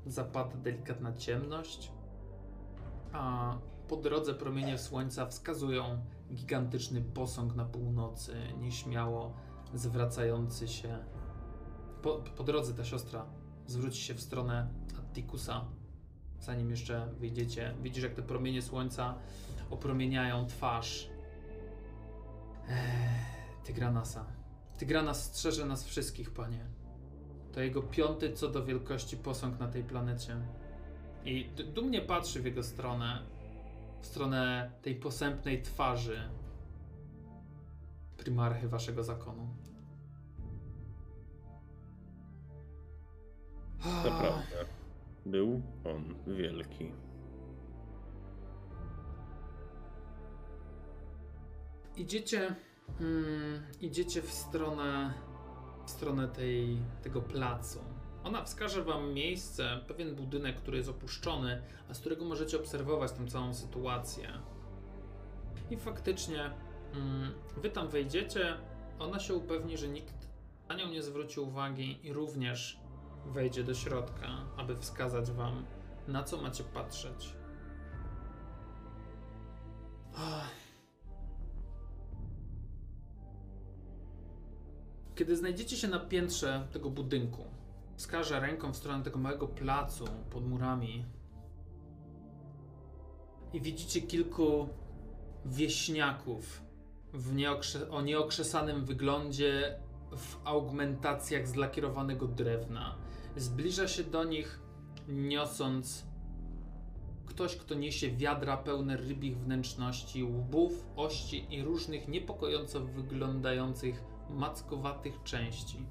zapada 0.07 0.57
delikatna 0.57 1.13
ciemność, 1.13 1.93
a 3.13 3.55
po 3.89 3.97
drodze 3.97 4.35
promienie 4.35 4.79
słońca 4.79 5.27
wskazują 5.27 6.01
gigantyczny 6.35 7.03
posąg 7.03 7.55
na 7.55 7.65
północy, 7.65 8.35
nieśmiało 8.61 9.33
zwracający 9.75 10.69
się. 10.69 10.99
Po, 12.03 12.15
po 12.37 12.45
drodze 12.45 12.75
ta 12.75 12.85
siostra 12.85 13.27
zwróci 13.67 14.03
się 14.03 14.15
w 14.15 14.21
stronę 14.21 14.69
Attikusa, 14.99 15.65
zanim 16.41 16.71
jeszcze 16.71 17.09
wyjdziecie, 17.19 17.75
widzisz, 17.83 18.05
jak 18.05 18.15
te 18.15 18.23
promienie 18.23 18.63
słońca 18.63 19.15
opromieniają 19.71 20.47
twarz 20.47 21.11
Ech, 22.69 23.65
Tygranasa. 23.65 24.25
Tygranas 24.79 25.25
strzeże 25.25 25.67
nas 25.67 25.85
wszystkich, 25.85 26.31
panie. 26.31 26.67
To 27.53 27.61
jego 27.61 27.83
piąty 27.83 28.33
co 28.33 28.49
do 28.49 28.65
wielkości 28.65 29.17
posąg 29.17 29.59
na 29.59 29.69
tej 29.69 29.85
planecie. 29.85 30.37
I 31.25 31.51
dumnie 31.75 32.01
patrzy 32.01 32.41
w 32.43 32.45
jego 32.45 32.63
stronę, 32.63 33.23
w 34.01 34.07
stronę 34.07 34.71
tej 34.83 34.95
posępnej 34.95 35.63
twarzy 35.63 36.31
primarchy 38.17 38.69
waszego 38.69 39.05
zakonu. 39.05 39.49
To 43.83 44.11
prawda. 44.11 44.57
Był 45.27 45.63
on 45.85 46.15
wielki. 46.37 46.93
Idziecie, 51.97 52.55
mm, 53.01 53.63
idziecie 53.81 54.23
w 54.23 54.33
stronę, 54.33 55.15
w 55.87 55.91
stronę 55.91 56.29
tej, 56.29 56.79
tego 57.03 57.23
placu. 57.23 57.79
Ona 58.25 58.45
wskaże 58.45 58.85
wam 58.85 59.13
miejsce, 59.13 59.81
pewien 59.89 60.15
budynek, 60.15 60.57
który 60.57 60.77
jest 60.77 60.89
opuszczony, 60.89 61.63
a 61.91 61.95
z 61.95 62.01
którego 62.01 62.25
możecie 62.25 62.57
obserwować 62.57 63.13
tę 63.13 63.27
całą 63.27 63.55
sytuację. 63.55 64.29
I 65.71 65.77
faktycznie, 65.77 66.51
mm, 66.95 67.33
wy 67.57 67.71
tam 67.71 67.89
wejdziecie, 67.89 68.57
ona 68.99 69.19
się 69.19 69.35
upewni, 69.35 69.79
że 69.79 69.89
nikt 69.89 70.29
na 70.69 70.75
nią 70.75 70.89
nie 70.89 71.03
zwróci 71.03 71.41
uwagi 71.41 71.99
i 72.03 72.13
również 72.13 72.81
wejdzie 73.27 73.65
do 73.65 73.75
środka, 73.75 74.29
aby 74.57 74.77
wskazać 74.77 75.31
wam, 75.31 75.65
na 76.09 76.23
co 76.23 76.43
macie 76.43 76.65
patrzeć. 76.65 77.35
Kiedy 85.15 85.37
znajdziecie 85.37 85.77
się 85.77 85.89
na 85.89 85.99
piętrze 85.99 86.67
tego 86.73 86.91
budynku, 86.91 87.45
wskażę 88.01 88.41
ręką 88.41 88.73
w 88.73 88.77
stronę 88.77 89.05
tego 89.05 89.19
małego 89.19 89.49
placu 89.49 90.05
pod 90.31 90.47
murami 90.47 91.05
i 93.53 93.61
widzicie 93.61 94.01
kilku 94.03 94.69
wieśniaków 95.45 96.63
w 97.13 97.35
nieokrze- 97.35 97.91
o 97.91 98.03
nieokrzesanym 98.03 98.85
wyglądzie, 98.85 99.79
w 100.17 100.37
augmentacjach 100.45 101.49
z 101.49 101.55
lakierowanego 101.55 102.29
drewna. 102.29 102.95
Zbliża 103.37 103.89
się 103.89 104.05
do 104.05 104.25
nich, 104.25 104.61
niosąc 105.09 106.07
ktoś, 107.27 107.57
kto 107.57 107.75
niesie 107.75 108.11
wiadra 108.11 108.57
pełne 108.57 108.97
rybich 108.97 109.39
wnętrzności, 109.39 110.25
łbów, 110.25 110.87
ości 110.97 111.55
i 111.55 111.63
różnych 111.63 112.09
niepokojąco 112.09 112.81
wyglądających 112.81 114.05
mackowatych 114.31 115.23
części. 115.23 115.87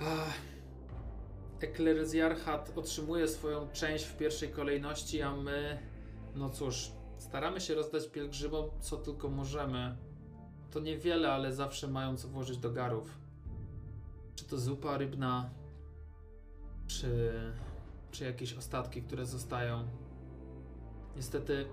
Ach. 0.00 0.34
Ekleryzjarchat 1.60 2.72
otrzymuje 2.76 3.28
swoją 3.28 3.68
część 3.68 4.04
w 4.04 4.16
pierwszej 4.16 4.48
kolejności, 4.48 5.22
a 5.22 5.36
my, 5.36 5.78
no 6.34 6.50
cóż, 6.50 6.90
staramy 7.18 7.60
się 7.60 7.74
rozdać 7.74 8.08
pielgrzymom 8.08 8.70
co 8.80 8.96
tylko 8.96 9.28
możemy. 9.28 9.96
To 10.70 10.80
niewiele, 10.80 11.32
ale 11.32 11.52
zawsze 11.52 11.88
mają 11.88 12.16
co 12.16 12.28
włożyć 12.28 12.58
do 12.58 12.72
garów. 12.72 13.18
Czy 14.34 14.44
to 14.44 14.58
zupa 14.58 14.98
rybna, 14.98 15.50
czy, 16.86 17.32
czy 18.10 18.24
jakieś 18.24 18.54
ostatki, 18.54 19.02
które 19.02 19.26
zostają. 19.26 19.88
Niestety, 21.16 21.66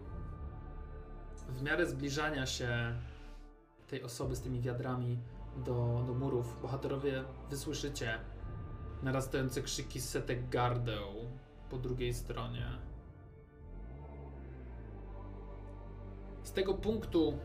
w 1.49 1.61
miarę 1.61 1.85
zbliżania 1.85 2.45
się 2.45 2.95
tej 3.87 4.03
osoby 4.03 4.35
z 4.35 4.41
tymi 4.41 4.61
wiadrami 4.61 5.17
do, 5.57 6.03
do 6.07 6.13
murów, 6.13 6.61
bohaterowie 6.61 7.23
wysłyszycie 7.49 8.19
narastające 9.03 9.61
krzyki 9.61 10.01
setek 10.01 10.49
gardeł 10.49 11.07
po 11.69 11.77
drugiej 11.77 12.13
stronie. 12.13 12.65
Z 16.43 16.51
tego 16.51 16.73
punktu 16.73 17.37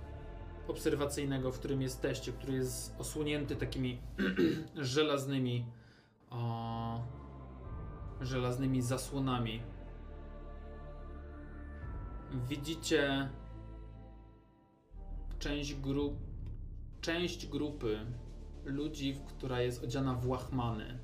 obserwacyjnego, 0.68 1.52
w 1.52 1.58
którym 1.58 1.82
jesteście, 1.82 2.32
który 2.32 2.52
jest 2.52 2.94
osłonięty 2.98 3.56
takimi 3.56 4.00
żelaznymi 4.76 5.66
o, 6.30 7.04
żelaznymi 8.20 8.82
zasłonami. 8.82 9.62
Widzicie 12.48 13.28
część 15.38 15.74
grup 15.74 16.35
część 17.06 17.46
grupy 17.46 18.06
ludzi, 18.64 19.20
która 19.26 19.60
jest 19.60 19.84
odziana 19.84 20.14
w 20.14 20.28
łachmany. 20.28 20.98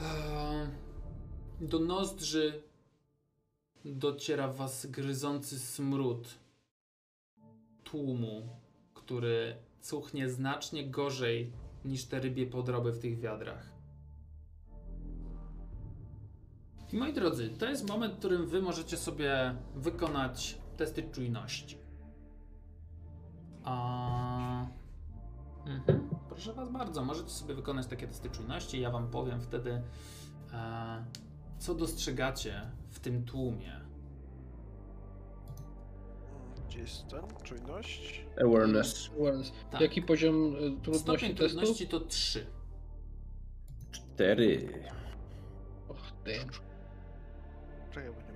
Eee, 0.00 0.68
Do 1.60 1.78
nozdrzy 1.78 2.62
dociera 3.84 4.48
was 4.52 4.86
gryzący 4.86 5.58
smród 5.58 6.38
tłumu, 7.84 8.48
który 8.94 9.56
cuchnie 9.80 10.28
znacznie 10.28 10.90
gorzej 10.90 11.52
niż 11.84 12.04
te 12.04 12.20
rybie 12.20 12.46
podroby 12.46 12.92
w 12.92 12.98
tych 12.98 13.20
wiadrach. 13.20 13.72
I 16.92 16.96
moi 16.96 17.12
drodzy, 17.12 17.50
to 17.58 17.70
jest 17.70 17.88
moment, 17.88 18.14
w 18.14 18.18
którym 18.18 18.46
wy 18.46 18.62
możecie 18.62 18.96
sobie 18.96 19.56
wykonać 19.74 20.58
testy 20.76 21.02
czujności. 21.02 21.77
A... 23.64 24.66
Mhm. 25.66 26.08
Proszę 26.28 26.52
was 26.52 26.72
bardzo, 26.72 27.04
możecie 27.04 27.30
sobie 27.30 27.54
wykonać 27.54 27.86
takie 27.86 28.06
testy 28.06 28.30
czujności. 28.30 28.80
Ja 28.80 28.90
wam 28.90 29.10
powiem 29.10 29.40
wtedy, 29.40 29.82
e, 30.52 31.04
co 31.58 31.74
dostrzegacie 31.74 32.70
w 32.90 33.00
tym 33.00 33.24
tłumie. 33.24 33.80
Gdzie 36.68 36.80
jest 36.80 37.08
ten? 37.08 37.20
Czujność? 37.42 38.26
Awareness. 38.46 39.10
Awareness. 39.20 39.52
Tak. 39.70 39.80
Jaki 39.80 40.02
poziom 40.02 40.56
y, 40.56 40.58
trudności 40.58 40.98
Stopień 40.98 41.34
testu? 41.34 41.58
trudności 41.58 41.88
to 41.88 42.00
3. 42.00 42.46
Cztery. 43.90 44.82
Och, 45.88 45.96
damn. 46.24 46.50
Czekaj, 47.90 48.12
bo 48.12 48.27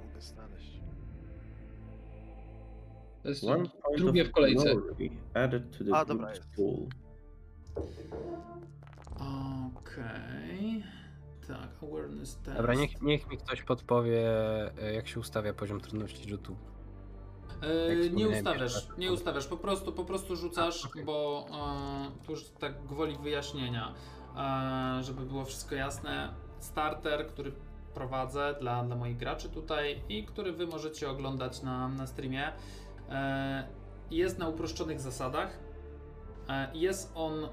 To 3.22 3.28
jest 3.28 3.44
One 3.44 3.64
drugie 3.96 4.24
w 4.24 4.32
kolejce. 4.32 4.74
added 5.34 5.78
to 5.78 5.84
the 5.84 5.94
A, 5.94 6.04
dobra, 6.04 6.30
jest. 6.30 6.42
Okej. 9.76 10.84
Tak, 11.48 11.68
awareness 11.82 12.36
test. 12.36 12.56
Dobra, 12.56 12.74
niech, 12.74 13.02
niech 13.02 13.30
mi 13.30 13.38
ktoś 13.38 13.62
podpowie, 13.62 14.28
e, 14.82 14.94
jak 14.94 15.08
się 15.08 15.20
ustawia 15.20 15.54
poziom 15.54 15.80
trudności 15.80 16.30
rzutu. 16.30 16.56
Jak 17.88 18.12
nie 18.12 18.28
ustawiasz, 18.28 18.88
nie 18.98 19.12
ustawiasz, 19.12 19.46
po 19.46 19.56
prostu, 19.56 19.92
po 19.92 20.04
prostu 20.04 20.36
rzucasz, 20.36 20.86
okej. 20.86 21.04
bo 21.04 21.46
e, 22.22 22.26
tu 22.26 22.32
już 22.32 22.48
tak 22.48 22.86
gwoli 22.86 23.16
wyjaśnienia, 23.22 23.94
e, 24.36 25.02
żeby 25.02 25.26
było 25.26 25.44
wszystko 25.44 25.74
jasne. 25.74 26.34
Starter, 26.58 27.26
który 27.26 27.52
prowadzę 27.94 28.54
dla, 28.60 28.84
dla 28.84 28.96
moich 28.96 29.16
graczy 29.16 29.48
tutaj 29.48 30.02
i 30.08 30.24
który 30.24 30.52
wy 30.52 30.66
możecie 30.66 31.10
oglądać 31.10 31.62
na, 31.62 31.88
na 31.88 32.06
streamie, 32.06 32.52
jest 34.11 34.38
na 34.38 34.48
uproszczonych 34.48 35.00
zasadach. 35.00 35.59
E, 36.48 36.70
jest 36.74 37.12
on 37.14 37.48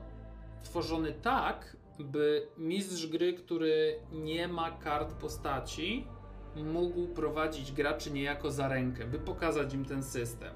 tworzony 0.64 1.14
tak, 1.14 1.78
by 2.00 2.48
mistrz 2.58 3.08
gry, 3.08 3.34
który 3.34 4.00
nie 4.12 4.48
ma 4.48 4.72
kart 4.72 5.14
postaci, 5.14 6.08
mógł 6.56 7.08
prowadzić 7.08 7.72
graczy 7.72 8.12
niejako 8.12 8.52
za 8.52 8.68
rękę, 8.68 9.06
by 9.06 9.20
pokazać 9.20 9.74
im 9.74 9.86
ten 9.86 10.04
system. 10.04 10.56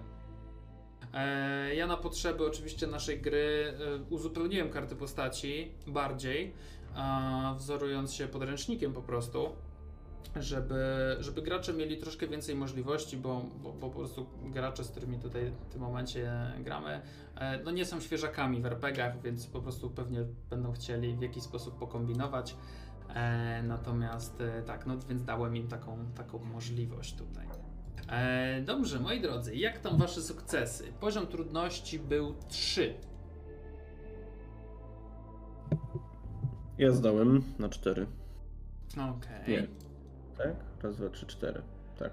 E, 1.14 1.76
Ja 1.76 1.88
na 1.88 1.98
potrzeby 1.98 2.46
oczywiście 2.46 2.88
naszej 2.88 3.22
gry 3.22 3.74
e, 3.80 4.04
uzupełniłem 4.10 4.70
karty 4.70 4.96
postaci 4.96 5.72
bardziej, 5.88 6.54
wzorując 7.58 8.14
się 8.14 8.28
podręcznikiem 8.28 8.94
po 8.94 9.02
prostu, 9.02 9.56
żeby, 10.36 10.76
żeby 11.20 11.42
gracze 11.42 11.74
mieli 11.74 11.98
troszkę 11.98 12.28
więcej 12.28 12.56
możliwości, 12.56 13.18
bo, 13.18 13.46
bo, 13.64 13.74
bo 13.74 13.90
po 13.90 14.00
prostu 14.00 14.26
gracze, 14.44 14.84
z 14.84 14.92
którymi 14.92 15.20
tutaj 15.20 15.52
w 15.70 15.74
tym 15.74 15.82
momencie 15.82 16.32
gramy, 16.60 17.02
e, 17.36 17.64
no 17.64 17.72
nie 17.72 17.86
są 17.86 18.00
świeżakami 18.00 18.62
w 18.62 18.66
RPGach, 18.66 19.22
więc 19.22 19.48
po 19.48 19.62
prostu 19.62 19.90
pewnie 19.90 20.26
będą 20.50 20.72
chcieli 20.72 21.16
w 21.16 21.22
jakiś 21.22 21.44
sposób 21.44 21.80
pokombinować. 21.80 22.56
E, 23.10 23.64
natomiast 23.64 24.42
e, 24.42 24.62
tak, 24.62 24.86
no 24.86 24.98
więc 25.10 25.24
dałem 25.24 25.56
im 25.56 25.68
taką, 25.68 25.98
taką 26.16 26.40
możliwość 26.40 27.16
tutaj. 27.16 27.48
Dobrze, 28.66 29.00
moi 29.00 29.22
drodzy, 29.22 29.56
jak 29.56 29.80
tam 29.80 29.98
wasze 29.98 30.22
sukcesy? 30.22 30.94
Poziom 31.00 31.28
trudności 31.28 32.00
był 32.00 32.36
3. 32.48 32.94
Ja 36.78 36.92
zdałem 36.92 37.44
na 37.60 37.70
cztery. 37.70 38.08
Okej. 38.94 39.48
Nie. 39.48 39.83
Tak? 40.38 40.56
Raz, 40.84 40.98
dwa, 40.98 41.10
trzy, 41.10 41.26
cztery. 41.26 41.62
Tak. 42.00 42.12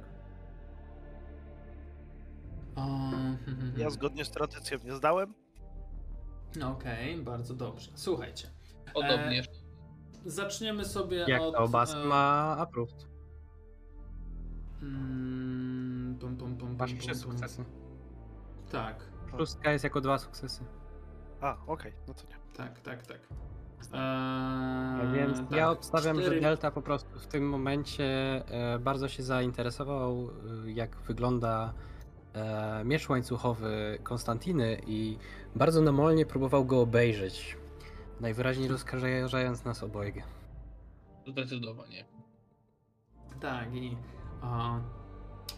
O, 2.76 2.86
Ja 3.76 3.90
zgodnie 3.90 4.24
z 4.24 4.30
tradycją 4.30 4.78
nie 4.84 4.92
zdałem. 4.94 5.34
Okej, 6.64 7.16
bardzo 7.22 7.54
dobrze. 7.54 7.90
Słuchajcie, 7.94 8.48
Podobnie. 8.94 9.42
zaczniemy 10.24 10.84
sobie 10.84 11.16
Jak 11.28 11.42
od... 11.42 11.54
to 11.54 11.68
Bask 11.68 11.96
e, 11.96 12.04
ma 12.04 12.56
approved. 12.58 13.06
mm, 14.82 16.18
pum, 16.20 16.36
pum, 16.36 16.56
pum, 16.56 16.76
Masz 16.76 16.94
trzy 16.98 17.14
sukcesy. 17.14 17.64
Tak, 18.70 19.04
Szóstka 19.38 19.72
jest 19.72 19.84
jako 19.84 20.00
dwa 20.00 20.18
sukcesy. 20.18 20.64
A, 21.40 21.56
okej, 21.66 21.92
no 22.08 22.14
to 22.14 22.22
nie. 22.28 22.36
tak, 22.56 22.80
tak, 22.80 23.06
tak. 23.06 23.20
Eee, 23.92 25.12
Więc 25.12 25.38
tak, 25.38 25.50
ja 25.52 25.70
obstawiam, 25.70 26.16
cztery- 26.16 26.34
że 26.34 26.40
Delta 26.40 26.70
po 26.70 26.82
prostu 26.82 27.18
w 27.18 27.26
tym 27.26 27.48
momencie 27.48 28.04
e, 28.74 28.78
bardzo 28.78 29.08
się 29.08 29.22
zainteresował, 29.22 30.30
e, 30.66 30.70
jak 30.70 30.96
wygląda 30.96 31.72
e, 32.34 32.82
miecz 32.84 33.08
łańcuchowy 33.08 33.98
Konstantiny 34.02 34.80
i 34.86 35.18
bardzo 35.56 35.80
namolnie 35.80 36.26
próbował 36.26 36.64
go 36.64 36.80
obejrzeć. 36.80 37.56
Najwyraźniej 38.20 38.68
rozkażając 38.68 39.64
nas 39.64 39.82
obojga. 39.82 40.22
Zdecydowanie. 41.26 42.04
Tak, 43.40 43.74
i 43.74 43.96
a, 44.42 44.80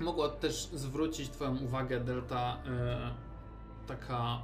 mogła 0.01 0.29
też 0.29 0.66
zwrócić 0.66 1.31
Twoją 1.31 1.57
uwagę, 1.59 2.01
Delta, 2.01 2.57
e, 2.66 3.11
taka 3.87 4.43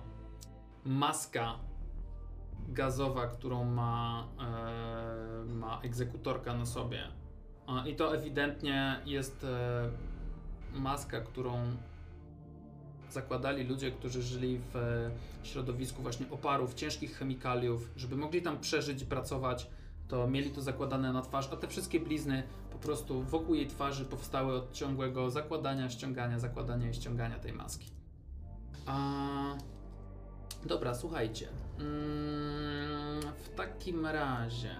maska 0.85 1.55
gazowa, 2.69 3.27
którą 3.27 3.64
ma, 3.64 4.29
e, 4.41 5.45
ma 5.45 5.81
egzekutorka 5.83 6.55
na 6.55 6.66
sobie. 6.66 7.03
I 7.87 7.97
to 7.97 8.14
ewidentnie 8.14 9.01
jest 9.07 9.45
e, 9.45 9.91
maska, 10.81 11.21
którą 11.21 11.59
zakładali 13.11 13.64
ludzie, 13.64 13.91
którzy 13.91 14.23
żyli 14.23 14.61
w 14.73 14.77
e, 14.77 15.11
środowisku 15.43 16.03
właśnie 16.03 16.27
oparów, 16.31 16.75
ciężkich 16.75 17.16
chemikaliów, 17.16 17.91
żeby 17.97 18.16
mogli 18.16 18.43
tam 18.43 18.61
przeżyć 18.61 19.05
pracować 19.05 19.71
to 20.09 20.27
mieli 20.27 20.51
to 20.51 20.62
zakładane 20.62 21.12
na 21.12 21.23
twarz, 21.23 21.49
a 21.53 21.57
te 21.57 21.69
wszystkie 21.69 22.01
blizny 22.01 22.43
po 22.73 22.79
prostu 22.79 23.23
wokół 23.23 23.55
jej 23.55 23.66
twarzy 23.66 24.05
powstały 24.05 24.55
od 24.55 24.73
ciągłego 24.73 25.31
zakładania, 25.31 25.91
ściągania, 25.91 26.39
zakładania 26.39 26.91
i 26.91 26.95
ściągania 26.95 27.39
tej 27.39 27.53
maski. 27.53 27.91
A... 28.87 29.57
Dobra, 30.66 30.94
słuchajcie. 30.94 31.49
Mm, 31.78 33.20
w 33.36 33.49
takim 33.57 34.07
razie. 34.07 34.76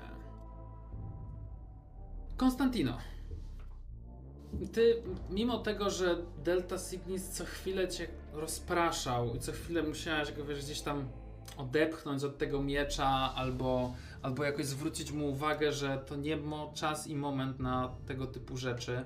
Konstantino. 2.37 2.99
Ty, 4.73 5.03
mimo 5.31 5.59
tego, 5.59 5.91
że 5.91 6.17
Delta 6.45 6.79
Signis 6.79 7.29
co 7.29 7.45
chwilę 7.45 7.89
cię 7.89 8.09
rozpraszał 8.33 9.35
i 9.35 9.39
co 9.39 9.53
chwilę 9.53 9.83
musiałeś 9.83 10.33
go 10.33 10.45
wiesz, 10.45 10.65
gdzieś 10.65 10.81
tam 10.81 11.09
odepchnąć 11.57 12.25
od 12.25 12.39
tego 12.39 12.63
miecza 12.63 13.35
albo, 13.35 13.95
albo 14.23 14.45
jakoś 14.45 14.67
zwrócić 14.67 15.13
mu 15.13 15.31
uwagę, 15.31 15.73
że 15.73 15.99
to 16.07 16.17
nie 16.17 16.37
mo 16.37 16.73
czas 16.75 17.07
i 17.07 17.17
moment 17.17 17.59
na 17.59 17.95
tego 18.07 18.27
typu 18.27 18.57
rzeczy, 18.57 19.05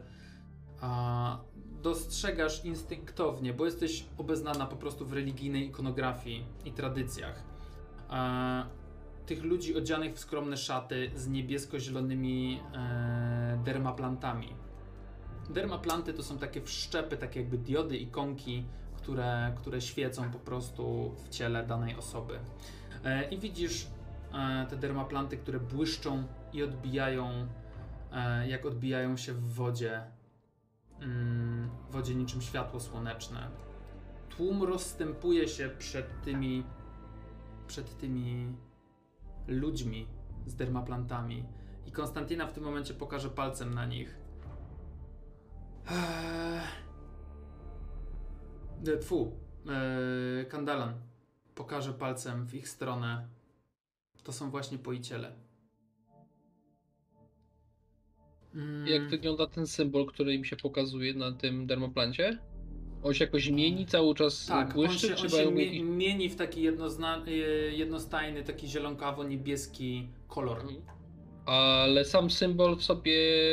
a 0.81 1.39
dostrzegasz 1.83 2.65
instynktownie, 2.65 3.55
bo 3.55 3.65
jesteś 3.65 4.05
obeznana 4.19 4.67
po 4.67 4.77
prostu 4.77 5.07
w 5.07 5.13
religijnej 5.13 5.67
ikonografii 5.67 6.45
i 6.65 6.73
tradycjach. 6.73 7.43
A 8.09 8.65
tych 9.27 9.43
ludzi 9.43 9.77
odzianych 9.77 10.15
w 10.15 10.19
skromne 10.19 10.57
szaty 10.57 11.11
z 11.15 11.29
niebiesko-zielonymi 11.29 12.61
e, 12.75 13.61
dermaplantami. 13.65 14.55
Dermaplanty 15.51 16.15
to 16.15 16.23
są 16.23 16.39
takie 16.39 16.63
wszczepy, 16.63 17.17
takie 17.17 17.41
jakby 17.41 17.59
diody, 17.59 17.97
ikonki, 17.97 18.65
które, 18.97 19.53
które 19.57 19.81
świecą 19.81 20.31
po 20.31 20.39
prostu 20.39 21.15
w 21.25 21.29
ciele 21.29 21.67
danej 21.67 21.97
osoby. 21.97 22.39
E, 23.05 23.29
I 23.29 23.39
widzisz 23.39 23.87
e, 24.35 24.67
te 24.67 24.77
dermaplanty, 24.77 25.37
które 25.37 25.61
błyszczą 25.61 26.25
i 26.53 26.63
odbijają, 26.63 27.47
e, 28.13 28.49
jak 28.49 28.67
odbijają 28.67 29.17
się 29.17 29.33
w 29.33 29.55
wodzie, 29.55 30.03
mm, 31.03 31.71
wodzie 31.91 32.15
niczym 32.15 32.43
światło 32.43 32.81
słoneczne. 32.81 33.51
Tłum 34.29 34.63
rozstępuje 34.63 35.49
się 35.49 35.71
przed 35.79 36.23
tymi, 36.23 36.65
przed 37.67 37.99
tymi 37.99 38.57
ludźmi 39.47 40.07
z 40.47 40.55
dermaplantami. 40.55 41.45
I 41.87 41.93
Konstantina 41.93 42.47
w 42.47 42.53
tym 42.53 42.65
momencie 42.65 42.95
pokaże 42.95 43.31
palcem 43.31 43.75
na 43.75 43.87
nich. 43.87 44.17
Eee... 45.91 46.63
Tfu. 49.01 49.33
Eee, 49.69 50.47
Kandalan 50.47 50.95
pokaże 51.55 51.93
palcem 51.93 52.47
w 52.47 52.55
ich 52.55 52.69
stronę. 52.69 53.29
To 54.23 54.33
są 54.33 54.51
właśnie 54.51 54.79
poiciele. 54.79 55.33
Mm, 58.55 58.87
Jak 58.87 59.09
wygląda 59.09 59.47
ten 59.47 59.67
symbol, 59.67 60.07
który 60.07 60.35
im 60.35 60.45
się 60.45 60.57
pokazuje 60.57 61.15
na 61.15 61.33
tym 61.33 61.67
dermoplancie? 61.67 62.39
On 63.03 63.15
się 63.15 63.25
jakoś 63.25 63.51
mieni 63.51 63.87
cały 63.87 64.15
czas 64.15 64.47
tak, 64.47 64.69
on 64.69 64.75
błyszczy, 64.75 65.09
się, 65.09 65.15
czy 65.15 65.23
on 65.23 65.29
się 65.31 65.53
mie- 65.53 65.65
jakiś- 65.65 65.83
mieni 65.83 66.29
w 66.29 66.37
taki 66.37 66.63
jednozna- 66.63 67.23
e, 67.27 67.31
jednostajny, 67.73 68.43
taki 68.45 68.67
zielonkawo-niebieski 68.69 70.07
kolor. 70.29 70.59
Ale 71.47 72.05
sam 72.05 72.31
symbol 72.31 72.77
w 72.77 72.83
sobie 72.83 73.13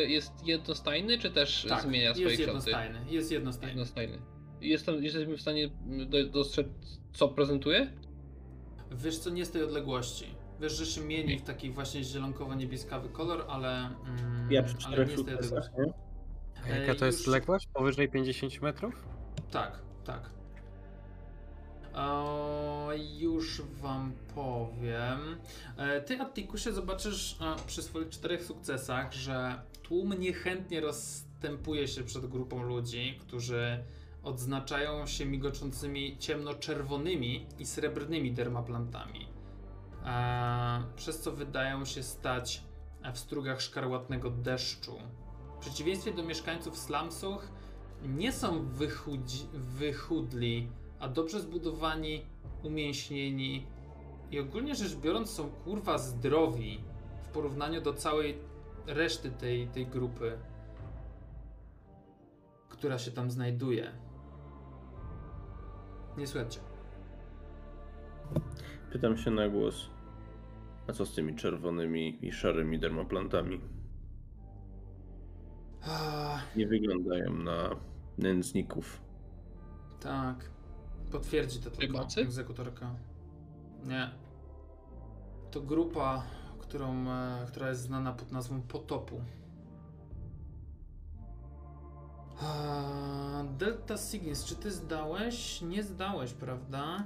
jest 0.10 0.48
jednostajny, 0.48 1.18
czy 1.18 1.30
też 1.32 1.66
Tak, 1.70 1.82
zmienia 1.84 2.14
swoje 2.14 2.30
jest 2.30 2.42
kształty? 2.42 2.70
jednostajny, 2.70 3.12
jest 3.14 3.32
jednostajny. 3.32 3.72
Jednostajny. 3.72 4.18
Jestem, 4.62 5.04
jesteśmy 5.04 5.38
w 5.38 5.42
stanie 5.42 5.70
do, 6.10 6.26
dostrzec, 6.28 6.68
co 7.14 7.28
prezentuje? 7.28 7.92
Wiesz 8.92 9.18
co, 9.18 9.30
nie 9.30 9.46
z 9.46 9.52
tej 9.52 9.64
odległości. 9.64 10.26
Wiesz, 10.62 10.74
że 10.74 10.86
się 10.86 11.02
mieni 11.02 11.40
w 11.40 11.42
taki 11.44 11.72
właśnie 11.72 12.04
zielonkowo-niebieskawy 12.04 13.10
kolor, 13.10 13.46
ale, 13.50 13.78
mm, 13.80 14.52
Ja 14.52 14.64
ale 14.88 15.06
nie? 15.06 15.94
A 16.66 16.68
Jaka 16.70 16.96
to 16.96 17.04
E, 17.04 17.08
jest 17.08 17.20
już- 17.20 17.28
odległość? 17.28 17.68
Powyżej 17.74 18.10
50 18.10 18.62
metrów? 18.62 19.06
Tak, 19.52 19.80
tak. 20.06 20.30
O, 21.94 22.90
już 23.18 23.62
wam 23.62 24.14
powiem. 24.36 25.38
E, 25.78 26.02
Ty, 26.02 26.22
Attikusie, 26.22 26.72
zobaczysz 26.74 27.38
e, 27.42 27.56
przy 27.68 27.82
swoich 27.84 28.10
czterech 28.10 28.44
sukcesach, 28.44 29.14
że 29.14 29.62
tłum 29.84 30.14
niechętnie 30.14 30.82
rozstępuje 30.82 31.88
się 31.88 32.04
przed 32.04 32.26
grupą 32.26 32.64
ludzi, 32.64 33.18
którzy 33.22 33.84
odznaczają 34.24 35.08
się 35.08 35.26
migoczącymi 35.26 36.18
ciemnoczerwonymi 36.18 37.46
i 37.60 37.66
srebrnymi 37.66 38.32
dermaplantami, 38.32 39.28
przez 40.96 41.22
co 41.22 41.32
wydają 41.32 41.86
się 41.86 42.04
stać 42.04 42.64
w 43.14 43.18
strugach 43.18 43.62
szkarłatnego 43.62 44.30
deszczu. 44.30 44.98
W 45.56 45.60
przeciwieństwie 45.60 46.14
do 46.14 46.24
mieszkańców 46.24 46.78
slumsów, 46.78 47.52
nie 48.04 48.32
są 48.32 48.66
wychudzi, 48.66 49.48
wychudli, 49.54 50.72
a 51.00 51.08
dobrze 51.08 51.42
zbudowani, 51.42 52.26
umięśnieni 52.64 53.68
i 54.32 54.40
ogólnie 54.40 54.76
rzecz 54.76 54.96
biorąc 54.96 55.30
są 55.30 55.50
kurwa 55.50 55.98
zdrowi 55.98 56.84
w 57.24 57.28
porównaniu 57.28 57.82
do 57.82 57.94
całej 57.94 58.38
reszty 58.88 59.32
tej, 59.32 59.68
tej 59.68 59.88
grupy, 59.88 60.38
która 62.70 63.00
się 63.00 63.12
tam 63.12 63.32
znajduje. 63.32 63.92
Nie 66.18 66.28
słuchajcie. 66.28 66.60
Pytam 68.92 69.18
się 69.18 69.32
na 69.32 69.50
głos. 69.50 69.90
A 70.88 70.94
co 70.94 71.06
z 71.06 71.14
tymi 71.16 71.36
czerwonymi 71.36 72.26
i 72.26 72.32
szarymi 72.32 72.80
dermaplantami? 72.80 73.62
Nie 76.56 76.68
wyglądają 76.68 77.34
na 77.34 77.70
nędzników. 78.18 79.02
Tak. 80.00 80.50
Potwierdzi 81.12 81.60
to 81.60 81.72
tylko 81.72 81.98
Rybacy? 81.98 82.22
egzekutorka. 82.22 82.96
Nie. 83.86 84.10
To 85.52 85.62
grupa, 85.62 86.24
którą, 86.60 87.08
e, 87.10 87.46
która 87.48 87.70
jest 87.70 87.82
znana 87.82 88.14
pod 88.14 88.32
nazwą 88.32 88.62
Potopu. 88.62 89.22
A, 92.42 93.44
Delta 93.58 93.98
Signis, 93.98 94.44
czy 94.46 94.56
ty 94.56 94.72
zdałeś? 94.72 95.62
Nie 95.62 95.84
zdałeś, 95.84 96.34
prawda? 96.34 97.04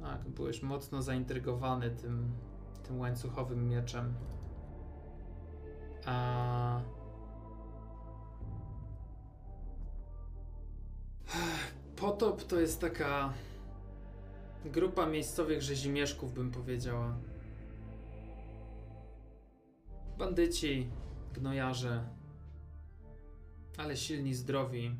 Tak, 0.00 0.28
byłeś 0.28 0.62
mocno 0.62 1.02
zaintrygowany 1.02 1.90
tym, 1.90 2.32
tym 2.82 2.98
łańcuchowym 3.00 3.68
mieczem. 3.68 4.14
A... 6.06 6.80
Potop 11.96 12.42
to 12.42 12.60
jest 12.60 12.80
taka 12.80 13.32
grupa 14.64 15.06
miejscowych 15.06 15.62
rzezimieszków, 15.62 16.34
bym 16.34 16.50
powiedziała. 16.50 17.16
Bandyci, 20.18 20.90
gnojarze, 21.34 22.08
ale 23.76 23.96
silni, 23.96 24.34
zdrowi. 24.34 24.96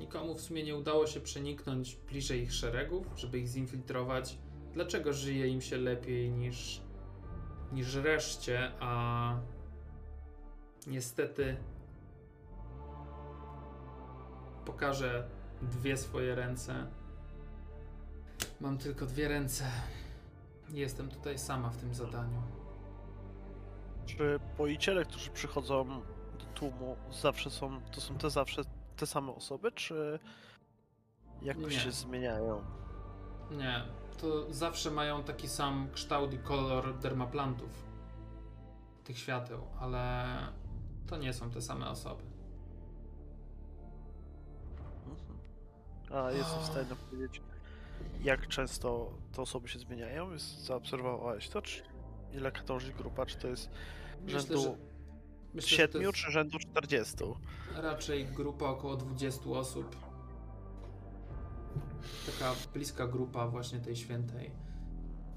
Nikomu 0.00 0.34
w 0.34 0.40
sumie 0.40 0.62
nie 0.62 0.76
udało 0.76 1.06
się 1.06 1.20
przeniknąć 1.20 1.96
bliżej 1.96 2.42
ich 2.42 2.52
szeregów, 2.52 3.06
żeby 3.16 3.38
ich 3.38 3.48
zinfiltrować. 3.48 4.38
Dlaczego 4.72 5.12
żyje 5.12 5.48
im 5.48 5.60
się 5.60 5.78
lepiej 5.78 6.30
niż, 6.30 6.80
niż 7.72 7.94
reszcie, 7.94 8.72
a 8.80 9.40
niestety 10.86 11.56
pokażę 14.64 15.28
dwie 15.62 15.96
swoje 15.96 16.34
ręce. 16.34 16.86
Mam 18.60 18.78
tylko 18.78 19.06
dwie 19.06 19.28
ręce. 19.28 19.64
Jestem 20.70 21.08
tutaj 21.08 21.38
sama 21.38 21.70
w 21.70 21.76
tym 21.76 21.94
zadaniu. 21.94 22.42
Czy 24.06 24.40
poiciele, 24.56 25.04
którzy 25.04 25.30
przychodzą 25.30 26.02
do 26.38 26.44
tłumu, 26.54 26.96
zawsze 27.10 27.50
są, 27.50 27.80
to 27.92 28.00
są 28.00 28.18
te 28.18 28.30
zawsze 28.30 28.62
te 28.98 29.06
same 29.06 29.32
osoby, 29.32 29.72
czy 29.72 30.18
jakoś 31.42 31.74
Nie. 31.74 31.80
się 31.80 31.92
zmieniają? 31.92 32.64
Nie, 33.50 33.82
to 34.20 34.52
zawsze 34.52 34.90
mają 34.90 35.22
taki 35.22 35.48
sam 35.48 35.88
kształt 35.92 36.34
i 36.34 36.38
kolor 36.38 36.98
dermaplantów. 36.98 37.70
Tych 39.04 39.18
świateł, 39.18 39.62
ale 39.80 40.24
to 41.06 41.16
nie 41.16 41.32
są 41.32 41.50
te 41.50 41.62
same 41.62 41.88
osoby. 41.88 42.22
Mhm. 45.06 45.38
A 46.12 46.30
jestem 46.32 46.60
w 46.60 46.66
stanie 46.66 46.86
powiedzieć, 47.10 47.42
jak 48.20 48.48
często 48.48 49.12
te 49.32 49.42
osoby 49.42 49.68
się 49.68 49.78
zmieniają? 49.78 50.38
Zaobserwowałeś 50.38 51.48
to? 51.48 51.62
Czy 51.62 51.82
ile 52.32 52.52
krąży 52.52 52.92
grupa? 52.92 53.26
Czy 53.26 53.38
to 53.38 53.48
jest 53.48 53.70
Myślę, 54.24 54.40
rzędu 54.40 54.76
myślę, 55.62 55.76
siedmiu, 55.76 56.00
jest 56.00 56.14
czy 56.18 56.30
rzędu 56.30 56.58
40? 56.58 57.16
raczej 57.74 58.26
grupa 58.26 58.66
około 58.66 58.96
20 58.96 59.50
osób. 59.50 59.96
Taka 62.26 62.54
bliska 62.74 63.06
grupa 63.06 63.48
właśnie 63.48 63.78
tej 63.78 63.96
świętej, 63.96 64.50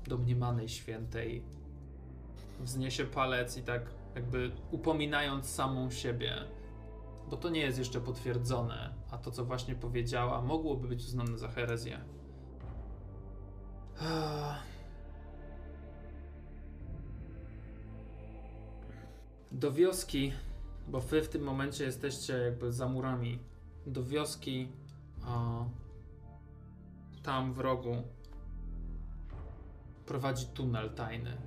domniemanej 0.08 0.70
świętej 0.70 1.44
wzniesie 2.60 3.06
palec 3.06 3.58
i 3.58 3.64
tak 3.64 3.82
jakby 4.16 4.52
upominając 4.72 5.50
samą 5.50 5.92
siebie. 5.92 6.36
Bo 7.30 7.38
to 7.38 7.50
nie 7.50 7.60
jest 7.60 7.78
jeszcze 7.78 8.02
potwierdzone, 8.02 8.94
a 9.12 9.18
to 9.18 9.32
co 9.32 9.46
właśnie 9.46 9.76
powiedziała 9.76 10.42
mogłoby 10.42 10.88
być 10.88 11.04
uznane 11.04 11.38
za 11.38 11.48
herezję. 11.48 12.02
Do 19.52 19.72
wioski, 19.72 20.34
bo 20.88 20.99
wy 20.99 21.22
w 21.22 21.30
tym 21.30 21.43
momencie 21.43 21.84
jesteście 21.84 22.34
jakby 22.34 22.72
za 22.72 22.88
murami. 22.88 23.39
Do 23.86 24.04
wioski, 24.04 24.68
a 25.24 25.66
tam 27.24 27.54
w 27.54 27.60
rogu 27.60 28.04
prowadzi 30.06 30.45
tunel 30.45 30.89
tajny. 30.89 31.38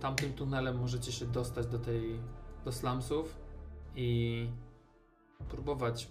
Tamtym 0.00 0.32
tunelem 0.32 0.78
możecie 0.78 1.12
się 1.12 1.26
dostać 1.26 1.66
do 1.66 1.78
tej, 1.78 2.20
do 2.64 2.72
slumsów 2.72 3.36
i 3.96 4.48
próbować 5.48 6.08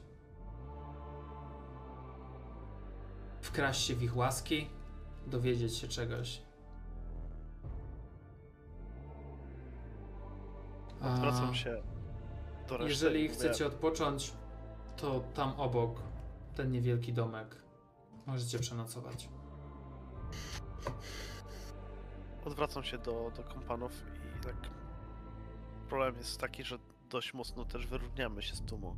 wkraść 3.41 3.86
się 3.86 3.95
w 3.95 4.03
ich 4.03 4.18
łaski, 4.18 4.68
dowiedzieć 5.28 5.76
się 5.76 5.88
czegoś. 5.88 6.43
Odwracam 11.04 11.56
się 11.56 11.82
do 12.68 12.78
reszty. 12.78 12.89
Jeżeli 12.89 13.30
chcecie 13.30 13.68
odpocząć, 13.68 14.34
to 14.97 15.20
tam 15.34 15.60
obok, 15.60 16.01
ten 16.56 16.72
niewielki 16.72 17.14
domek, 17.14 17.56
możecie 18.26 18.60
przenocować. 18.60 19.30
Odwracam 22.45 22.84
się 22.84 22.97
do, 22.97 23.32
do 23.36 23.43
kompanów 23.43 23.91
i 24.39 24.43
tak. 24.43 24.56
Problem 25.89 26.18
jest 26.18 26.39
taki, 26.39 26.64
że 26.64 26.78
dość 27.10 27.34
mocno 27.34 27.66
też 27.66 27.88
wyróżniamy 27.88 28.41
się 28.41 28.56
z 28.56 28.62
tłumu. 28.62 28.95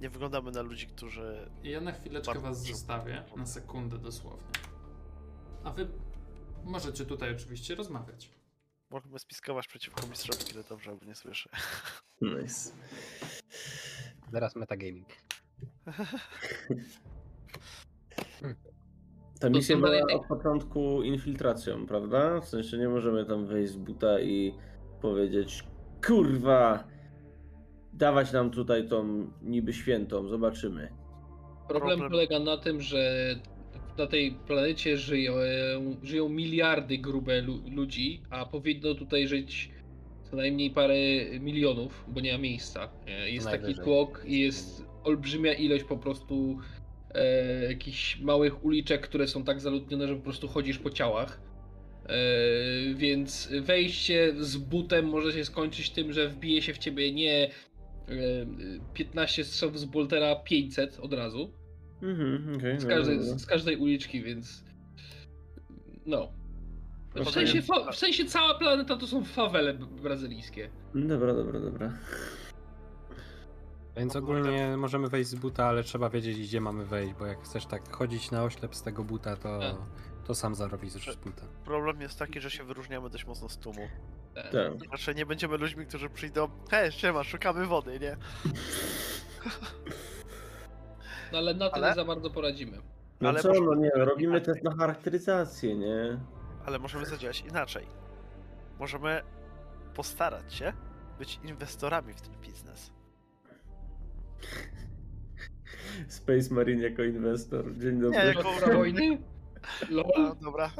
Nie 0.00 0.10
wyglądamy 0.10 0.50
na 0.50 0.62
ludzi, 0.62 0.86
którzy. 0.86 1.50
Ja 1.62 1.80
na 1.80 1.92
chwileczkę 1.92 2.38
was 2.38 2.62
zostawię, 2.66 3.24
na 3.36 3.46
sekundę 3.46 3.98
dosłownie. 3.98 4.52
A 5.64 5.70
wy 5.70 5.88
możecie 6.64 7.06
tutaj 7.06 7.34
oczywiście 7.34 7.74
rozmawiać. 7.74 8.35
Możemy 8.90 9.18
spiskować 9.18 9.66
przeciwko 9.66 10.06
mistrzowi, 10.06 10.44
kiedy 10.44 10.64
dobrze 10.68 10.90
albo 10.90 11.06
nie 11.06 11.14
słyszę. 11.14 11.50
Nice. 12.20 12.72
Teraz 14.32 14.56
metagaming. 14.56 15.08
Ta 19.40 19.50
misja 19.50 19.76
była 19.76 20.00
od 20.14 20.26
początku 20.26 21.02
infiltracją, 21.02 21.86
prawda? 21.86 22.40
W 22.40 22.48
sensie 22.48 22.78
nie 22.78 22.88
możemy 22.88 23.24
tam 23.24 23.46
wejść 23.46 23.72
z 23.72 23.76
buta 23.76 24.20
i 24.20 24.54
powiedzieć 25.02 25.64
kurwa, 26.06 26.84
dawać 27.92 28.32
nam 28.32 28.50
tutaj 28.50 28.88
tą 28.88 29.30
niby 29.42 29.72
świętą, 29.72 30.28
zobaczymy. 30.28 30.92
Problem, 31.68 31.98
Problem- 31.98 32.10
polega 32.10 32.38
na 32.38 32.56
tym, 32.56 32.80
że 32.80 33.34
na 33.98 34.06
tej 34.06 34.32
planecie 34.32 34.96
żyją, 34.96 35.34
żyją 36.02 36.28
miliardy 36.28 36.98
grube 36.98 37.42
lu 37.42 37.62
ludzi, 37.70 38.22
a 38.30 38.46
powinno 38.46 38.94
tutaj 38.94 39.28
żyć 39.28 39.70
co 40.30 40.36
najmniej 40.36 40.70
parę 40.70 40.94
milionów, 41.40 42.04
bo 42.08 42.20
nie 42.20 42.32
ma 42.32 42.38
miejsca. 42.38 42.88
E, 43.06 43.30
Jest 43.30 43.46
taki 43.60 43.74
tłok 43.84 44.22
i 44.26 44.40
jest 44.40 44.84
olbrzymia 45.04 45.52
ilość 45.54 45.84
po 45.84 45.96
prostu 45.96 46.58
e, 47.14 47.64
jakichś 47.64 48.20
małych 48.20 48.64
uliczek, 48.64 49.00
które 49.00 49.28
są 49.28 49.44
tak 49.44 49.60
zaludnione, 49.60 50.08
że 50.08 50.16
po 50.16 50.22
prostu 50.22 50.48
chodzisz 50.48 50.78
po 50.78 50.90
ciałach. 50.90 51.40
E, 52.08 52.14
więc 52.94 53.48
wejście 53.60 54.34
z 54.38 54.56
butem 54.56 55.08
może 55.08 55.32
się 55.32 55.44
skończyć 55.44 55.90
tym, 55.90 56.12
że 56.12 56.28
wbije 56.28 56.62
się 56.62 56.74
w 56.74 56.78
ciebie 56.78 57.12
nie 57.12 57.44
e, 57.44 57.50
15 58.94 59.44
strzałów 59.44 59.78
z 59.78 59.84
Boltera 59.84 60.36
500 60.36 60.98
od 61.00 61.12
razu. 61.12 61.52
Mhm, 62.02 62.56
okej. 62.56 62.80
Z 62.80 62.82
dobra, 62.82 62.96
każdej, 62.96 63.18
dobra. 63.18 63.38
z 63.38 63.46
każdej 63.46 63.76
uliczki, 63.76 64.22
więc. 64.22 64.64
No. 66.06 66.28
W 67.14 67.20
Okej. 67.20 67.32
sensie, 67.32 67.62
fa- 67.62 67.92
w 67.92 67.96
sensie 67.96 68.24
cała 68.24 68.54
planeta 68.58 68.96
to 68.96 69.06
są 69.06 69.24
fawele 69.24 69.74
brazylijskie. 69.74 70.70
Dobra, 70.94 71.34
dobra, 71.34 71.60
dobra. 71.60 71.92
Więc 73.96 74.16
ogólnie 74.16 74.76
możemy 74.76 75.08
wejść 75.08 75.30
z 75.30 75.34
buta, 75.34 75.66
ale 75.66 75.82
trzeba 75.84 76.10
wiedzieć, 76.10 76.38
gdzie 76.38 76.60
mamy 76.60 76.84
wejść, 76.84 77.14
bo 77.18 77.26
jak 77.26 77.42
chcesz 77.42 77.66
tak 77.66 77.92
chodzić 77.92 78.30
na 78.30 78.44
oślep 78.44 78.74
z 78.74 78.82
tego 78.82 79.04
buta, 79.04 79.36
to, 79.36 79.58
Tak. 79.60 79.76
to 80.26 80.34
sam 80.34 80.54
zarobisz 80.54 80.92
z 80.92 81.16
buta. 81.16 81.42
Problem 81.64 82.00
jest 82.00 82.18
taki, 82.18 82.40
że 82.40 82.50
się 82.50 82.64
wyróżniamy 82.64 83.10
dość 83.10 83.26
mocno 83.26 83.48
z 83.48 83.58
tłumu. 83.58 83.88
Tak. 84.34 84.52
Tak. 84.52 84.88
Znaczy 84.88 85.14
nie 85.14 85.26
będziemy 85.26 85.56
ludźmi, 85.56 85.86
którzy 85.86 86.10
przyjdą. 86.10 86.48
Hej, 86.70 86.92
siema, 86.92 87.24
szukamy 87.24 87.66
wody, 87.66 88.00
nie? 88.00 88.16
No 91.32 91.38
ale 91.38 91.54
na 91.54 91.68
to 91.68 91.74
Ale- 91.74 91.88
nie 91.88 91.94
za 91.94 92.04
bardzo 92.04 92.30
poradzimy. 92.30 92.78
No 93.20 93.28
Ale 93.28 93.40
co, 93.40 93.52
no 93.60 93.74
nie, 93.74 93.90
robimy 93.94 94.40
test 94.40 94.62
na 94.64 94.76
charakteryzację, 94.76 95.76
nie? 95.76 96.18
Ale 96.66 96.78
możemy 96.78 97.06
zadziałać 97.06 97.40
inaczej. 97.50 97.86
Możemy 98.78 99.22
postarać 99.94 100.54
się 100.54 100.72
być 101.18 101.40
inwestorami 101.44 102.14
w 102.14 102.20
ten 102.20 102.34
biznes. 102.40 102.92
Space 106.08 106.54
Marine 106.54 106.82
jako 106.82 107.02
inwestor. 107.02 107.76
Dzień 107.78 108.00
dobry. 108.00 108.18
Nie, 108.18 108.24
jako- 108.24 108.42
Dobra 108.42 108.74
wojny? 108.76 109.18
Lol. 109.90 110.36
dobra. 110.42 110.70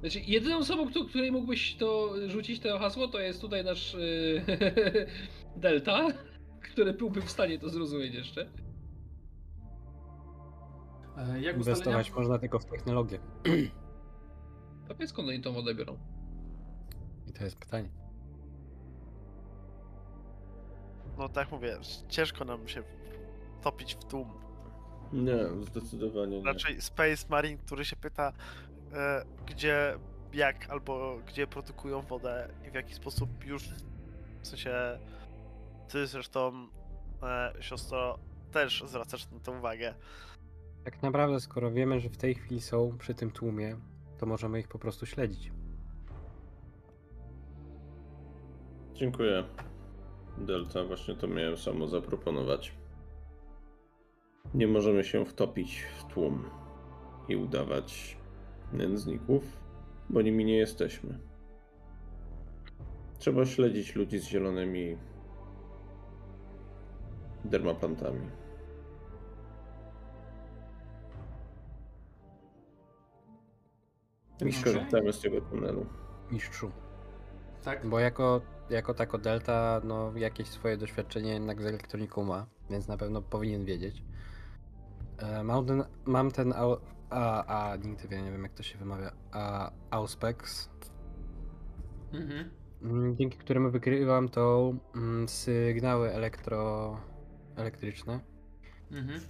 Znaczy, 0.00 0.20
jedyną 0.26 0.56
osobą, 0.58 0.90
kto- 0.90 1.04
której 1.04 1.32
mógłbyś 1.32 1.76
to 1.76 2.12
rzucić 2.26 2.60
to 2.60 2.78
hasło, 2.78 3.08
to 3.08 3.18
jest 3.20 3.40
tutaj 3.40 3.64
nasz 3.64 3.94
yy, 3.94 4.42
Delta, 5.56 6.06
który 6.72 6.92
byłby 6.92 7.22
w 7.22 7.30
stanie 7.30 7.58
to 7.58 7.68
zrozumieć 7.68 8.14
jeszcze. 8.14 8.40
E, 8.40 8.46
Jak 11.18 11.28
ustalenia? 11.36 11.50
Inwestować 11.56 12.12
można 12.12 12.38
tylko 12.38 12.58
w 12.58 12.64
technologię. 12.64 13.18
To 14.88 14.94
wie 14.94 15.08
skąd 15.08 15.28
oni 15.28 15.40
tą 15.40 15.52
wodę 15.52 15.74
biorą. 15.74 15.98
I 17.26 17.32
to 17.32 17.44
jest 17.44 17.56
pytanie. 17.58 17.88
No 21.18 21.28
tak 21.28 21.50
mówię, 21.52 21.78
ciężko 22.08 22.44
nam 22.44 22.68
się 22.68 22.82
topić 23.62 23.94
w 23.94 24.04
tłum. 24.04 24.28
Nie, 25.12 25.38
zdecydowanie 25.66 26.38
nie. 26.38 26.44
Raczej 26.44 26.80
Space 26.80 27.26
Marine, 27.28 27.58
który 27.58 27.84
się 27.84 27.96
pyta, 27.96 28.32
e, 28.92 29.24
gdzie, 29.46 29.94
jak 30.32 30.70
albo 30.70 31.18
gdzie 31.26 31.46
produkują 31.46 32.00
wodę 32.00 32.48
i 32.68 32.70
w 32.70 32.74
jaki 32.74 32.94
sposób 32.94 33.44
już. 33.44 33.68
W 34.42 34.46
sensie. 34.46 34.98
Ty 35.92 36.06
zresztą, 36.06 36.68
e, 37.22 37.52
siostro, 37.60 38.18
też 38.52 38.84
zwracasz 38.86 39.30
na 39.30 39.40
to 39.40 39.52
uwagę. 39.52 39.94
Tak 40.84 41.02
naprawdę, 41.02 41.40
skoro 41.40 41.70
wiemy, 41.70 42.00
że 42.00 42.08
w 42.08 42.16
tej 42.16 42.34
chwili 42.34 42.60
są 42.60 42.98
przy 42.98 43.14
tym 43.14 43.30
tłumie, 43.30 43.76
to 44.18 44.26
możemy 44.26 44.60
ich 44.60 44.68
po 44.68 44.78
prostu 44.78 45.06
śledzić. 45.06 45.52
Dziękuję. 48.94 49.44
Delta, 50.38 50.84
właśnie 50.84 51.14
to 51.14 51.28
miałem 51.28 51.56
samo 51.56 51.88
zaproponować. 51.88 52.74
Nie 54.54 54.66
możemy 54.66 55.04
się 55.04 55.24
wtopić 55.24 55.82
w 55.98 56.04
tłum 56.04 56.44
i 57.28 57.36
udawać 57.36 58.16
nędzników, 58.72 59.42
bo 60.10 60.22
nimi 60.22 60.44
nie 60.44 60.56
jesteśmy. 60.56 61.18
Trzeba 63.18 63.46
śledzić 63.46 63.94
ludzi 63.94 64.18
z 64.18 64.28
zielonymi 64.28 64.96
dermaplantami. 67.44 68.30
I 74.46 74.52
skorzystamy 74.52 75.12
z 75.12 75.20
tego 75.20 75.40
tunelu. 75.40 75.86
Mistrzu. 76.30 76.70
Tak? 77.64 77.86
Bo 77.86 77.98
jako, 77.98 78.40
jako 78.70 78.94
tako 78.94 79.18
Delta, 79.18 79.80
no 79.84 80.12
jakieś 80.16 80.48
swoje 80.48 80.76
doświadczenie 80.76 81.32
jednak 81.32 81.62
z 81.62 81.66
elektroniką 81.66 82.24
ma, 82.24 82.46
więc 82.70 82.88
na 82.88 82.96
pewno 82.96 83.22
powinien 83.22 83.64
wiedzieć. 83.64 84.02
E, 85.18 85.44
Mam 85.44 85.66
ten, 85.66 85.84
mam 86.04 86.30
ten 86.30 86.52
au, 86.52 86.76
a, 87.10 87.44
a, 87.70 87.76
nigdy 87.76 88.08
wie, 88.08 88.22
nie 88.22 88.32
wiem 88.32 88.42
jak 88.42 88.52
to 88.52 88.62
się 88.62 88.78
wymawia, 88.78 89.12
a, 89.32 89.70
Auspex, 89.90 90.70
Mhm. 92.12 92.50
mm, 92.82 93.16
dzięki 93.16 93.38
któremu 93.38 93.70
wykrywam 93.70 94.28
to 94.28 94.72
mm, 94.94 95.28
sygnały 95.28 96.10
elektro, 96.12 96.96
elektryczne. 97.56 98.20
Mhm. 98.90 99.20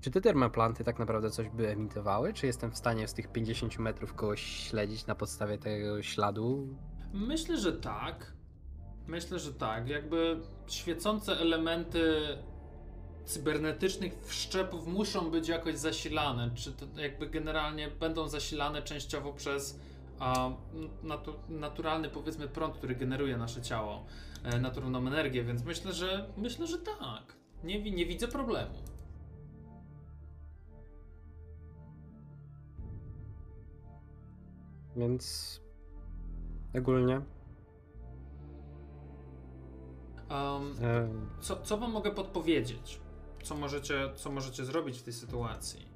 Czy 0.00 0.10
te 0.10 0.20
dermaplanty 0.20 0.84
tak 0.84 0.98
naprawdę 0.98 1.30
coś 1.30 1.48
by 1.48 1.68
emitowały? 1.68 2.32
Czy 2.32 2.46
jestem 2.46 2.70
w 2.70 2.76
stanie 2.76 3.08
z 3.08 3.14
tych 3.14 3.32
50 3.32 3.78
metrów 3.78 4.14
kogoś 4.14 4.42
śledzić 4.42 5.06
na 5.06 5.14
podstawie 5.14 5.58
tego 5.58 6.02
śladu? 6.02 6.68
Myślę, 7.12 7.58
że 7.58 7.72
tak. 7.72 8.32
Myślę, 9.06 9.38
że 9.38 9.54
tak. 9.54 9.88
Jakby 9.88 10.40
świecące 10.66 11.32
elementy 11.32 12.20
cybernetycznych 13.24 14.12
wszczepów 14.22 14.86
muszą 14.86 15.30
być 15.30 15.48
jakoś 15.48 15.78
zasilane. 15.78 16.50
Czy 16.54 16.72
to 16.72 17.00
jakby 17.00 17.26
generalnie 17.26 17.88
będą 17.90 18.28
zasilane 18.28 18.82
częściowo 18.82 19.32
przez 19.32 19.80
natu, 21.02 21.34
naturalny 21.48 22.08
powiedzmy 22.08 22.48
prąd, 22.48 22.76
który 22.76 22.94
generuje 22.94 23.36
nasze 23.36 23.62
ciało, 23.62 24.04
e, 24.44 24.60
naturalną 24.60 24.98
energię, 24.98 25.44
więc 25.44 25.64
myślę, 25.64 25.92
że 25.92 26.28
myślę, 26.36 26.66
że 26.66 26.78
tak. 26.78 27.36
Nie, 27.64 27.90
nie 27.90 28.06
widzę 28.06 28.28
problemu. 28.28 28.74
Więc 34.96 35.60
ogólnie 36.78 37.20
Um, 40.30 40.74
co, 41.40 41.62
co 41.62 41.78
wam 41.78 41.92
mogę 41.92 42.10
podpowiedzieć? 42.10 43.00
Co 43.42 43.54
możecie, 43.54 44.10
co 44.14 44.30
możecie 44.30 44.64
zrobić 44.64 44.98
w 44.98 45.02
tej 45.02 45.12
sytuacji? 45.12 45.88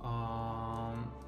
Um, 0.00 1.21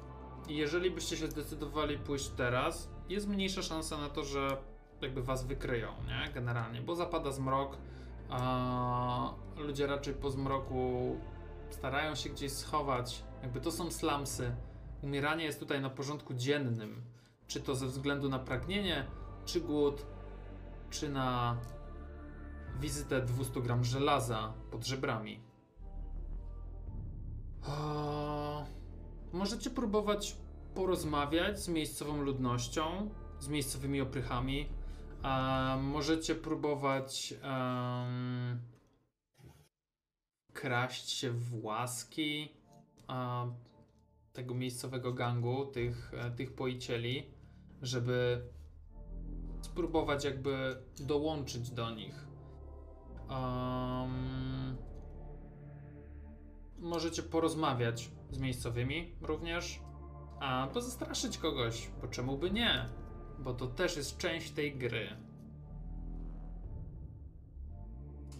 jeżeli 0.47 0.91
byście 0.91 1.17
się 1.17 1.27
zdecydowali 1.27 1.97
pójść 1.97 2.29
teraz, 2.29 2.89
jest 3.09 3.27
mniejsza 3.27 3.61
szansa 3.61 3.97
na 3.97 4.09
to, 4.09 4.23
że 4.23 4.57
jakby 5.01 5.23
was 5.23 5.45
wykryją, 5.45 5.91
nie? 6.07 6.33
Generalnie, 6.33 6.81
bo 6.81 6.95
zapada 6.95 7.31
zmrok, 7.31 7.77
a 8.29 9.33
ludzie 9.57 9.87
raczej 9.87 10.13
po 10.13 10.29
zmroku 10.29 11.15
starają 11.69 12.15
się 12.15 12.29
gdzieś 12.29 12.51
schować. 12.51 13.23
Jakby 13.41 13.61
to 13.61 13.71
są 13.71 13.91
slumsy. 13.91 14.55
Umieranie 15.01 15.43
jest 15.43 15.59
tutaj 15.59 15.81
na 15.81 15.89
porządku 15.89 16.33
dziennym. 16.33 17.01
Czy 17.47 17.61
to 17.61 17.75
ze 17.75 17.87
względu 17.87 18.29
na 18.29 18.39
pragnienie, 18.39 19.05
czy 19.45 19.61
głód, 19.61 20.05
czy 20.89 21.09
na 21.09 21.57
wizytę 22.79 23.21
200 23.21 23.61
gram 23.61 23.83
żelaza 23.83 24.53
pod 24.71 24.85
żebrami. 24.85 25.39
Możecie 29.35 29.69
próbować 29.69 30.37
porozmawiać 30.75 31.59
z 31.59 31.67
miejscową 31.67 32.21
ludnością, 32.21 33.09
z 33.39 33.47
miejscowymi 33.47 34.01
oprychami. 34.01 34.69
A 35.23 35.77
możecie 35.81 36.35
próbować 36.35 37.33
em, 37.41 38.59
kraść 40.53 41.09
się 41.09 41.31
w 41.31 41.63
łaski 41.63 42.55
tego 44.33 44.55
miejscowego 44.55 45.13
gangu, 45.13 45.65
tych, 45.65 46.13
e, 46.13 46.31
tych 46.31 46.55
poicieli, 46.55 47.33
żeby 47.81 48.41
spróbować 49.61 50.25
jakby 50.25 50.75
dołączyć 50.99 51.69
do 51.69 51.91
nich. 51.91 52.27
Um, 53.29 54.77
możecie 56.77 57.23
porozmawiać 57.23 58.11
z 58.35 58.39
miejscowymi 58.39 59.11
również, 59.21 59.79
a 60.39 60.67
zastraszyć 60.73 61.37
kogoś, 61.37 61.89
bo 62.01 62.07
czemu 62.07 62.37
by 62.37 62.51
nie? 62.51 62.85
Bo 63.39 63.53
to 63.53 63.67
też 63.67 63.97
jest 63.97 64.17
część 64.17 64.51
tej 64.51 64.77
gry. 64.77 65.07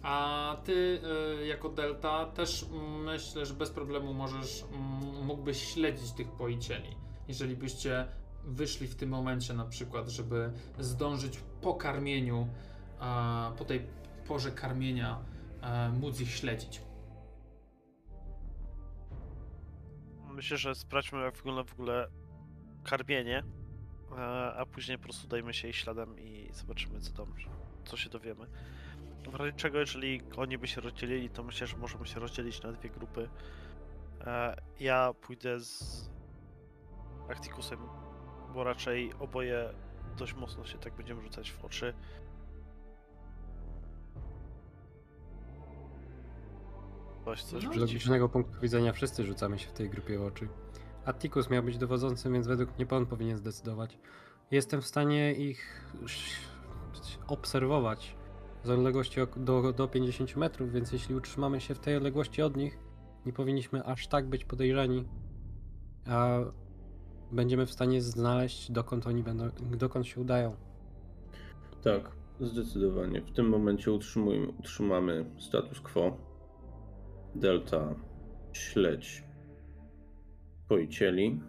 A 0.02 0.56
ty, 0.64 1.00
y, 1.42 1.46
jako 1.46 1.68
Delta, 1.68 2.26
też 2.26 2.66
myślę, 3.04 3.46
że 3.46 3.54
bez 3.54 3.70
problemu 3.70 4.14
możesz, 4.14 4.64
mm, 4.72 5.24
mógłbyś 5.24 5.74
śledzić 5.74 6.12
tych 6.12 6.28
poicieli. 6.28 6.96
Jeżeli 7.28 7.56
byście 7.56 8.06
wyszli 8.44 8.86
w 8.86 8.94
tym 8.94 9.10
momencie, 9.10 9.54
na 9.54 9.64
przykład, 9.64 10.08
żeby 10.08 10.52
zdążyć 10.78 11.40
po 11.60 11.74
karmieniu, 11.74 12.48
a, 12.98 13.52
po 13.58 13.64
tej 13.64 13.86
porze 14.28 14.50
karmienia, 14.50 15.18
e, 15.62 15.88
móc 15.88 16.20
ich 16.20 16.30
śledzić. 16.30 16.85
Myślę, 20.36 20.56
że 20.56 20.74
sprawdźmy 20.74 21.20
jak 21.20 21.36
wygląda 21.36 21.64
w 21.64 21.72
ogóle 21.72 22.08
karmienie, 22.84 23.42
e, 24.12 24.16
a 24.56 24.66
później 24.66 24.98
po 24.98 25.04
prostu 25.04 25.28
dajmy 25.28 25.54
się 25.54 25.68
ich 25.68 25.76
śladem 25.76 26.18
i 26.18 26.48
zobaczymy 26.52 27.00
co 27.00 27.12
tam, 27.12 27.34
co 27.84 27.96
się 27.96 28.10
dowiemy. 28.10 28.46
W 29.30 29.34
razie 29.34 29.52
czego, 29.52 29.78
jeżeli 29.78 30.22
oni 30.36 30.58
by 30.58 30.68
się 30.68 30.80
rozdzielili, 30.80 31.30
to 31.30 31.42
myślę, 31.42 31.66
że 31.66 31.76
możemy 31.76 32.06
się 32.06 32.20
rozdzielić 32.20 32.62
na 32.62 32.72
dwie 32.72 32.90
grupy. 32.90 33.28
E, 34.20 34.56
Ja 34.80 35.12
pójdę 35.20 35.60
z 35.60 36.10
Acticusem, 37.28 37.78
bo 38.54 38.64
raczej 38.64 39.12
oboje 39.18 39.74
dość 40.16 40.34
mocno 40.34 40.64
się 40.64 40.78
tak 40.78 40.96
będziemy 40.96 41.22
rzucać 41.22 41.52
w 41.52 41.64
oczy. 41.64 41.94
Coś, 47.26 47.42
coś 47.42 47.64
No. 47.64 47.72
z 47.72 47.76
logicznego 47.76 48.28
punktu 48.28 48.60
widzenia 48.60 48.92
wszyscy 48.92 49.24
rzucamy 49.24 49.58
się 49.58 49.68
w 49.68 49.72
tej 49.72 49.90
grupie 49.90 50.18
w 50.18 50.22
oczy. 50.22 50.48
Atticus 51.04 51.50
miał 51.50 51.62
być 51.62 51.78
dowodzącym, 51.78 52.32
więc 52.32 52.46
według 52.46 52.78
mnie 52.78 52.88
on 52.90 53.06
powinien 53.06 53.36
zdecydować. 53.36 53.98
Jestem 54.50 54.82
w 54.82 54.86
stanie 54.86 55.34
ich 55.34 55.90
obserwować 57.26 58.16
z 58.64 58.70
odległości 58.70 59.20
do, 59.36 59.72
do 59.72 59.88
50 59.88 60.36
metrów, 60.36 60.72
więc 60.72 60.92
jeśli 60.92 61.14
utrzymamy 61.14 61.60
się 61.60 61.74
w 61.74 61.78
tej 61.78 61.96
odległości 61.96 62.42
od 62.42 62.56
nich, 62.56 62.78
nie 63.26 63.32
powinniśmy 63.32 63.84
aż 63.84 64.06
tak 64.06 64.28
być 64.28 64.44
podejrzani, 64.44 65.04
a 66.08 66.38
będziemy 67.32 67.66
w 67.66 67.72
stanie 67.72 68.02
znaleźć 68.02 68.70
dokąd 68.70 69.06
oni 69.06 69.22
będą, 69.22 69.50
dokąd 69.60 70.06
się 70.06 70.20
udają. 70.20 70.56
Tak, 71.82 72.10
zdecydowanie. 72.40 73.20
W 73.22 73.32
tym 73.32 73.48
momencie 73.48 73.92
utrzymujmy, 73.92 74.48
utrzymamy 74.48 75.30
status 75.38 75.80
quo. 75.80 76.16
Delta 77.36 77.94
śledź 78.52 79.24
poicieli 80.68 81.40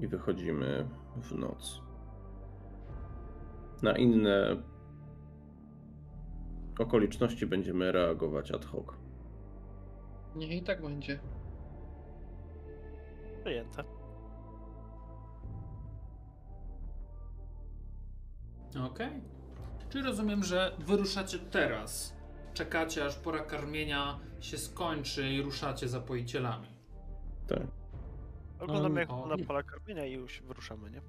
i 0.00 0.08
wychodzimy 0.08 0.88
w 1.16 1.32
noc. 1.32 1.82
Na 3.82 3.96
inne 3.96 4.62
okoliczności 6.78 7.46
będziemy 7.46 7.92
reagować 7.92 8.50
ad 8.50 8.64
hoc. 8.64 8.86
Niech 10.36 10.50
i 10.50 10.62
tak 10.62 10.82
będzie. 10.82 11.18
Przyjęte. 13.40 13.84
Okej. 18.84 19.22
Czyli 19.88 20.04
rozumiem, 20.04 20.44
że 20.44 20.76
wyruszacie 20.78 21.38
teraz. 21.38 22.15
Czekacie, 22.56 23.04
aż 23.04 23.16
pora 23.16 23.38
karmienia 23.38 24.18
się 24.40 24.58
skończy 24.58 25.30
i 25.30 25.42
ruszacie 25.42 25.88
za 25.88 26.00
poicielami. 26.00 26.66
Tak. 27.48 27.62
Oglądamy 28.58 29.00
jak 29.00 29.10
o, 29.12 29.26
na 29.26 29.34
nie. 29.34 29.44
pola 29.44 29.62
karmienia 29.62 30.06
i 30.06 30.12
już 30.12 30.42
wyruszamy, 30.42 30.90
nie? 30.90 31.00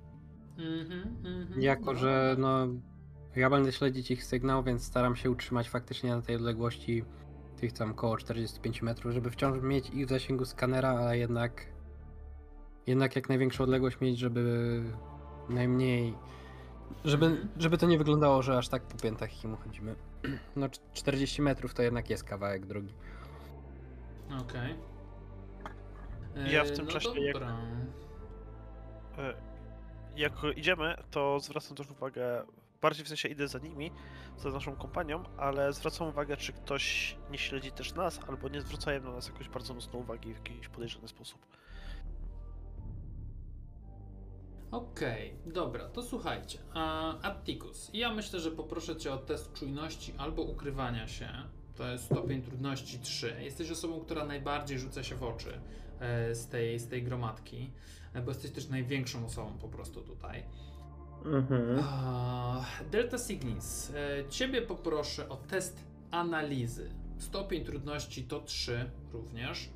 Mhm, 0.66 1.26
mhm. 1.26 1.62
Jako, 1.62 1.86
No, 1.94 1.96
że 1.96 2.36
no, 2.40 2.68
ja 3.36 3.50
będę 3.50 3.72
śledzić 3.72 4.12
ich 4.12 4.24
sygnał, 4.24 4.64
więc 4.64 4.84
staram 4.84 5.16
się 5.16 5.32
utrzymać 5.32 5.70
faktycznie 5.70 6.16
na 6.16 6.22
tej 6.22 6.36
odległości 6.36 7.04
tych 7.58 7.74
tam 7.74 7.94
koło 7.94 8.18
45 8.18 8.82
metrów, 8.82 9.14
żeby 9.14 9.32
wciąż 9.32 9.62
mieć 9.62 9.90
ich 9.90 10.06
w 10.06 10.10
zasięgu 10.10 10.46
skanera, 10.46 10.90
ale 10.90 11.18
jednak 11.18 11.66
jednak 12.88 13.16
jak 13.16 13.30
największą 13.30 13.64
odległość 13.64 14.00
mieć, 14.02 14.20
żeby 14.20 14.84
najmniej 15.50 16.14
żeby, 17.06 17.26
Mhm. 17.26 17.48
żeby 17.48 17.62
żeby 17.62 17.78
to 17.78 17.86
nie 17.86 17.98
wyglądało, 17.98 18.42
że 18.42 18.58
aż 18.58 18.70
tak 18.70 18.84
po 18.84 18.98
piętach 18.98 19.44
im 19.44 19.56
chodzimy. 19.56 19.96
No 20.56 20.68
cz- 20.68 20.80
40 20.94 21.42
metrów 21.42 21.74
to 21.74 21.82
jednak 21.82 22.10
jest 22.10 22.24
kawałek 22.24 22.66
drogi. 22.66 22.94
Okej. 24.42 24.76
Ja 26.52 26.64
w 26.64 26.68
E, 26.68 26.72
tym 26.72 26.86
no 26.86 26.92
czasie 26.92 27.20
jak- 27.22 27.34
dobra. 27.34 27.58
E, 29.18 29.34
Jak 30.16 30.34
idziemy, 30.56 30.96
to 31.12 31.40
zwracam 31.40 31.78
też 31.78 31.92
uwagę, 31.92 32.44
bardziej 32.82 33.06
w 33.06 33.08
sensie 33.08 33.30
idę 33.30 33.48
za 33.48 33.60
nimi, 33.60 33.92
za 34.38 34.50
naszą 34.50 34.76
kompanią, 34.76 35.24
ale 35.38 35.74
zwracam 35.74 36.08
uwagę, 36.08 36.38
czy 36.38 36.54
ktoś 36.54 37.18
nie 37.32 37.38
śledzi 37.38 37.72
też 37.72 37.94
nas, 37.94 38.20
albo 38.28 38.50
nie 38.50 38.62
zwracają 38.62 39.02
na 39.04 39.12
nas 39.12 39.28
jakoś 39.28 39.50
bardzo 39.50 39.74
mocno 39.74 40.00
uwagi 40.00 40.34
w 40.34 40.38
jakiś 40.38 40.68
podejrzany 40.68 41.08
sposób. 41.08 41.46
Okej, 44.72 45.34
dobra, 45.46 45.90
to 45.90 46.04
słuchajcie. 46.04 46.60
Atticus, 47.22 47.92
ja 47.94 48.14
myślę, 48.14 48.40
że 48.40 48.52
poproszę 48.52 48.96
cię 48.96 49.14
o 49.14 49.18
test 49.18 49.54
czujności 49.54 50.14
albo 50.18 50.42
ukrywania 50.42 51.08
się. 51.08 51.30
To 51.76 51.92
jest 51.92 52.06
stopień 52.06 52.42
trudności 52.42 53.00
3. 53.00 53.36
Jesteś 53.42 53.72
osobą, 53.72 54.00
która 54.00 54.26
najbardziej 54.26 54.80
rzuca 54.80 55.04
się 55.04 55.16
w 55.16 55.24
oczy 55.24 55.60
e, 56.00 56.36
z, 56.36 56.48
tej, 56.48 56.80
z 56.80 56.88
tej 56.88 57.04
gromadki, 57.04 57.72
e, 58.14 58.22
bo 58.22 58.32
jesteś 58.32 58.52
też 58.52 58.70
największą 58.70 59.26
osobą 59.26 59.58
po 59.62 59.68
prostu 59.68 60.02
tutaj. 60.02 60.44
Mhm. 61.26 61.84
Delta 62.92 63.18
Signis, 63.18 63.92
e, 63.96 64.30
ciebie 64.30 64.62
poproszę 64.62 65.30
o 65.30 65.36
test 65.36 65.84
analizy. 66.12 66.90
Stopień 67.18 67.66
trudności 67.66 68.24
to 68.24 68.40
3 68.40 68.92
również. 69.12 69.70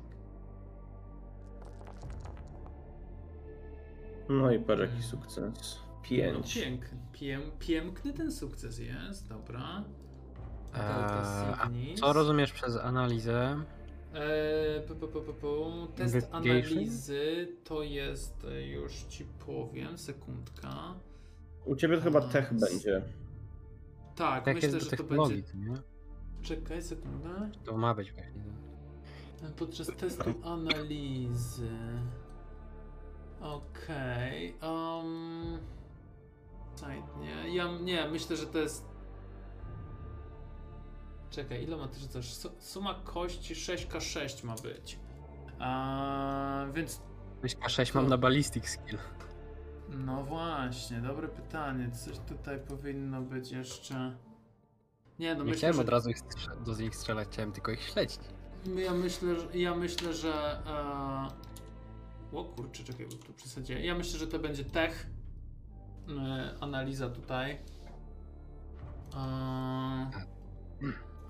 No 4.28 4.52
i 4.52 4.58
patrz 4.58 4.80
jaki 4.80 5.02
sukces. 5.02 5.78
No, 5.86 6.02
Pięć. 6.08 6.54
piękny, 6.54 6.98
piem, 7.12 7.42
piękny 7.58 8.12
ten 8.12 8.32
sukces 8.32 8.78
jest, 8.78 9.28
dobra. 9.28 9.84
Eee, 10.74 10.80
a 10.80 11.64
Signis. 11.66 12.00
co 12.00 12.12
rozumiesz 12.12 12.52
przez 12.52 12.76
analizę? 12.76 13.62
Eee, 14.14 14.80
pu, 14.88 14.94
pu, 14.94 15.08
pu, 15.08 15.32
pu. 15.34 15.86
Test 15.96 16.14
Investigation? 16.14 16.78
analizy 16.78 17.48
to 17.64 17.82
jest, 17.82 18.44
e, 18.44 18.62
już 18.66 18.92
ci 19.02 19.24
powiem, 19.46 19.98
sekundka. 19.98 20.94
U 21.64 21.76
ciebie 21.76 21.96
to 21.96 22.02
chyba 22.02 22.18
A, 22.18 22.22
tech 22.28 22.54
będzie. 22.54 23.02
Tak, 24.16 24.44
Tak 24.44 24.54
myślę, 24.54 24.80
że 24.80 24.90
to 24.96 25.04
będzie... 25.04 25.42
to 25.42 25.56
nie? 25.58 25.74
Czekaj 26.42 26.82
sekundę. 26.82 27.50
To 27.64 27.76
ma 27.78 27.94
być 27.94 28.12
właśnie. 28.12 28.42
Podczas 29.56 29.86
testu 29.86 30.34
analizy. 30.44 31.68
Okej. 33.42 34.56
Um... 34.62 35.58
Site, 36.76 37.18
nie. 37.20 37.54
Ja 37.54 37.68
nie, 37.80 38.08
myślę, 38.08 38.36
że 38.36 38.46
to 38.46 38.58
jest. 38.58 38.84
Czekaj, 41.30 41.62
ile 41.62 41.76
ma 41.76 41.88
też 41.88 42.06
coś? 42.06 42.34
Su- 42.34 42.52
Suma 42.58 42.94
kości 43.04 43.54
6K6 43.54 44.44
ma 44.44 44.54
być. 44.54 44.98
A, 45.58 46.66
więc 46.74 47.00
6 47.68 47.94
mam 47.94 48.08
na 48.08 48.18
ballistic 48.18 48.68
skill. 48.68 48.98
no 49.88 50.24
właśnie, 50.24 51.00
dobre 51.00 51.28
pytanie. 51.28 51.90
Coś 51.90 52.18
tutaj 52.18 52.58
powinno 52.60 53.22
być 53.22 53.50
jeszcze. 53.50 54.16
Nie, 55.18 55.34
no 55.34 55.38
Nie 55.44 55.44
myślę, 55.44 55.56
chciałem 55.58 55.76
że... 55.76 55.82
od 55.82 55.88
razu 55.88 56.10
do 56.66 56.76
nich 56.76 56.96
strzelać, 56.96 57.28
chciałem 57.28 57.52
tylko 57.52 57.72
ich 57.72 57.82
śledzić. 57.82 58.20
Ja 58.76 58.94
myślę, 58.94 59.40
że, 59.40 59.58
ja 59.58 59.74
myślę, 59.74 60.14
że. 60.14 60.62
E... 60.66 61.51
O 62.32 62.44
kurczę, 62.44 62.84
czekaj, 62.84 63.06
bo 63.06 63.26
tu 63.26 63.32
przesadziłem. 63.32 63.84
Ja 63.84 63.94
myślę, 63.94 64.18
że 64.18 64.26
to 64.26 64.38
będzie 64.38 64.64
tech. 64.64 65.06
E, 66.08 66.54
analiza 66.60 67.10
tutaj. 67.10 67.58
E... 69.16 70.10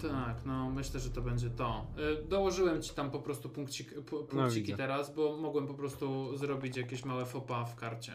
Tak, 0.03 0.45
no 0.47 0.71
myślę, 0.71 1.01
że 1.01 1.11
to 1.11 1.23
będzie 1.23 1.51
to. 1.51 1.87
E, 1.97 2.29
dołożyłem 2.29 2.83
ci 2.83 2.95
tam 2.95 3.11
po 3.11 3.19
prostu 3.19 3.49
punkcik, 3.49 3.95
pu, 4.05 4.25
punkciki 4.25 4.63
widzę. 4.63 4.77
teraz, 4.77 5.15
bo 5.15 5.37
mogłem 5.37 5.67
po 5.67 5.75
prostu 5.75 6.37
zrobić 6.37 6.77
jakieś 6.77 7.05
małe 7.05 7.27
fopa 7.27 7.65
w 7.65 7.77
karcie. 7.77 8.13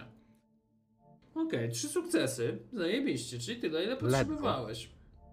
Okej, 1.35 1.71
trzy 1.71 1.89
sukcesy. 1.89 2.59
Zajebiście, 2.73 3.39
czyli 3.39 3.61
tyle, 3.61 3.83
ile 3.83 3.97
potrzebowałeś. 3.97 4.89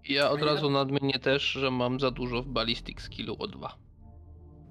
Ja 0.09 0.31
od 0.31 0.43
razu 0.43 0.70
nadmienię 0.70 1.18
też, 1.18 1.43
że 1.43 1.70
mam 1.70 2.01
za 2.01 2.10
dużo 2.10 2.43
w 2.43 2.48
ballistic 2.48 3.01
skillu 3.01 3.36
o 3.39 3.47
2. 3.47 3.78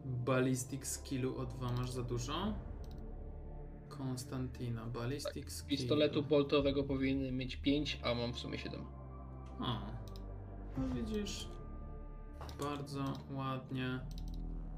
Ballistic 0.06 0.88
skillu 0.88 1.38
o 1.38 1.46
2 1.46 1.72
masz 1.72 1.92
za 1.92 2.04
dużo? 2.04 2.54
Konstantina, 3.98 4.86
ballistic 4.86 5.52
skill. 5.52 5.78
Pistoletu 5.78 6.24
boltowego 6.24 6.84
powinien 6.84 7.38
mieć 7.38 7.56
5, 7.56 8.00
a 8.04 8.14
mam 8.16 8.34
w 8.34 8.40
sumie 8.40 8.58
7. 8.60 8.82
O, 9.60 9.80
no 10.78 10.96
widzisz, 10.96 11.48
bardzo 12.60 13.04
ładnie, 13.32 14.00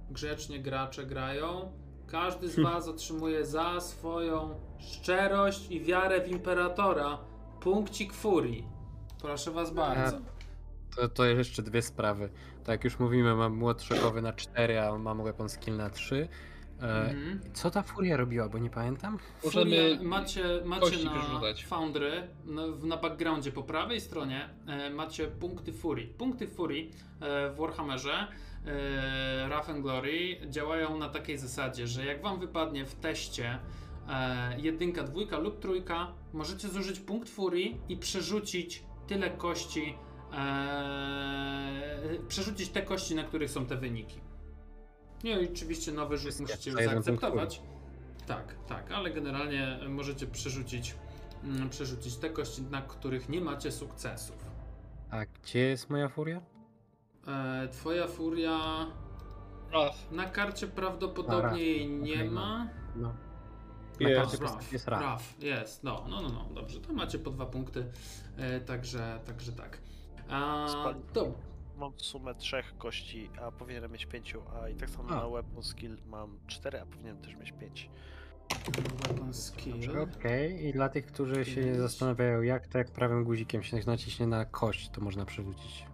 grzecznie 0.09 0.59
gracze 0.59 1.05
grają. 1.05 1.71
Każdy 2.07 2.49
z 2.49 2.59
was 2.59 2.87
otrzymuje 2.93 3.45
za 3.45 3.81
swoją 3.81 4.59
szczerość 4.79 5.71
i 5.71 5.81
wiarę 5.81 6.21
w 6.21 6.27
Imperatora 6.27 7.17
punkcik 7.61 8.13
furii. 8.13 8.67
Proszę 9.21 9.51
was 9.51 9.73
bardzo. 9.73 10.17
To, 10.95 11.09
to 11.09 11.25
jeszcze 11.25 11.63
dwie 11.63 11.81
sprawy. 11.81 12.29
Tak 12.63 12.67
jak 12.67 12.83
już 12.83 12.99
mówimy, 12.99 13.35
mam 13.35 13.57
młodszokowy 13.57 14.21
na 14.21 14.33
4, 14.33 14.79
a 14.79 14.97
mam 14.97 15.23
weapon 15.23 15.49
skill 15.49 15.77
na 15.77 15.89
3. 15.89 16.27
E, 16.81 16.85
Mhm. 17.09 17.39
Co 17.53 17.71
ta 17.71 17.83
furia 17.83 18.17
robiła, 18.17 18.49
bo 18.49 18.57
nie 18.57 18.69
pamiętam? 18.69 19.17
Możemy 19.43 19.63
Furia, 19.95 20.03
macie, 20.09 20.43
macie 20.65 20.81
na. 21.05 21.11
Foundry, 21.67 22.27
na, 22.45 22.67
w- 22.67 22.85
na 22.85 22.97
backgroundzie 22.97 23.51
po 23.51 23.63
prawej 23.63 24.01
stronie 24.01 24.49
e, 24.67 24.89
macie 24.89 25.27
punkty 25.27 25.73
Furii. 25.73 26.07
Punkty 26.07 26.47
Furii 26.47 26.91
e, 27.21 27.49
w 27.49 27.55
Warhammerze 27.57 28.27
e, 28.65 29.45
Wrath 29.47 29.69
and 29.69 29.81
Glory 29.81 30.37
działają 30.49 30.97
na 30.97 31.09
takiej 31.09 31.37
zasadzie, 31.37 31.87
że 31.87 32.05
jak 32.05 32.21
wam 32.21 32.39
wypadnie 32.39 32.85
w 32.85 32.95
teście 32.95 33.59
e, 34.09 34.59
jedynka, 34.61 35.03
dwójka 35.03 35.37
lub 35.37 35.59
trójka, 35.59 36.11
możecie 36.33 36.67
zużyć 36.67 36.99
punkt 36.99 37.29
Furii 37.29 37.77
i 37.89 37.97
przerzucić 37.97 38.83
tyle 39.07 39.29
kości, 39.29 39.95
e, 40.33 42.19
przerzucić 42.27 42.69
te 42.69 42.81
kości, 42.81 43.15
na 43.15 43.23
których 43.23 43.51
są 43.51 43.65
te 43.65 43.75
wyniki. 43.77 44.24
No 45.25 45.31
i 45.31 45.49
oczywiście 45.53 45.91
nowy 45.91 46.17
rzut 46.17 46.39
musicie 46.39 46.71
już 46.71 46.83
zaakceptować. 46.83 47.61
Tak, 48.27 48.55
tak, 48.67 48.91
ale 48.91 49.11
generalnie 49.11 49.79
możecie 49.89 50.27
przerzucić, 50.27 50.95
mm, 51.43 51.69
przerzucić 51.69 52.15
te 52.15 52.29
kości, 52.29 52.61
na 52.61 52.81
których 52.81 53.29
nie 53.29 53.41
macie 53.41 53.71
sukcesów. 53.71 54.45
A 55.11 55.25
gdzie 55.25 55.59
jest 55.59 55.89
moja 55.89 56.09
furia? 56.09 56.41
E, 57.27 57.67
twoja 57.67 58.07
furia 58.07 58.87
na 60.11 60.25
karcie 60.25 60.67
prawdopodobnie 60.67 61.63
jej 61.63 61.89
nie 61.89 62.13
okej, 62.13 62.29
ma. 62.29 62.67
No. 62.95 63.13
Na 63.99 64.09
Jest. 64.09 64.21
karcie 64.21 64.37
po 64.37 64.43
prostu 64.43 64.73
jest 64.73 64.87
raf. 64.87 65.01
Raf, 65.01 65.35
jest, 65.39 65.83
no, 65.83 66.05
no, 66.09 66.21
no, 66.21 66.29
no, 66.29 66.45
dobrze, 66.53 66.79
to 66.79 66.93
macie 66.93 67.19
po 67.19 67.31
dwa 67.31 67.45
punkty, 67.45 67.85
e, 68.37 68.59
także, 68.59 69.19
także 69.25 69.51
tak. 69.51 69.77
A, 70.29 70.67
Mam 71.77 71.93
sumę 71.97 72.35
trzech 72.35 72.77
kości, 72.77 73.29
a 73.41 73.51
powinienem 73.51 73.91
mieć 73.91 74.05
pięciu, 74.05 74.41
a 74.61 74.69
i 74.69 74.75
tak 74.75 74.89
samo 74.89 75.09
A. 75.09 75.15
na 75.15 75.29
weapon 75.29 75.63
skill 75.63 75.97
mam 76.07 76.39
cztery, 76.47 76.79
a 76.81 76.85
powinienem 76.85 77.17
też 77.21 77.35
mieć 77.35 77.51
pięć. 77.51 77.89
weapon 79.07 79.33
skill. 79.33 79.99
Okej, 79.99 80.65
i 80.67 80.73
dla 80.73 80.89
tych, 80.89 81.05
którzy 81.05 81.45
się 81.45 81.61
Pięć. 81.61 81.77
zastanawiają, 81.77 82.41
jak 82.41 82.67
to 82.67 82.77
jak 82.77 82.91
prawym 82.91 83.23
guzikiem 83.23 83.63
się 83.63 83.77
naciśnie 83.87 84.27
na 84.27 84.45
kość, 84.45 84.89
to 84.89 85.01
można 85.01 85.25
przerzucić 85.25 85.85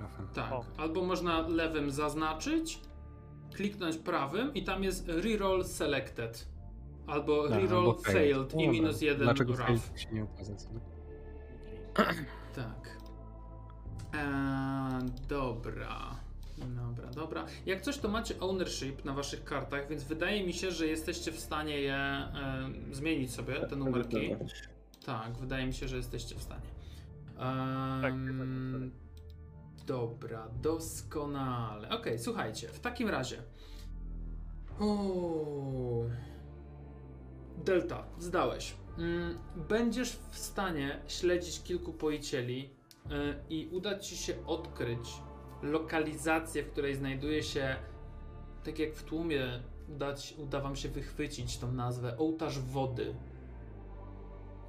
rafem. 0.00 0.28
Tak, 0.34 0.52
O. 0.52 0.64
albo 0.76 1.04
można 1.04 1.48
lewym 1.48 1.90
zaznaczyć, 1.90 2.80
kliknąć 3.54 3.96
prawym 3.96 4.54
i 4.54 4.64
tam 4.64 4.84
jest 4.84 5.08
reroll 5.08 5.64
selected. 5.64 6.48
Albo 7.06 7.44
A, 7.44 7.56
reroll 7.58 7.86
albo 7.86 7.94
failed 7.98 8.48
i 8.54 8.56
Dobra. 8.56 8.72
minus 8.72 9.00
jeden 9.00 9.22
Dlaczego 9.22 9.56
raf. 9.56 9.66
failed 9.66 10.00
się 10.00 10.08
nie 10.12 10.26
co? 10.56 10.68
Tak. 12.54 12.95
Eee, 14.16 15.02
dobra. 15.28 16.16
Dobra, 16.76 17.10
dobra. 17.10 17.46
Jak 17.66 17.80
coś, 17.80 17.98
to 17.98 18.08
macie 18.08 18.40
ownership 18.40 19.04
na 19.04 19.12
waszych 19.14 19.44
kartach, 19.44 19.88
więc 19.88 20.04
wydaje 20.04 20.46
mi 20.46 20.52
się, 20.52 20.70
że 20.70 20.86
jesteście 20.86 21.32
w 21.32 21.40
stanie 21.40 21.80
je 21.80 21.94
e, 21.94 22.70
zmienić 22.92 23.32
sobie, 23.34 23.54
te 23.66 23.76
numerki. 23.76 24.34
Tak, 25.06 25.32
wydaje 25.38 25.66
mi 25.66 25.74
się, 25.74 25.88
że 25.88 25.96
jesteście 25.96 26.34
w 26.34 26.42
stanie. 26.42 26.66
Tak, 28.02 28.12
Em, 28.14 28.90
dobra, 29.86 30.48
doskonale. 30.62 31.88
Okej, 31.90 32.18
słuchajcie, 32.18 32.68
w 32.68 32.80
takim 32.80 33.08
razie. 33.08 33.42
O, 34.80 36.04
Delta, 37.64 38.04
zdałeś. 38.18 38.74
Mm, 38.98 39.38
Będziesz 39.68 40.18
w 40.30 40.38
stanie 40.38 41.00
śledzić 41.08 41.62
kilku 41.62 41.92
pojicieli 41.92 42.64
y, 42.64 42.75
i 43.50 43.68
uda 43.72 43.98
ci 43.98 44.16
się 44.16 44.46
odkryć 44.46 45.22
lokalizację, 45.62 46.62
w 46.62 46.70
której 46.70 46.94
znajduje 46.94 47.42
się, 47.42 47.76
tak 48.64 48.78
jak 48.78 48.94
w 48.94 49.04
tłumie, 49.04 49.46
uda 50.38 50.60
wam 50.60 50.76
się 50.76 50.88
wychwycić 50.88 51.58
tą 51.58 51.72
nazwę, 51.72 52.18
ołtarz 52.18 52.58
wody. 52.58 53.14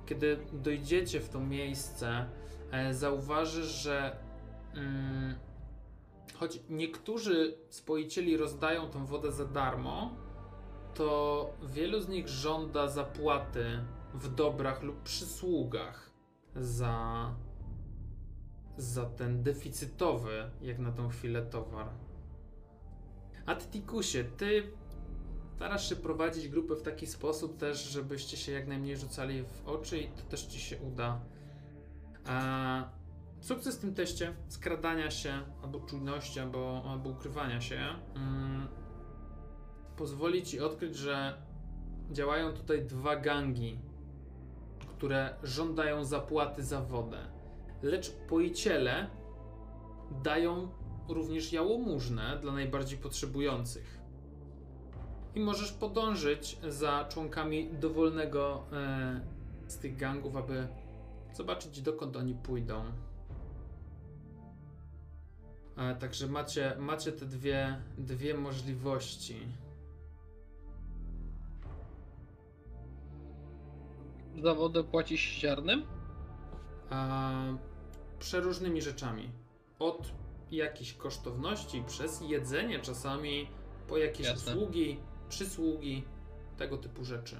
Kiedy 0.05 0.37
dojdziecie 0.53 1.19
w 1.19 1.29
to 1.29 1.39
miejsce, 1.39 2.29
e, 2.71 2.93
zauważysz, 2.93 3.65
że 3.65 4.17
mm, 4.73 5.35
choć 6.35 6.59
niektórzy 6.69 7.57
spoicieli 7.69 8.37
rozdają 8.37 8.89
tą 8.89 9.05
wodę 9.05 9.31
za 9.31 9.45
darmo, 9.45 10.11
to 10.93 11.49
wielu 11.63 12.01
z 12.01 12.09
nich 12.09 12.27
żąda 12.27 12.87
zapłaty 12.87 13.65
w 14.13 14.35
dobrach 14.35 14.83
lub 14.83 15.03
przysługach 15.03 16.11
za, 16.55 17.35
za 18.77 19.05
ten 19.05 19.43
deficytowy, 19.43 20.49
jak 20.61 20.79
na 20.79 20.91
tą 20.91 21.09
chwilę, 21.09 21.41
towar. 21.41 21.89
Attikusie, 23.45 24.23
ty 24.23 24.63
starasz 25.55 25.89
się 25.89 25.95
prowadzić 25.95 26.47
grupę 26.47 26.75
w 26.75 26.81
taki 26.81 27.07
sposób 27.07 27.57
też, 27.57 27.83
żebyście 27.83 28.37
się 28.37 28.51
jak 28.51 28.67
najmniej 28.67 28.97
rzucali 28.97 29.43
w 29.43 29.67
oczy 29.67 29.97
i 29.97 30.07
to 30.07 30.23
też 30.23 30.45
ci 30.45 30.59
się 30.59 30.77
uda. 30.77 31.21
A 32.25 32.89
sukces 33.41 33.77
w 33.77 33.81
tym 33.81 33.93
teście 33.93 34.33
skradania 34.47 35.11
się, 35.11 35.33
albo 35.63 35.79
czujności, 35.79 36.39
albo, 36.39 36.83
albo 36.87 37.09
ukrywania 37.09 37.61
się 37.61 37.79
mm, 38.15 38.67
pozwoli 39.97 40.43
ci 40.43 40.59
odkryć, 40.59 40.95
że 40.95 41.41
działają 42.11 42.53
tutaj 42.53 42.85
dwa 42.85 43.15
gangi, 43.15 43.79
które 44.79 45.35
żądają 45.43 46.05
zapłaty 46.05 46.63
za 46.63 46.81
wodę. 46.81 47.36
Lecz 47.83 48.11
pojiciele 48.11 49.07
dają 50.23 50.69
również 51.09 51.53
jałmużnę 51.53 52.37
dla 52.41 52.53
najbardziej 52.53 52.97
potrzebujących. 52.97 53.97
I 55.35 55.39
możesz 55.39 55.71
podążyć 55.71 56.59
za 56.67 57.05
członkami 57.09 57.69
dowolnego 57.73 58.63
e, 58.71 59.21
z 59.67 59.77
tych 59.77 59.97
gangów, 59.97 60.35
aby 60.35 60.67
zobaczyć 61.33 61.81
dokąd 61.81 62.17
oni 62.17 62.35
pójdą. 62.35 62.83
E, 65.77 65.95
Także 65.95 66.27
macie, 66.27 66.75
macie 66.79 67.11
te 67.11 67.25
dwie, 67.25 67.81
dwie 67.97 68.33
możliwości. 68.33 69.39
Za 74.43 74.55
wodę 74.55 74.83
płacisz 74.83 75.39
ziarnem? 75.39 75.83
A, 76.89 77.31
przeróżnymi 78.19 78.81
rzeczami. 78.81 79.29
Od 79.79 80.11
jakichś 80.51 80.93
kosztowności, 80.93 81.83
przez 81.87 82.21
jedzenie 82.21 82.79
czasami, 82.79 83.47
po 83.87 83.97
jakieś 83.97 84.27
Jasne. 84.27 84.55
usługi, 84.55 84.99
przysługi, 85.29 86.03
tego 86.57 86.77
typu 86.77 87.03
rzeczy. 87.05 87.35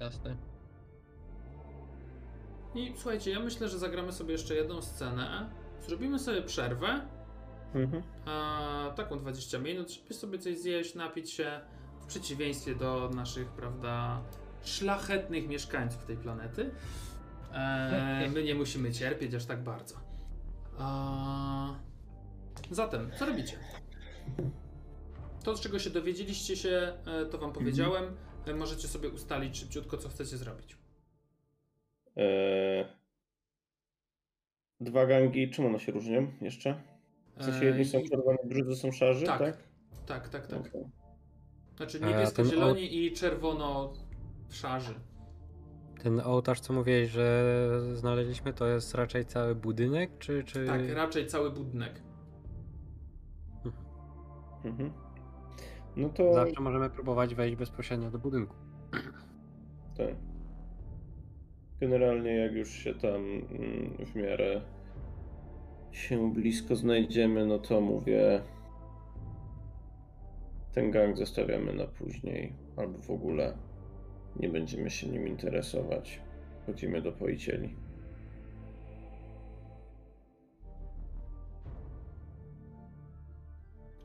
Jasne. 0.00 0.36
I 2.74 2.92
słuchajcie, 2.96 3.30
ja 3.30 3.40
myślę, 3.40 3.68
że 3.68 3.78
zagramy 3.78 4.12
sobie 4.12 4.32
jeszcze 4.32 4.54
jedną 4.54 4.82
scenę. 4.82 5.50
Zrobimy 5.86 6.18
sobie 6.18 6.42
przerwę, 6.42 7.00
Mhm. 7.74 8.02
a, 8.26 8.92
taką 8.96 9.18
20 9.18 9.58
minut, 9.58 9.90
żeby 9.90 10.14
sobie 10.14 10.38
coś 10.38 10.58
zjeść, 10.58 10.94
napić 10.94 11.30
się, 11.30 11.60
w 12.00 12.06
przeciwieństwie 12.06 12.74
do 12.74 13.10
naszych, 13.14 13.48
prawda, 13.48 14.22
szlachetnych 14.64 15.48
mieszkańców 15.48 16.04
tej 16.04 16.16
planety. 16.16 16.70
E, 17.52 18.28
my 18.34 18.42
nie 18.42 18.54
musimy 18.54 18.92
cierpieć 18.92 19.34
aż 19.34 19.44
tak 19.44 19.62
bardzo. 19.62 19.94
A, 20.78 21.74
zatem, 22.70 23.10
co 23.18 23.26
robicie? 23.26 23.58
To, 25.44 25.56
z 25.56 25.60
czego 25.60 25.78
się 25.78 25.90
dowiedzieliście 25.90 26.56
się, 26.56 26.92
e, 27.06 27.26
to 27.26 27.38
wam 27.38 27.52
powiedziałem. 27.52 28.16
E, 28.46 28.54
Możecie 28.54 28.88
sobie 28.88 29.08
ustalić 29.08 29.58
szybciutko, 29.58 29.96
co 29.96 30.08
chcecie 30.08 30.36
zrobić. 30.36 30.76
Eee, 32.16 32.84
dwa 34.80 35.06
gangi, 35.06 35.50
czym 35.50 35.66
one 35.66 35.80
się 35.80 35.92
różnią 35.92 36.32
jeszcze? 36.40 36.82
W 37.36 37.44
sensie 37.44 37.64
jedni 37.64 37.84
są 37.84 38.02
czerwoni, 38.10 38.38
drudzy 38.44 38.76
są 38.76 38.92
szarzy, 38.92 39.26
tak. 39.26 39.38
tak? 39.38 39.58
Tak, 40.06 40.28
tak, 40.28 40.46
tak. 40.46 40.60
Okej. 40.60 40.84
Znaczy 41.76 42.00
niebiesko-zieloni 42.00 43.04
i 43.04 43.12
czerwono-szarzy. 43.12 44.94
Ten 46.06 46.20
ołtarz, 46.20 46.60
co 46.60 46.72
mówiłeś, 46.72 47.10
że 47.10 47.70
znaleźliśmy, 47.94 48.52
to 48.52 48.66
jest 48.66 48.94
raczej 48.94 49.24
cały 49.24 49.54
budynek, 49.54 50.10
czy... 50.18 50.44
czy... 50.44 50.66
Tak, 50.66 50.80
raczej 50.94 51.26
cały 51.26 51.50
budynek. 51.50 52.02
Mhm. 54.64 54.92
No 55.96 56.08
to 56.08 56.34
Zawsze 56.34 56.60
możemy 56.60 56.90
próbować 56.90 57.34
wejść 57.34 57.56
bezpośrednio 57.56 58.10
do 58.10 58.18
budynku. 58.18 58.56
tak. 59.96 60.14
Generalnie 61.80 62.36
jak 62.36 62.52
już 62.52 62.70
się 62.70 62.94
tam 62.94 63.14
mm, 63.14 64.06
w 64.06 64.14
miarę 64.14 64.60
się 65.92 66.32
blisko 66.32 66.76
znajdziemy, 66.76 67.46
no 67.46 67.58
to 67.58 67.80
mówię 67.80 68.42
ten 70.72 70.90
gang 70.90 71.16
zostawiamy 71.16 71.74
na 71.74 71.86
później, 71.86 72.52
albo 72.76 72.98
w 72.98 73.10
ogóle 73.10 73.65
nie 74.40 74.48
będziemy 74.48 74.90
się 74.90 75.08
nim 75.08 75.28
interesować. 75.28 76.20
Chodzimy 76.66 77.02
do 77.02 77.12
poicieli. 77.12 77.76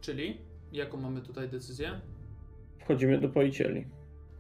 Czyli, 0.02 0.38
jaką 0.72 0.98
mamy 0.98 1.22
tutaj 1.22 1.50
decyzję? 1.50 2.02
Wchodzimy 2.80 3.20
do 3.20 3.30
poicieli. 3.30 3.88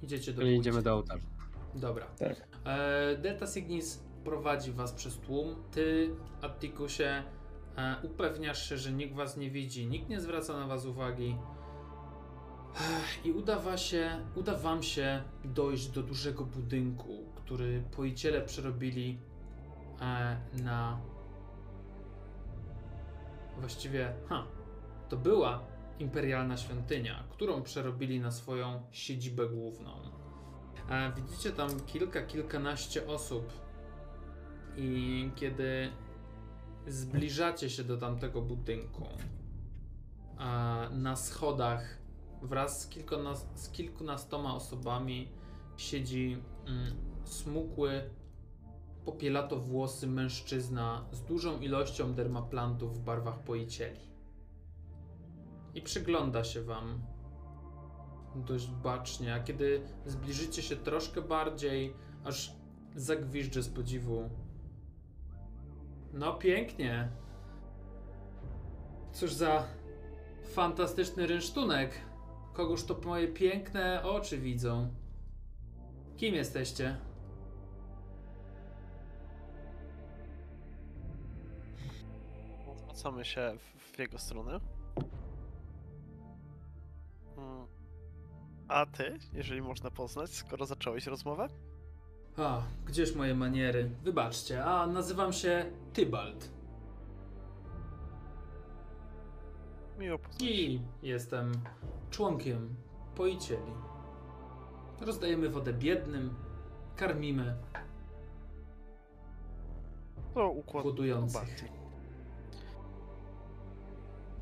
Idziecie 0.02 0.34
do 0.34 0.42
idziemy 0.42 0.82
do 0.82 0.94
ołtarza. 0.94 1.28
Dobra. 1.76 2.06
Tak. 2.06 2.48
E, 2.66 3.18
Delta 3.18 3.48
Signis 3.48 4.04
prowadzi 4.24 4.72
was 4.72 4.92
przez 4.94 5.18
tłum. 5.18 5.56
Ty, 5.72 6.10
Attikusie, 6.42 7.24
e, 7.78 7.96
upewniasz 8.04 8.70
się, 8.70 8.78
że 8.78 8.92
nikt 8.92 9.16
was 9.16 9.38
nie 9.38 9.52
widzi, 9.52 9.88
nikt 9.88 10.10
nie 10.10 10.22
zwraca 10.22 10.60
na 10.60 10.68
was 10.68 10.86
uwagi. 10.86 11.36
I 13.24 13.32
udawa 13.32 13.78
się, 13.78 14.10
uda 14.36 14.58
wam 14.58 14.84
się 14.84 15.24
dojść 15.46 15.88
do 15.88 16.04
dużego 16.04 16.46
budynku, 16.46 17.26
który 17.36 17.84
poiciele 17.96 18.42
przerobili 18.42 19.20
e, 20.02 20.38
na 20.64 21.02
właściwie, 23.60 24.14
ha, 24.30 24.44
to 25.10 25.18
była 25.18 25.64
imperialna 26.00 26.58
świątynia, 26.58 27.24
którą 27.30 27.62
przerobili 27.64 28.20
na 28.20 28.32
swoją 28.32 28.82
siedzibę 28.92 29.50
główną. 29.50 29.92
E, 30.90 31.12
widzicie 31.16 31.52
tam 31.52 31.70
kilka, 31.80 32.22
kilkanaście 32.22 33.08
osób 33.08 33.54
i 34.78 35.32
kiedy 35.36 35.90
zbliżacie 36.88 37.70
się 37.70 37.84
do 37.84 37.98
tamtego 37.98 38.42
budynku, 38.42 39.08
a 40.38 40.88
na 40.92 41.16
schodach 41.16 42.01
wraz 42.42 42.82
z, 42.82 42.90
kilkunas- 42.90 43.46
z 43.56 43.70
kilkunastoma 43.70 44.56
osobami 44.56 45.32
siedzi 45.78 46.38
mm, 46.68 46.96
smukły, 47.24 48.10
popielatowłosy 49.06 50.08
mężczyzna 50.08 51.06
z 51.12 51.22
dużą 51.22 51.60
ilością 51.60 52.14
dermaplantów 52.14 52.98
w 52.98 53.00
barwach 53.00 53.40
poicieli. 53.40 54.12
I 55.74 55.82
przygląda 55.82 56.44
się 56.44 56.62
wam 56.62 57.02
dość 58.36 58.68
bacznie, 58.68 59.34
a 59.34 59.40
kiedy 59.40 59.82
zbliżycie 60.06 60.62
się 60.62 60.76
troszkę 60.76 61.22
bardziej, 61.22 61.94
aż 62.24 62.56
zagwiżdżę 62.96 63.64
z 63.64 63.70
podziwu. 63.70 64.30
No 66.14 66.34
pięknie. 66.34 67.12
Cóż 69.14 69.34
za 69.34 69.68
fantastyczny 70.54 71.28
rynsztunek. 71.28 72.11
Kogoż 72.54 72.84
to 72.84 73.02
moje 73.06 73.28
piękne 73.28 74.04
oczy 74.04 74.38
widzą. 74.38 74.90
Kim 76.18 76.36
jesteście? 76.36 76.98
Zwracamy 82.78 83.26
się 83.26 83.54
w, 83.58 83.96
w 83.96 84.00
jego 84.00 84.18
stronę. 84.18 84.60
Mm. 87.38 87.68
A 88.68 88.86
ty, 88.86 89.20
jeżeli 89.34 89.62
można 89.62 89.92
poznać, 89.92 90.30
skoro 90.30 90.66
zacząłeś 90.66 91.08
rozmowę? 91.08 91.50
A, 92.38 92.62
gdzież 92.86 93.16
moje 93.16 93.36
maniery? 93.36 93.90
Wybaczcie, 94.04 94.64
a 94.66 94.88
nazywam 94.88 95.34
się 95.34 95.66
Tybalt. 95.94 96.50
Miło 100.00 100.20
poznać. 100.20 100.42
I 100.44 100.82
jestem 101.04 101.52
członkiem 102.12 102.76
poicieli. 103.16 103.72
Rozdajemy 105.02 105.50
wodę 105.50 105.74
biednym, 105.74 106.36
karmimy 106.96 107.56
To 110.34 110.50
układ 110.50 110.84
głodujących. 110.84 111.64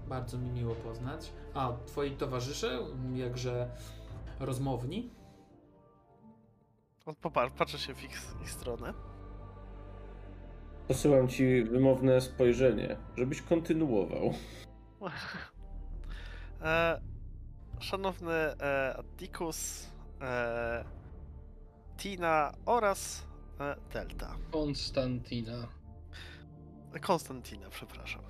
Bardzo 0.07 0.37
mi 0.37 0.49
miło 0.49 0.75
poznać. 0.75 1.31
A 1.53 1.73
twoi 1.85 2.11
towarzysze, 2.11 2.79
jakże 3.15 3.69
rozmowni? 4.39 5.09
On 7.05 7.15
popar- 7.15 7.51
patrzę 7.51 7.77
się 7.77 7.93
w 7.95 8.03
ich, 8.03 8.21
ich 8.41 8.51
stronę. 8.51 8.93
Posyłam 10.87 11.27
ci 11.27 11.63
wymowne 11.63 12.21
spojrzenie, 12.21 12.97
żebyś 13.17 13.41
kontynuował. 13.41 14.33
E, 16.61 17.01
szanowny 17.79 18.33
e, 18.33 18.95
Atticus, 18.97 19.89
e, 20.21 20.83
Tina 21.97 22.51
oraz 22.65 23.25
e, 23.59 23.75
Delta. 23.93 24.35
Konstantina. 24.51 25.67
Konstantina, 27.01 27.69
przepraszam. 27.69 28.21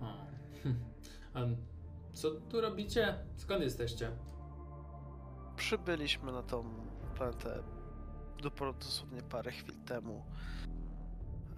O. 0.00 0.06
A 1.34 1.40
co 2.12 2.30
tu 2.30 2.60
robicie? 2.60 3.18
Skąd 3.36 3.62
jesteście? 3.62 4.10
Przybyliśmy 5.56 6.32
na 6.32 6.42
tą 6.42 6.64
planetę 7.14 7.62
dopiero 8.42 8.72
dosłownie 8.72 9.22
parę 9.22 9.52
chwil 9.52 9.74
temu 9.86 10.24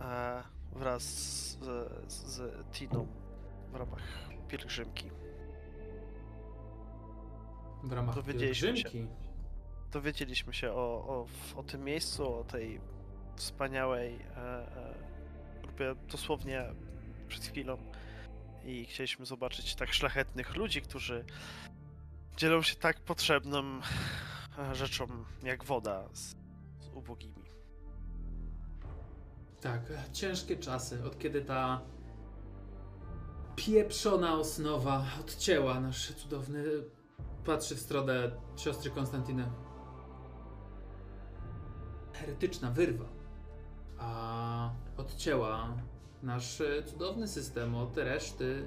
e, 0.01 0.43
wraz 0.73 1.03
z, 1.03 1.59
z, 2.13 2.27
z 2.27 2.43
Tiną 2.73 3.07
w 3.73 3.75
ramach 3.77 4.03
pielgrzymki. 4.49 5.11
W 7.85 7.93
ramach 7.93 8.15
Dowiedzieliśmy 8.15 8.77
się. 8.77 9.07
Dowiedzieliśmy 9.93 10.55
się 10.55 10.71
o, 10.71 10.75
o, 10.75 11.27
o 11.57 11.63
tym 11.63 11.85
miejscu, 11.85 12.35
o 12.35 12.45
tej 12.45 12.81
wspaniałej 13.37 14.15
e, 14.15 14.37
e, 14.37 14.95
grupie 15.63 15.95
dosłownie 16.11 16.65
przed 17.29 17.45
chwilą 17.45 17.79
i 18.65 18.85
chcieliśmy 18.85 19.27
zobaczyć 19.27 19.75
tak 19.75 19.93
szlachetnych 19.93 20.57
ludzi, 20.57 20.83
którzy 20.83 21.25
dzielą 22.37 22.63
się 22.63 22.77
tak 22.77 23.01
potrzebną 23.01 23.81
e, 24.59 24.75
rzeczą 24.75 25.07
jak 25.43 25.65
woda 25.65 26.09
z, 26.13 26.31
z 26.81 26.89
ubogimi. 26.95 27.45
Tak, 29.61 29.83
ciężkie 30.13 30.57
czasy, 30.57 31.05
od 31.05 31.19
kiedy 31.19 31.43
ta 31.43 31.81
pieprzona 33.57 34.35
osnowa 34.35 35.07
odcięła 35.21 35.81
nasz 35.81 36.13
cudowny. 36.13 36.65
Patrzy 37.47 37.75
w 37.75 37.81
stronę 37.81 38.31
siostry 38.57 38.91
Konstantyny. 38.91 39.51
Heretyczna 42.13 42.71
wyrwa. 42.71 43.05
A 43.99 44.71
odcięła 44.97 45.69
nasz 46.23 46.63
cudowny 46.87 47.29
system 47.29 47.75
od 47.75 47.97
reszty 47.97 48.65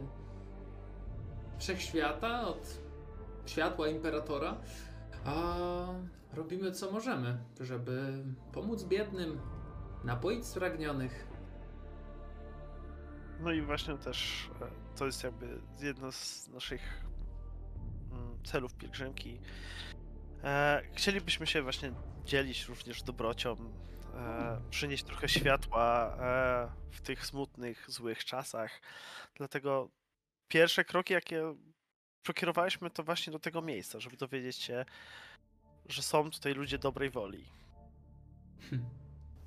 wszechświata, 1.58 2.48
od 2.48 2.82
światła 3.45 3.88
imperatora. 3.88 4.58
A 5.26 5.56
robimy 6.34 6.72
co 6.72 6.91
możemy, 6.91 7.38
żeby 7.60 8.24
pomóc 8.52 8.84
biednym, 8.84 9.40
napoić 10.04 10.45
spragnionych. 10.45 11.28
No 13.40 13.52
i 13.52 13.62
właśnie 13.62 13.98
też 13.98 14.49
e, 14.62 14.98
to 14.98 15.06
jest 15.06 15.24
jakby 15.24 15.62
jedno 15.82 16.12
z 16.12 16.49
naszych 16.49 17.07
celów 18.44 18.76
pielgrzymki. 18.76 19.39
E, 20.44 20.84
chcielibyśmy 20.94 21.48
się 21.48 21.61
właśnie 21.61 21.91
dzielić 22.26 22.68
również 22.68 23.03
dobrocią, 23.03 23.56
e, 24.15 24.61
przynieść 24.69 25.03
trochę 25.03 25.30
światła 25.30 26.18
e, 26.19 26.72
w 26.91 27.02
tych 27.02 27.26
smutnych, 27.26 27.85
złych 27.91 28.26
czasach. 28.26 28.81
Dlatego 29.35 29.89
pierwsze 30.48 30.85
kroki, 30.85 31.14
jakie 31.14 31.56
przekierowaliśmy, 32.22 32.89
to 32.89 33.03
właśnie 33.03 33.34
do 33.34 33.39
tego 33.39 33.61
miejsca, 33.61 33.99
żeby 33.99 34.18
dowiedzieć 34.18 34.56
się, 34.56 34.85
że 35.85 36.02
są 36.02 36.30
tutaj 36.31 36.53
ludzie 36.53 36.77
dobrej 36.77 37.10
woli. 37.10 37.45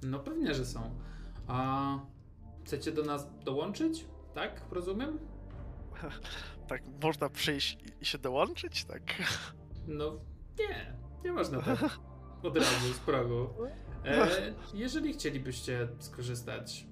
No 0.03 0.19
pewnie, 0.19 0.55
że 0.55 0.67
są. 0.67 1.01
A 1.47 1.99
chcecie 2.65 2.93
do 2.93 3.03
nas 3.03 3.27
dołączyć? 3.45 4.05
Tak, 4.35 4.63
rozumiem? 4.71 5.19
Tak, 6.71 6.83
można 7.03 7.29
przyjść 7.29 7.79
i- 8.01 8.05
się 8.05 8.19
dołączyć, 8.19 8.85
tak? 8.85 9.03
No 9.89 10.13
nie, 10.59 10.97
nie 11.25 11.33
można 11.33 11.61
tak 11.63 11.99
od 12.43 12.57
razu 12.57 12.93
z 12.95 12.99
progu. 12.99 13.49
E, 14.05 14.29
jeżeli 14.75 15.13
chcielibyście 15.13 15.89
skorzystać, 15.99 16.87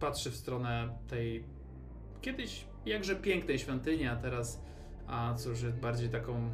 patrzę 0.00 0.30
w 0.30 0.36
stronę 0.36 0.98
tej 1.08 1.44
kiedyś 2.20 2.66
jakże 2.86 3.16
pięknej 3.16 3.58
świątyni, 3.58 4.06
a 4.06 4.16
teraz, 4.16 4.62
a 5.06 5.34
cóż, 5.34 5.64
bardziej 5.64 6.08
taką 6.10 6.52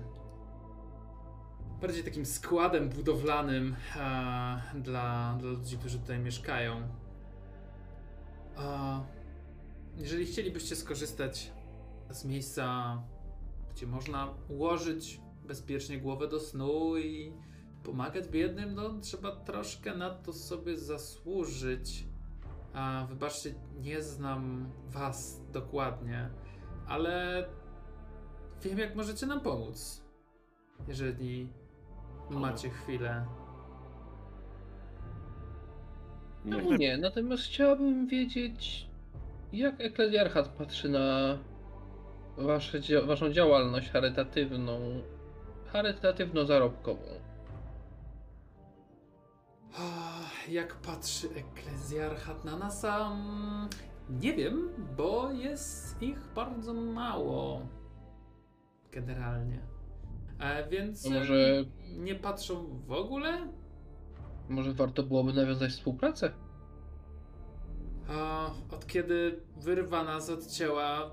bardziej 1.80 2.04
takim 2.04 2.26
składem 2.26 2.88
budowlanym 2.88 3.76
dla, 3.94 5.38
dla 5.38 5.38
ludzi, 5.42 5.78
którzy 5.78 5.98
tutaj 5.98 6.18
mieszkają. 6.18 6.88
A 8.56 9.00
jeżeli 9.96 10.26
chcielibyście 10.26 10.76
skorzystać 10.76 11.52
z 12.10 12.24
miejsca, 12.24 12.98
gdzie 13.70 13.86
można 13.86 14.34
ułożyć 14.48 15.20
bezpiecznie 15.46 15.98
głowę 15.98 16.28
do 16.28 16.40
snu 16.40 16.98
i 16.98 17.32
pomagać 17.84 18.28
biednym, 18.28 18.74
no 18.74 18.90
trzeba 19.00 19.36
troszkę 19.36 19.96
na 19.96 20.10
to 20.10 20.32
sobie 20.32 20.76
zasłużyć. 20.76 22.04
A 22.74 23.06
wybaczcie, 23.08 23.54
nie 23.80 24.02
znam 24.02 24.70
was 24.86 25.40
dokładnie, 25.52 26.30
ale 26.86 27.46
wiem 28.62 28.78
jak 28.78 28.96
możecie 28.96 29.26
nam 29.26 29.40
pomóc. 29.40 30.04
Jeżeli 30.88 31.48
macie 32.30 32.70
chwilę. 32.70 33.26
No 36.44 36.76
nie, 36.76 36.98
natomiast 36.98 37.42
chciałbym 37.42 38.06
wiedzieć, 38.06 38.88
jak 39.52 39.80
eklezjarchat 39.80 40.48
patrzy 40.48 40.88
na 40.88 41.38
wasze, 42.38 42.80
waszą 43.06 43.32
działalność 43.32 43.90
charytatywną, 43.90 44.80
charytatywno-zarobkową. 45.72 47.28
Jak 50.48 50.74
patrzy 50.74 51.28
eklezjarchat 51.36 52.44
na 52.44 52.56
nas, 52.56 52.84
mm, 52.84 53.68
nie 54.10 54.34
wiem, 54.34 54.68
bo 54.96 55.32
jest 55.32 56.02
ich 56.02 56.18
bardzo 56.34 56.74
mało. 56.74 57.60
Generalnie. 58.92 59.58
E, 60.40 60.68
więc 60.68 61.10
może, 61.10 61.64
nie 61.96 62.14
patrzą 62.14 62.80
w 62.86 62.92
ogóle. 62.92 63.48
może 64.48 64.72
warto 64.72 65.02
byłoby 65.02 65.32
nawiązać 65.32 65.70
współpracę? 65.70 66.32
Od 68.70 68.86
kiedy 68.86 69.40
wyrwa 69.56 70.04
nas 70.04 70.30
odcięła, 70.30 71.10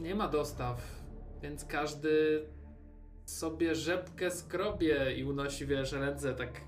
nie 0.00 0.14
ma 0.14 0.28
dostaw, 0.28 1.02
więc 1.42 1.64
każdy 1.64 2.42
sobie 3.24 3.74
rzepkę 3.74 4.30
skrobie 4.30 5.14
i 5.16 5.24
unosi, 5.24 5.66
wiesz, 5.66 5.92
ręce 5.92 6.34
tak 6.34 6.60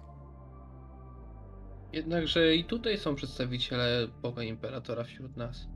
Jednakże 1.93 2.55
i 2.55 2.65
tutaj 2.65 2.99
są 2.99 3.15
przedstawiciele 3.15 4.09
Boga 4.23 4.43
Imperatora 4.43 5.05
wśród 5.05 5.37
nas. 5.37 5.69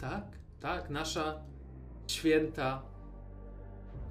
Tak, 0.00 0.24
tak, 0.60 0.90
nasza 0.90 1.40
święta, 2.06 2.82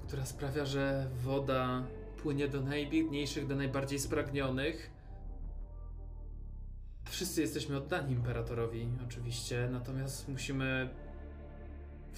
która 0.06 0.26
sprawia, 0.26 0.64
że 0.64 1.10
woda 1.22 1.82
płynie 2.22 2.48
do 2.48 2.60
najbiedniejszych, 2.60 3.46
do 3.46 3.56
najbardziej 3.56 3.98
spragnionych. 3.98 4.90
Wszyscy 7.04 7.40
jesteśmy 7.40 7.76
oddani 7.76 8.12
imperatorowi, 8.12 8.88
oczywiście, 9.06 9.68
natomiast 9.72 10.28
musimy 10.28 10.88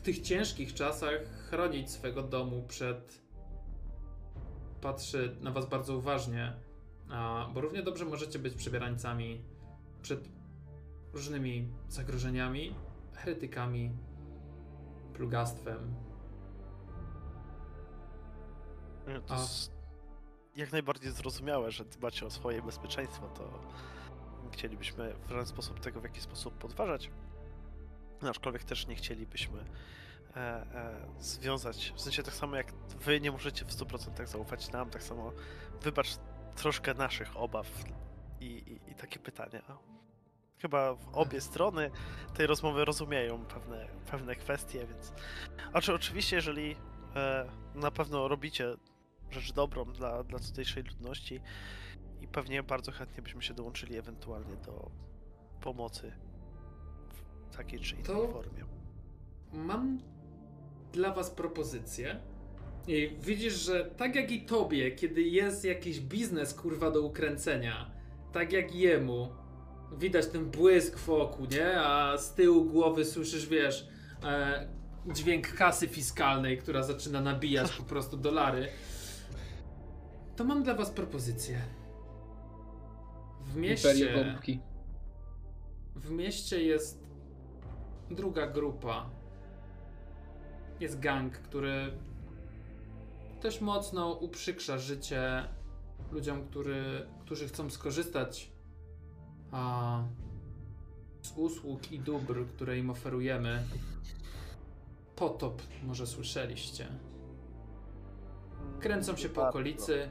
w 0.03 0.05
tych 0.05 0.21
ciężkich 0.21 0.75
czasach 0.75 1.21
chronić 1.49 1.91
swego 1.91 2.23
domu 2.23 2.63
przed. 2.69 3.23
Patrzy 4.81 5.37
na 5.41 5.51
Was 5.51 5.67
bardzo 5.69 5.97
uważnie, 5.97 6.53
bo 7.55 7.61
równie 7.61 7.83
dobrze 7.83 8.05
możecie 8.05 8.39
być 8.39 8.55
przebierańcami 8.55 9.45
przed 10.03 10.29
różnymi 11.13 11.69
zagrożeniami, 11.89 12.75
heretykami, 13.15 13.91
plugastwem. 15.15 15.95
To 19.27 19.35
jest 19.35 19.73
jak 20.57 20.73
najbardziej 20.73 21.13
zrozumiałe, 21.13 21.71
że 21.71 21.85
dbacie 21.85 22.27
o 22.27 22.31
swoje 22.31 22.63
bezpieczeństwo, 22.63 23.29
to 23.29 23.61
chcielibyśmy 24.53 25.15
w 25.27 25.29
żaden 25.29 25.47
sposób 25.47 25.81
tego 25.81 26.01
w 26.01 26.05
jakiś 26.05 26.23
sposób 26.23 26.55
podważać. 26.55 27.11
Aczkolwiek 28.31 28.65
też 28.65 28.87
nie 28.87 28.95
chcielibyśmy 28.95 29.65
e, 30.37 30.37
e, 30.37 31.07
związać, 31.19 31.93
w 31.97 32.01
sensie 32.01 32.23
tak 32.23 32.35
samo 32.35 32.57
jak 32.57 32.73
wy 33.01 33.21
nie 33.21 33.33
możecie 33.33 33.65
w 33.65 33.69
100% 33.69 34.27
zaufać 34.27 34.71
nam, 34.71 34.91
tak 34.91 35.03
samo 35.03 35.33
wybacz 35.83 36.17
troszkę 36.57 36.95
naszych 36.95 37.37
obaw 37.37 37.67
i, 38.41 38.45
i, 38.45 38.91
i 38.91 38.95
takie 38.95 39.19
pytania. 39.19 39.63
Chyba 40.59 40.97
obie 41.13 41.41
strony 41.41 41.91
tej 42.35 42.47
rozmowy 42.47 42.85
rozumieją 42.85 43.45
pewne, 43.45 43.89
pewne 44.11 44.37
kwestie, 44.37 44.87
więc... 44.87 45.13
Znaczy, 45.71 45.95
oczywiście, 45.95 46.37
jeżeli 46.37 46.77
e, 47.17 47.49
na 47.75 47.91
pewno 47.91 48.29
robicie 48.29 48.75
rzecz 49.31 49.53
dobrą 49.53 49.85
dla, 49.85 50.25
dla 50.25 50.39
tutejszej 50.39 50.83
ludności 50.83 51.41
i 52.21 52.29
pewnie 52.29 52.63
bardzo 52.63 52.93
chętnie 52.93 53.23
byśmy 53.23 53.43
się 53.43 53.55
dołączyli 53.55 53.97
ewentualnie 53.97 54.57
do 54.57 54.91
pomocy 55.61 56.13
takiej 57.57 57.81
czy 57.81 57.95
innej 57.95 58.07
To- 58.07 58.29
formie. 58.29 58.65
Mam 59.53 59.99
dla 60.93 61.15
was 61.15 61.31
propozycję. 61.31 62.21
I 62.87 63.17
widzisz, 63.21 63.55
że 63.55 63.85
tak 63.97 64.15
jak 64.17 64.31
i 64.31 64.41
tobie, 64.47 64.91
kiedy 64.91 65.23
jest 65.23 65.65
jakiś 65.65 66.01
biznes 66.01 66.55
kurwa 66.55 66.91
do 66.91 67.03
ukręcenia, 67.03 67.91
tak 68.33 68.53
jak 68.53 68.75
jemu, 68.75 69.29
widać 69.99 70.27
ten 70.27 70.51
błysk 70.51 70.99
wokół, 70.99 71.47
nie? 71.47 71.81
A 71.81 72.19
z 72.19 72.35
tyłu 72.35 72.65
głowy 72.65 73.05
słyszysz, 73.05 73.47
wiesz, 73.47 73.89
e, 74.25 74.69
dźwięk 75.13 75.55
kasy 75.55 75.89
fiskalnej, 75.89 76.59
która 76.59 76.83
zaczyna 76.83 77.21
nabijać 77.21 77.73
po 77.73 77.83
prostu 77.83 78.17
dolary. 78.17 78.69
To 80.37 80.45
mam 80.45 80.63
dla 80.63 80.75
was 80.75 80.91
propozycję. 80.91 81.61
W 83.45 83.57
mieście. 83.57 83.89
W 85.97 86.11
mieście 86.11 86.63
jest 86.63 87.02
druga 88.15 88.47
grupa. 88.47 89.11
Jest 90.81 91.01
gang, 91.01 91.33
który 91.33 91.93
dość 93.43 93.61
mocno 93.61 94.13
uprzykrza 94.13 94.79
życie 94.79 95.49
ludziom, 96.13 96.45
który, 96.45 97.07
którzy 97.21 97.49
chcą 97.49 97.71
skorzystać 97.71 98.53
a, 99.53 100.03
z 101.23 101.33
usług 101.37 101.93
i 101.93 102.01
dóbr, 102.01 102.47
które 102.47 102.79
im 102.79 102.91
oferujemy. 102.91 103.63
Potop, 105.17 105.63
może 105.83 106.07
słyszeliście. 106.07 106.89
Kręcą 108.81 109.17
się 109.17 109.29
po 109.29 109.49
okolicy. 109.49 110.11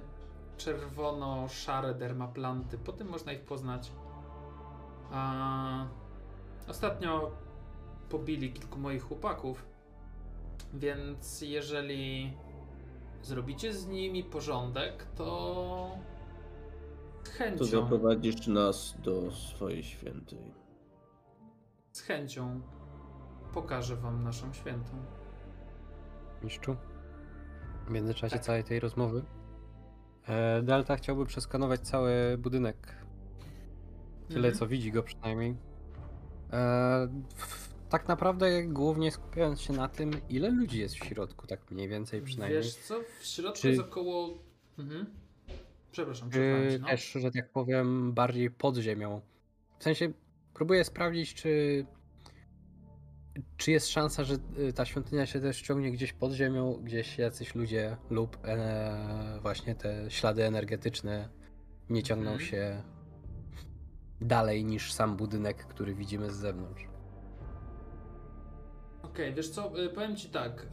Czerwono-szare 0.57 1.94
dermaplanty. 1.94 2.78
Po 2.78 2.94
tym 2.94 3.07
można 3.07 3.34
ich 3.34 3.41
poznać. 3.41 3.91
A 5.11 5.86
ostatnio 6.68 7.32
pobili 8.11 8.53
kilku 8.53 8.79
moich 8.79 9.03
chłopaków. 9.03 9.65
Więc 10.73 11.41
jeżeli 11.41 12.33
zrobicie 13.21 13.73
z 13.73 13.88
nimi 13.88 14.23
porządek, 14.23 15.03
to 15.15 15.91
z 17.23 17.27
To 17.27 17.31
chęcią, 17.38 17.65
zaprowadzisz 17.65 18.47
nas 18.47 18.95
do 19.03 19.31
swojej 19.31 19.83
świętej. 19.83 20.39
z 21.91 22.01
chęcią 22.01 22.61
pokażę 23.53 23.95
wam 23.95 24.23
naszą 24.23 24.53
świętą. 24.53 24.91
Mistrzu? 26.43 26.75
W 27.88 27.89
międzyczasie 27.91 28.35
Tak. 28.35 28.43
całej 28.45 28.63
tej 28.63 28.79
rozmowy 28.79 29.23
e, 30.27 30.61
Delta 30.61 30.95
chciałby 30.95 31.25
przeskanować 31.25 31.81
cały 31.81 32.38
budynek. 32.38 32.95
Tyle 34.27 34.47
Mhm. 34.47 34.55
co 34.55 34.67
widzi 34.67 34.91
go 34.91 35.03
przynajmniej. 35.03 35.51
E, 36.53 37.07
w, 37.35 37.70
tak 37.91 38.07
naprawdę 38.07 38.63
głównie 38.63 39.11
skupiając 39.11 39.61
się 39.61 39.73
na 39.73 39.88
tym, 39.88 40.11
ile 40.30 40.49
ludzi 40.49 40.80
jest 40.80 40.95
w 40.95 41.05
środku, 41.05 41.47
tak 41.47 41.72
mniej 41.72 41.88
więcej 41.88 42.22
przynajmniej. 42.22 42.61
Wiesz 42.63 42.76
co, 42.76 42.99
w 43.19 43.26
środku 43.26 43.61
Czy- 43.61 43.69
jest 43.69 43.81
około... 43.81 44.38
Mhm. 44.80 45.05
Przepraszam, 45.91 46.30
Czy 46.30 46.77
no. 46.81 46.88
też, 46.88 47.11
że 47.11 47.31
tak 47.31 47.49
powiem, 47.49 48.13
bardziej 48.13 48.51
pod 48.51 48.77
ziemią. 48.77 49.22
W 49.80 49.84
sensie 49.84 50.11
próbuję 50.53 50.84
sprawdzić, 50.84 51.34
czy, 51.34 51.85
czy 53.57 53.72
jest 53.72 53.88
szansa, 53.88 54.23
że 54.23 54.35
y, 54.69 54.73
ta 54.73 54.85
świątynia 54.85 55.26
się 55.26 55.39
też 55.39 55.61
ciągnie 55.61 55.91
gdzieś 55.91 56.13
pod 56.13 56.31
ziemią, 56.34 56.73
gdzieś 56.84 57.18
jacyś 57.18 57.55
ludzie 57.55 57.97
lub 58.09 58.38
e, 58.43 59.39
właśnie 59.41 59.76
te 59.76 60.11
ślady 60.11 60.45
energetyczne 60.45 61.30
nie 61.89 62.03
ciągną 62.03 62.31
Mhm. 62.31 62.49
się 62.49 62.84
dalej 64.22 64.65
niż 64.65 64.93
sam 64.93 65.18
budynek, 65.18 65.65
który 65.65 65.95
widzimy 65.95 66.31
z 66.31 66.35
zewnątrz. 66.35 66.84
Okej, 69.11 69.33
wiesz 69.33 69.49
co, 69.49 69.83
y, 69.83 69.89
powiem 69.89 70.15
ci 70.15 70.29
tak. 70.29 70.67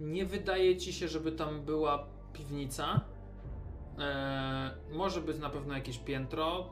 nie 0.00 0.26
wydaje 0.26 0.76
ci 0.76 0.92
się, 0.92 1.08
żeby 1.08 1.32
tam 1.32 1.62
była 1.62 2.06
piwnica. 2.32 3.00
E, 3.98 4.70
może 4.92 5.20
być 5.20 5.38
na 5.38 5.50
pewno 5.50 5.74
jakieś 5.74 5.98
piętro, 5.98 6.70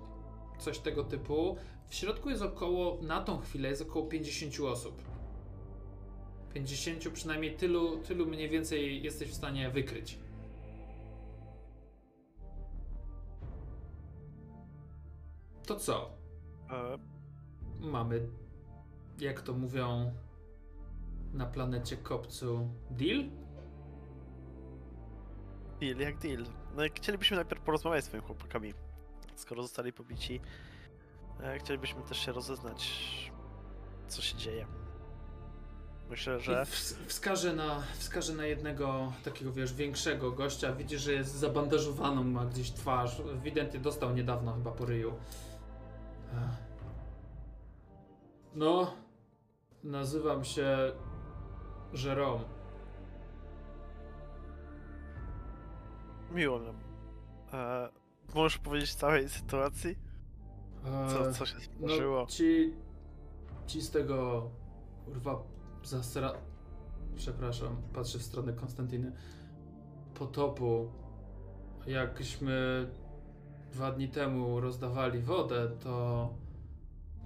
coś 0.58 0.78
tego 0.78 1.04
typu. 1.04 1.56
W 1.88 1.94
środku 1.94 2.30
jest 2.30 2.42
około, 2.42 2.98
na 3.02 3.20
tą 3.20 3.40
chwilę 3.40 3.68
jest 3.68 3.82
około 3.82 4.06
50 4.06 4.60
osób. 4.60 5.02
50 6.54 7.08
przynajmniej 7.08 7.56
tylu, 7.56 7.98
tylu 7.98 8.26
mniej 8.26 8.48
więcej 8.48 9.02
jesteś 9.02 9.28
w 9.28 9.34
stanie 9.34 9.70
wykryć. 9.70 10.18
To 15.66 15.76
co? 15.76 16.10
E, 16.70 16.98
Mamy, 17.80 18.28
jak 19.20 19.40
to 19.42 19.52
mówią 19.54 20.12
na 21.32 21.46
planecie 21.46 21.96
kopcu, 21.96 22.68
deal? 22.90 23.24
deal 25.80 25.96
jak 25.98 26.18
deal. 26.18 26.44
No 26.76 26.84
i 26.84 26.90
chcielibyśmy 26.90 27.36
najpierw 27.36 27.62
porozmawiać 27.62 28.04
z 28.04 28.06
swoimi 28.06 28.26
chłopakami. 28.26 28.74
Skoro 29.34 29.62
zostali 29.62 29.92
pobici, 29.92 30.40
e, 31.42 31.58
chcielibyśmy 31.58 32.02
też 32.02 32.18
się 32.18 32.32
rozeznać, 32.32 32.90
co 34.08 34.22
się 34.22 34.36
dzieje. 34.36 34.66
Myślę, 36.10 36.40
że 36.40 36.52
I 36.52 36.56
ws- 36.66 36.96
wskażę, 37.06 37.52
na, 37.52 37.82
wskażę 37.98 38.34
na 38.34 38.46
jednego 38.46 39.12
takiego, 39.24 39.52
wiesz, 39.52 39.74
większego 39.74 40.32
gościa. 40.32 40.72
Widzisz, 40.72 41.00
że 41.02 41.12
jest 41.12 41.34
zabandażowaną, 41.34 42.24
ma 42.24 42.44
gdzieś 42.46 42.70
twarz. 42.70 43.20
Ewidentnie 43.34 43.80
dostał 43.80 44.14
niedawno 44.14 44.52
chyba 44.54 44.70
po 44.72 44.84
ryju. 44.86 45.12
Ech. 46.32 46.68
No, 48.54 48.94
nazywam 49.84 50.44
się 50.44 50.92
Jerome. 52.04 52.44
miło 56.34 56.58
nam. 56.58 56.76
E, 57.52 57.88
możesz 58.34 58.58
powiedzieć 58.58 58.94
całej 58.94 59.28
sytuacji? 59.28 59.96
Co, 60.84 61.26
Eee, 61.28 61.34
co 61.34 61.46
się 61.46 61.56
zdarzyło? 61.60 62.20
No, 62.20 62.26
ci, 62.26 62.74
ci 63.66 63.80
z 63.82 63.90
tego, 63.90 64.50
kurwa, 65.04 65.42
zasra... 65.82 66.32
Przepraszam, 67.16 67.76
patrzę 67.92 68.18
w 68.18 68.22
stronę 68.22 68.52
Konstantyny. 68.52 69.12
Potopu. 70.14 70.90
Jakśmy 71.86 72.88
dwa 73.72 73.92
dni 73.92 74.08
temu 74.08 74.60
rozdawali 74.60 75.20
wodę, 75.20 75.70
to... 75.84 76.28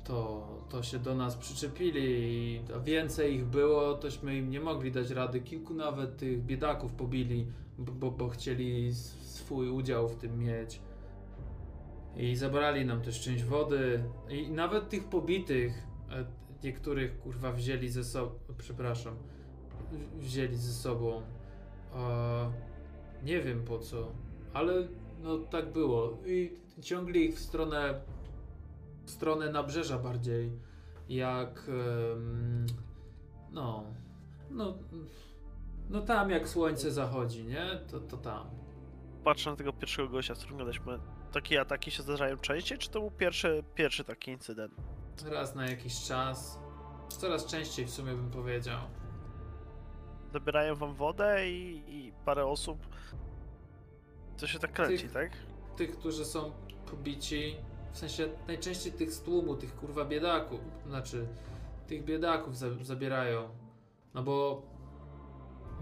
To, 0.05 0.49
to 0.69 0.83
się 0.83 0.99
do 0.99 1.15
nas 1.15 1.37
przyczepili 1.37 2.03
i 2.05 2.61
więcej 2.85 3.35
ich 3.35 3.45
było, 3.45 3.95
tośmy 3.95 4.37
im 4.37 4.51
nie 4.51 4.61
mogli 4.61 4.93
dać 4.93 5.11
rady. 5.11 5.41
Kilku 5.41 5.75
nawet 5.75 6.17
tych 6.17 6.45
biedaków 6.45 6.93
pobili, 6.93 7.47
bo, 7.79 8.11
bo, 8.11 8.29
chcieli 8.29 8.95
swój 9.23 9.69
udział 9.71 10.09
w 10.09 10.17
tym 10.17 10.39
mieć. 10.39 10.81
I 12.17 12.37
zabrali 12.37 12.87
nam 12.87 13.03
też 13.03 13.21
część 13.21 13.45
wody. 13.45 14.05
I 14.31 14.51
nawet 14.51 14.89
tych 14.89 15.05
pobitych, 15.05 15.87
e, 16.11 16.25
niektórych 16.65 17.19
kurwa 17.19 17.53
wzięli 17.53 17.89
ze 17.89 18.05
sobą. 18.05 18.31
Przepraszam. 18.59 19.17
Wzięli 20.19 20.57
ze 20.57 20.73
sobą. 20.73 21.23
Nie 23.23 23.41
wiem 23.41 23.65
po 23.65 23.79
co, 23.79 24.13
ale 24.53 24.89
no 25.23 25.39
tak 25.39 25.73
było. 25.73 26.19
I 26.27 26.53
ciągli 26.81 27.25
ich 27.25 27.37
w 27.37 27.39
stronę. 27.39 28.01
Stronę 29.13 29.51
nabrzeża 29.53 29.99
bardziej. 29.99 30.53
Jak. 31.09 31.71
no. 33.51 33.85
No. 34.51 34.75
No 35.91 36.01
tam 36.01 36.31
jak 36.31 36.49
słońce 36.49 36.91
zachodzi, 36.93 37.45
nie? 37.45 37.81
To, 37.91 38.01
to 38.01 38.17
tam. 38.17 38.47
Patrzę 39.25 39.51
na 39.51 39.57
tego 39.57 39.73
pierwszego 39.73 40.09
gościa, 40.09 40.35
z 40.35 40.39
którym 40.39 40.59
gadaliśmy. 40.59 40.99
Takie 41.33 41.61
ataki 41.61 41.91
się 41.91 42.03
zdarzają 42.03 42.37
częściej, 42.37 42.79
czy 42.79 42.91
to 42.91 43.01
był 43.01 43.11
pierwszy, 43.11 43.65
pierwszy 43.75 44.05
taki 44.05 44.31
incydent? 44.31 44.75
Raz 45.31 45.55
na 45.55 45.67
jakiś 45.67 46.05
czas. 46.05 46.59
Coraz 47.09 47.47
częściej 47.47 47.87
w 47.87 47.91
sumie 47.91 48.13
bym 48.13 48.31
powiedział. 48.31 48.79
Zabierają 50.33 50.75
wam 50.75 50.95
wodę 50.95 51.51
i, 51.51 51.83
i 51.89 52.13
parę 52.25 52.47
osób. 52.47 52.79
Co 54.37 54.47
się 54.47 54.59
tak 54.59 54.73
kręci, 54.73 55.03
Tych- 55.05 55.13
tak? 55.13 55.31
Tych, 55.77 55.99
którzy 55.99 56.25
są 56.25 56.53
pobici, 56.91 57.57
w 57.93 57.99
sensie 57.99 58.29
najczęściej 58.49 58.93
tych 58.93 59.13
z 59.13 59.21
tłumu, 59.23 59.57
tych 59.57 59.77
kurwa 59.77 60.05
biedaków, 60.05 60.61
znaczy 60.87 61.27
tych 61.87 62.05
biedaków 62.05 62.57
za, 62.57 62.67
zabierają. 62.83 63.49
No 64.15 64.23
bo 64.23 64.63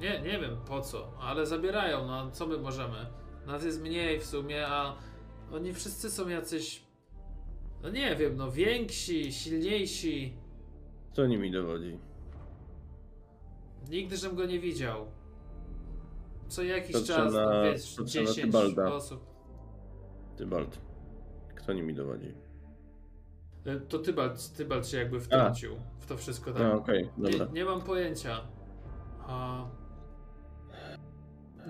nie, 0.01 0.20
nie 0.20 0.39
wiem 0.41 0.57
po 0.69 0.81
co, 0.81 1.12
ale 1.20 1.47
zabierają, 1.47 2.07
no 2.07 2.31
co 2.31 2.47
my 2.47 2.59
możemy? 2.59 3.07
Nas 3.47 3.65
jest 3.65 3.82
mniej 3.82 4.20
w 4.20 4.27
sumie, 4.27 4.66
a 4.69 4.97
oni 5.53 5.73
wszyscy 5.74 6.11
są 6.11 6.28
jacyś, 6.28 6.82
no 7.82 7.91
nie 7.91 8.16
wiem, 8.16 8.37
no 8.37 8.51
więksi, 8.53 9.32
silniejsi. 9.32 10.35
Co 11.12 11.27
nimi 11.27 11.51
dowodzi? 11.51 11.99
Nigdy 13.91 14.16
żem 14.16 14.37
go 14.37 14.45
nie 14.47 14.59
widział. 14.61 15.07
Co 16.49 16.62
jakiś 16.62 16.93
Patrzę 16.93 17.15
czas, 17.15 17.32
no 17.32 17.51
na- 17.51 17.62
wiesz, 17.62 17.95
patrzę 17.99 18.20
na 18.20 18.27
10 18.27 18.47
Tybalda. 18.47 18.95
osób. 18.95 19.20
Tybalt. 20.37 20.78
Kto 21.71 21.77
nimi 21.77 21.95
dowodzi? 21.95 22.35
E, 23.67 23.81
To 23.81 23.99
Tybalt, 23.99 24.53
Tybalt 24.57 24.87
się 24.87 24.99
jakby 24.99 25.21
wtrącił 25.21 25.77
w 25.99 26.07
to 26.07 26.17
wszystko 26.17 26.53
tak. 26.53 26.63
A, 26.63 26.73
okej, 26.73 27.11
nie, 27.19 27.31
dobra. 27.31 27.47
nie 27.53 27.65
mam 27.65 27.83
pojęcia. 27.83 28.41
A... 29.27 29.65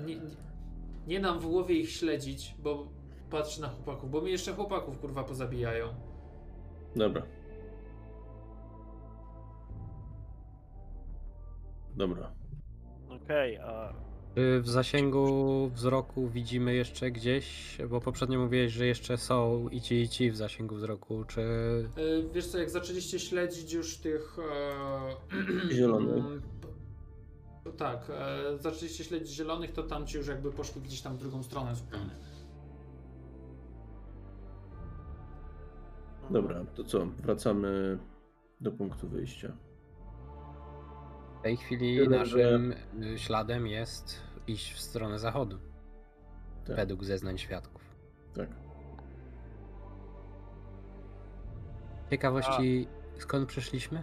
Nie, 0.06 0.16
nie, 0.16 0.36
nie 1.06 1.20
nam 1.20 1.40
w 1.40 1.46
głowie 1.46 1.74
ich 1.74 1.90
śledzić, 1.90 2.56
bo 2.58 2.88
patrz 3.30 3.58
na 3.58 3.68
chłopaków, 3.68 4.10
bo 4.10 4.20
mi 4.20 4.30
jeszcze 4.30 4.52
chłopaków 4.52 4.98
kurwa 4.98 5.24
pozabijają. 5.24 5.88
Dobra. 6.96 7.22
Dobra. 11.96 12.32
Okej, 13.08 13.58
a 13.58 13.94
Czy 14.34 14.60
w 14.60 14.68
zasięgu 14.68 15.70
wzroku 15.74 16.28
widzimy 16.28 16.74
jeszcze 16.74 17.10
gdzieś, 17.10 17.78
bo 17.90 18.00
poprzednio 18.00 18.40
mówiłeś, 18.40 18.72
że 18.72 18.86
jeszcze 18.86 19.18
są 19.18 19.68
i 19.68 19.80
ci 19.80 19.94
i 19.94 20.08
ci 20.08 20.30
w 20.30 20.36
zasięgu 20.36 20.74
wzroku, 20.74 21.24
czy 21.24 21.40
E, 21.40 22.32
Wiesz 22.34 22.46
co, 22.46 22.58
jak 22.58 22.70
zaczęliście 22.70 23.18
śledzić 23.18 23.72
już 23.72 23.96
tych... 23.98 24.36
E... 24.38 25.72
Zielonych. 25.76 26.24
Tak, 27.76 28.10
e, 28.10 28.58
zaczęliście 28.58 29.04
śledzić 29.04 29.34
zielonych, 29.34 29.72
to 29.72 29.82
tam 29.82 30.06
ci 30.06 30.18
już 30.18 30.26
jakby 30.26 30.52
poszli 30.52 30.82
gdzieś 30.82 31.00
tam 31.00 31.16
w 31.16 31.18
drugą 31.18 31.42
stronę 31.42 31.74
zupełnie. 31.74 32.10
Dobra, 36.30 36.64
to 36.74 36.84
co? 36.84 37.06
Wracamy 37.06 37.98
do 38.60 38.72
punktu 38.72 39.08
wyjścia. 39.08 39.56
W 41.40 41.42
tej 41.42 41.56
chwili 41.56 41.96
Tyle, 41.96 42.18
naszym 42.18 42.74
y, 43.02 43.18
śladem 43.18 43.66
jest 43.66 44.20
iść 44.46 44.72
w 44.74 44.80
stronę 44.80 45.18
zachodu, 45.18 45.58
Tak. 46.66 46.76
według 46.76 47.04
zeznań 47.04 47.38
świadków. 47.38 47.82
Tak. 48.34 48.48
Ciekawości, 52.10 52.88
skąd 53.18 53.48
przyszliśmy? 53.48 54.02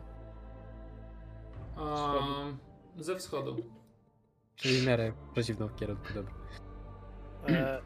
Um, 1.77 2.57
ze 2.97 3.15
wschodu. 3.15 3.55
Czyli 4.55 4.88
miarę 4.88 5.14
przeciwną 5.34 5.69
kierunku, 5.69 6.14
dobra. 6.14 6.34
E, 7.49 7.81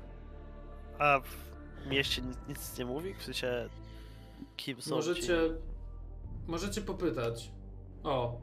a 0.99 1.19
w 1.19 1.87
mieście 1.87 2.21
nic, 2.21 2.37
nic 2.47 2.77
nie 2.77 2.85
mówi? 2.85 3.13
W 3.13 3.23
sensie, 3.23 3.69
kim 4.55 4.81
są 4.81 4.95
Możecie. 4.95 5.21
ci? 5.21 5.33
Możecie 6.47 6.81
popytać. 6.81 7.51
O, 8.03 8.41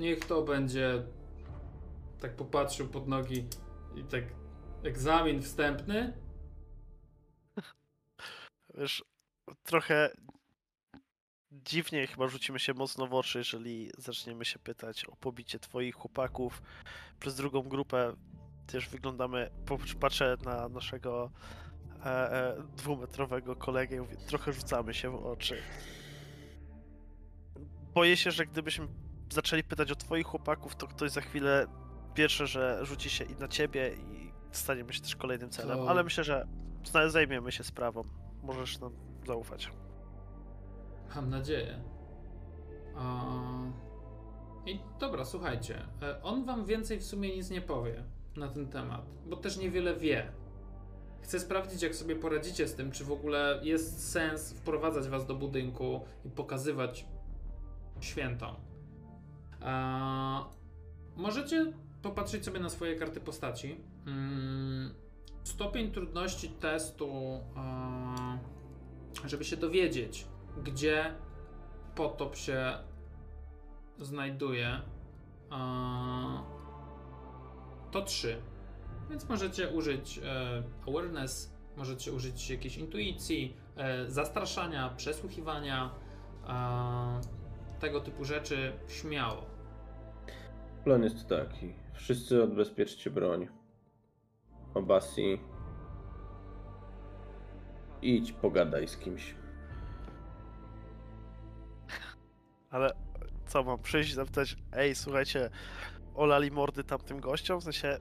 niech 0.00 0.24
to 0.24 0.42
będzie. 0.42 1.02
Tak 2.20 2.36
popatrzył 2.36 2.88
pod 2.88 3.08
nogi 3.08 3.46
i 3.96 4.04
tak. 4.04 4.24
Egzamin 4.82 5.42
wstępny. 5.42 6.12
Wiesz, 8.74 9.04
trochę 9.62 10.10
dziwnie 11.52 12.06
chyba 12.06 12.28
rzucimy 12.28 12.58
się 12.58 12.74
mocno 12.74 13.06
w 13.06 13.14
oczy, 13.14 13.38
jeżeli 13.38 13.90
zaczniemy 13.98 14.44
się 14.44 14.58
pytać 14.58 15.04
o 15.04 15.16
pobicie 15.16 15.58
twoich 15.58 15.94
chłopaków 15.94 16.62
przez 17.18 17.36
drugą 17.36 17.62
grupę. 17.62 18.12
Też 18.66 18.88
wyglądamy, 18.88 19.50
patrzę 20.00 20.36
na 20.44 20.68
naszego 20.68 21.30
e, 22.04 22.06
e, 22.06 22.62
dwumetrowego 22.76 23.56
kolegę 23.56 23.96
i 23.96 24.00
mówię, 24.00 24.16
trochę 24.16 24.52
rzucamy 24.52 24.94
się 24.94 25.10
w 25.10 25.26
oczy. 25.26 25.62
Boję 27.94 28.16
się, 28.16 28.30
że 28.30 28.46
gdybyśmy 28.46 28.88
zaczęli 29.30 29.62
pytać 29.64 29.92
o 29.92 29.96
twoich 29.96 30.26
chłopaków, 30.26 30.76
to 30.76 30.86
ktoś 30.86 31.10
za 31.10 31.20
chwilę 31.20 31.66
pierwsze, 32.14 32.46
że 32.46 32.80
rzuci 32.82 33.10
się 33.10 33.24
i 33.24 33.34
na 33.36 33.48
ciebie 33.48 33.94
i 33.94 34.32
staniemy 34.52 34.92
się 34.92 35.00
też 35.00 35.16
kolejnym 35.16 35.50
celem, 35.50 35.78
To- 35.78 35.88
ale 35.90 36.04
myślę, 36.04 36.24
że 36.24 36.46
zajmiemy 37.08 37.52
się 37.52 37.64
sprawą. 37.64 38.04
Możesz 38.42 38.78
nam 38.80 38.92
zaufać. 39.26 39.72
Mam 41.14 41.30
nadzieję. 41.30 41.82
A... 42.96 43.24
I 44.66 44.80
dobra, 45.00 45.24
słuchajcie. 45.24 45.86
e, 46.02 46.22
On 46.22 46.44
wam 46.44 46.64
więcej 46.64 46.98
w 46.98 47.04
sumie 47.04 47.36
nic 47.36 47.50
nie 47.50 47.60
powie 47.60 48.04
na 48.36 48.48
ten 48.48 48.68
temat, 48.68 49.06
bo 49.26 49.36
też 49.36 49.56
niewiele 49.58 49.96
wie. 49.96 50.32
Chcę 51.22 51.40
sprawdzić, 51.40 51.82
jak 51.82 51.94
sobie 51.94 52.16
poradzicie 52.16 52.68
z 52.68 52.74
tym, 52.74 52.90
czy 52.90 53.04
w 53.04 53.12
ogóle 53.12 53.60
jest 53.62 54.10
sens 54.12 54.52
wprowadzać 54.52 55.08
was 55.08 55.26
do 55.26 55.34
budynku 55.34 56.00
i 56.24 56.30
pokazywać 56.30 57.06
świętom. 58.00 58.56
Możecie 61.16 61.72
popatrzeć 62.02 62.44
sobie 62.44 62.60
na 62.60 62.68
swoje 62.68 62.96
karty 62.96 63.20
postaci. 63.20 63.76
Mm, 64.06 64.94
Stopień 65.44 65.90
trudności 65.90 66.48
testu, 66.48 67.40
żeby 69.26 69.44
się 69.44 69.56
dowiedzieć, 69.56 70.26
gdzie 70.64 71.14
potop 71.94 72.36
się 72.36 72.74
znajduje, 73.98 74.80
to 77.90 78.02
3. 78.02 78.42
Więc 79.10 79.28
możecie 79.28 79.68
użyć 79.68 80.18
e, 80.18 80.62
awareness, 80.88 81.52
możecie 81.76 82.12
użyć 82.12 82.50
jakiejś 82.50 82.76
intuicji, 82.76 83.56
e, 83.76 84.10
zastraszania, 84.10 84.88
przesłuchiwania, 84.96 85.90
tego 87.80 88.00
typu 88.00 88.24
rzeczy 88.24 88.72
śmiało. 88.88 89.49
Plan 90.84 91.02
jest 91.02 91.28
taki. 91.28 91.72
Wszyscy 91.94 92.42
odbezpieczcie 92.42 93.10
broń. 93.10 93.48
Obasi. 94.74 95.40
Idź 98.02 98.32
pogadaj 98.32 98.88
z 98.88 98.96
kimś. 98.96 99.34
Ale 102.70 102.90
co, 103.46 103.62
mam 103.62 103.78
przyjść 103.78 104.10
i 104.10 104.14
zapytać, 104.14 104.56
ej, 104.72 104.94
słuchajcie, 104.94 105.50
olali 106.14 106.50
mordy 106.50 106.84
tamtym 106.84 107.20
gościom? 107.20 107.60
W 107.60 107.64
sensie... 107.64 107.98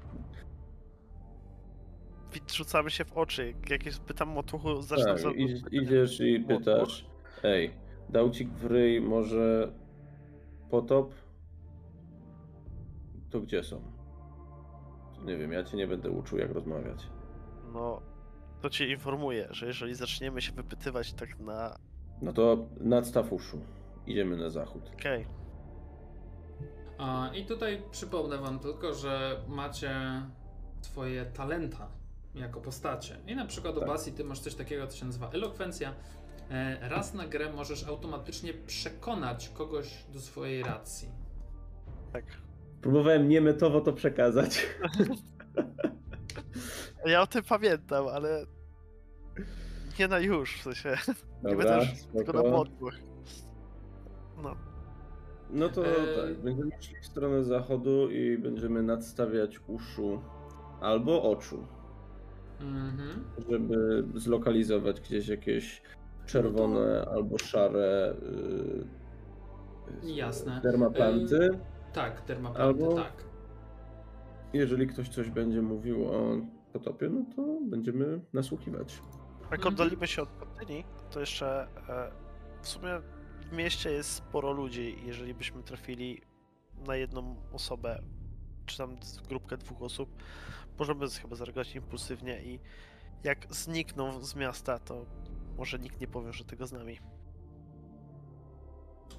Rzucamy 2.54 2.90
się 2.92 3.06
w 3.06 3.14
oczy. 3.18 3.54
Jakieś 3.70 3.98
pytam 4.00 4.30
motuchu, 4.30 4.82
zacznę 4.82 5.06
Tak, 5.06 5.20
za- 5.20 5.32
idź, 5.32 5.62
idziesz 5.72 6.20
i 6.20 6.40
pytasz, 6.40 7.06
ej, 7.44 7.74
dał 8.10 8.30
ci 8.30 8.46
w 8.46 8.66
ryj 8.66 9.02
może 9.02 9.72
potop? 10.70 11.14
To 13.30 13.40
gdzie 13.42 13.64
są? 13.64 13.82
Nie 15.26 15.38
wiem, 15.38 15.52
ja 15.52 15.64
cię 15.64 15.78
nie 15.78 15.88
będę 15.88 16.10
uczył 16.10 16.38
jak 16.38 16.52
rozmawiać. 16.52 17.08
No, 17.74 18.02
to 18.62 18.70
cię 18.70 18.88
informuję, 18.88 19.48
że 19.52 19.68
jeżeli 19.68 19.96
zaczniemy 19.96 20.42
się 20.42 20.52
wypytywać 20.52 21.14
tak 21.14 21.40
na... 21.40 21.76
No 22.22 22.34
to 22.34 22.58
nadstaw 22.80 23.34
uszu. 23.34 23.60
Idziemy 24.08 24.38
na 24.38 24.50
zachód. 24.50 24.92
Okej, 25.00 25.26
A, 26.98 27.30
I 27.36 27.46
tutaj 27.46 27.82
przypomnę 27.92 28.38
wam 28.38 28.60
tylko, 28.60 28.94
że 28.94 29.42
macie 29.48 29.92
swoje 30.82 31.26
talenta 31.26 31.88
jako 32.36 32.62
postacie. 32.62 33.18
I 33.28 33.36
na 33.36 33.46
przykład 33.46 33.78
u 33.78 33.80
Tak. 33.80 33.90
Basi 33.90 34.12
ty 34.12 34.24
masz 34.24 34.40
coś 34.40 34.56
takiego, 34.56 34.88
co 34.88 34.98
się 34.98 35.06
nazywa 35.06 35.30
elokwencja. 35.30 35.94
E, 36.50 36.90
Raz 36.90 37.14
na 37.14 37.28
grę 37.28 37.54
możesz 37.54 37.88
automatycznie 37.88 38.54
przekonać 38.54 39.50
kogoś 39.50 40.06
do 40.14 40.20
swojej 40.20 40.64
racji. 40.64 41.10
tak. 42.14 42.26
Próbowałem 42.82 43.30
niemetowo 43.30 43.82
to 43.82 43.94
przekazać. 43.94 44.68
Ja 47.06 47.22
o 47.22 47.28
tym 47.28 47.44
pamiętam, 47.44 48.08
ale... 48.08 48.46
Nie 50.00 50.08
na 50.08 50.20
już, 50.20 50.60
w 50.60 50.64
sensie... 50.64 50.90
nie 51.44 51.50
Dobra, 51.50 51.58
będę 51.58 51.86
już 51.92 52.04
tylko 52.26 52.34
na 52.44 52.52
podwór. 52.52 52.94
No, 54.44 54.56
No 55.50 55.70
to 55.70 55.86
Eee. 55.88 56.16
tak, 56.16 56.42
będziemy 56.44 56.72
szli 56.80 56.96
w 57.02 57.06
stronę 57.06 57.44
zachodu 57.44 58.10
i 58.12 58.38
będziemy 58.38 58.84
nadstawiać 58.84 59.60
uszu 59.68 60.22
albo 60.82 61.24
oczu, 61.32 61.68
Mhm. 62.62 63.24
żeby 63.50 64.04
zlokalizować 64.16 65.02
gdzieś 65.02 65.28
jakieś 65.28 65.82
czerwone 66.26 67.06
albo 67.14 67.38
szare 67.38 68.16
yy, 70.04 70.12
Jasne. 70.16 70.62
dermaplanty. 70.64 71.50
Tak, 71.94 72.22
termaplanty, 72.22 72.84
Albo- 72.84 72.96
tak. 72.96 73.24
Jeżeli 74.54 74.88
ktoś 74.88 75.10
coś 75.10 75.30
będzie 75.30 75.62
mówił 75.62 76.08
o 76.08 76.38
potopie, 76.74 77.10
no 77.10 77.26
to 77.36 77.60
będziemy 77.70 78.22
nasłuchiwać. 78.34 79.02
Jak 79.42 79.54
Mhm. 79.60 79.74
oddalimy 79.74 80.08
się 80.08 80.22
od 80.22 80.30
pustyni, 80.30 80.84
to 81.12 81.20
jeszcze 81.20 81.68
e, 81.90 82.12
w 82.62 82.68
sumie 82.68 82.90
w 83.50 83.52
mieście 83.54 83.92
jest 83.92 84.12
sporo 84.12 84.52
ludzi. 84.52 85.00
i 85.04 85.08
Jeżeli 85.08 85.34
byśmy 85.34 85.64
trafili 85.64 86.22
na 86.88 86.96
jedną 86.96 87.36
osobę, 87.54 88.02
czy 88.66 88.78
tam 88.78 88.96
grupkę 89.30 89.58
dwóch 89.58 89.82
osób, 89.82 90.10
możemy 90.80 91.10
chyba 91.10 91.36
zareagować 91.36 91.76
impulsywnie 91.76 92.44
i 92.44 92.60
jak 93.24 93.48
znikną 93.50 94.24
z 94.24 94.36
miasta, 94.36 94.80
to 94.80 95.06
może 95.58 95.80
nikt 95.80 96.02
nie 96.02 96.08
powie, 96.08 96.34
że 96.34 96.46
tego 96.46 96.68
z 96.68 96.72
nami. 96.72 97.00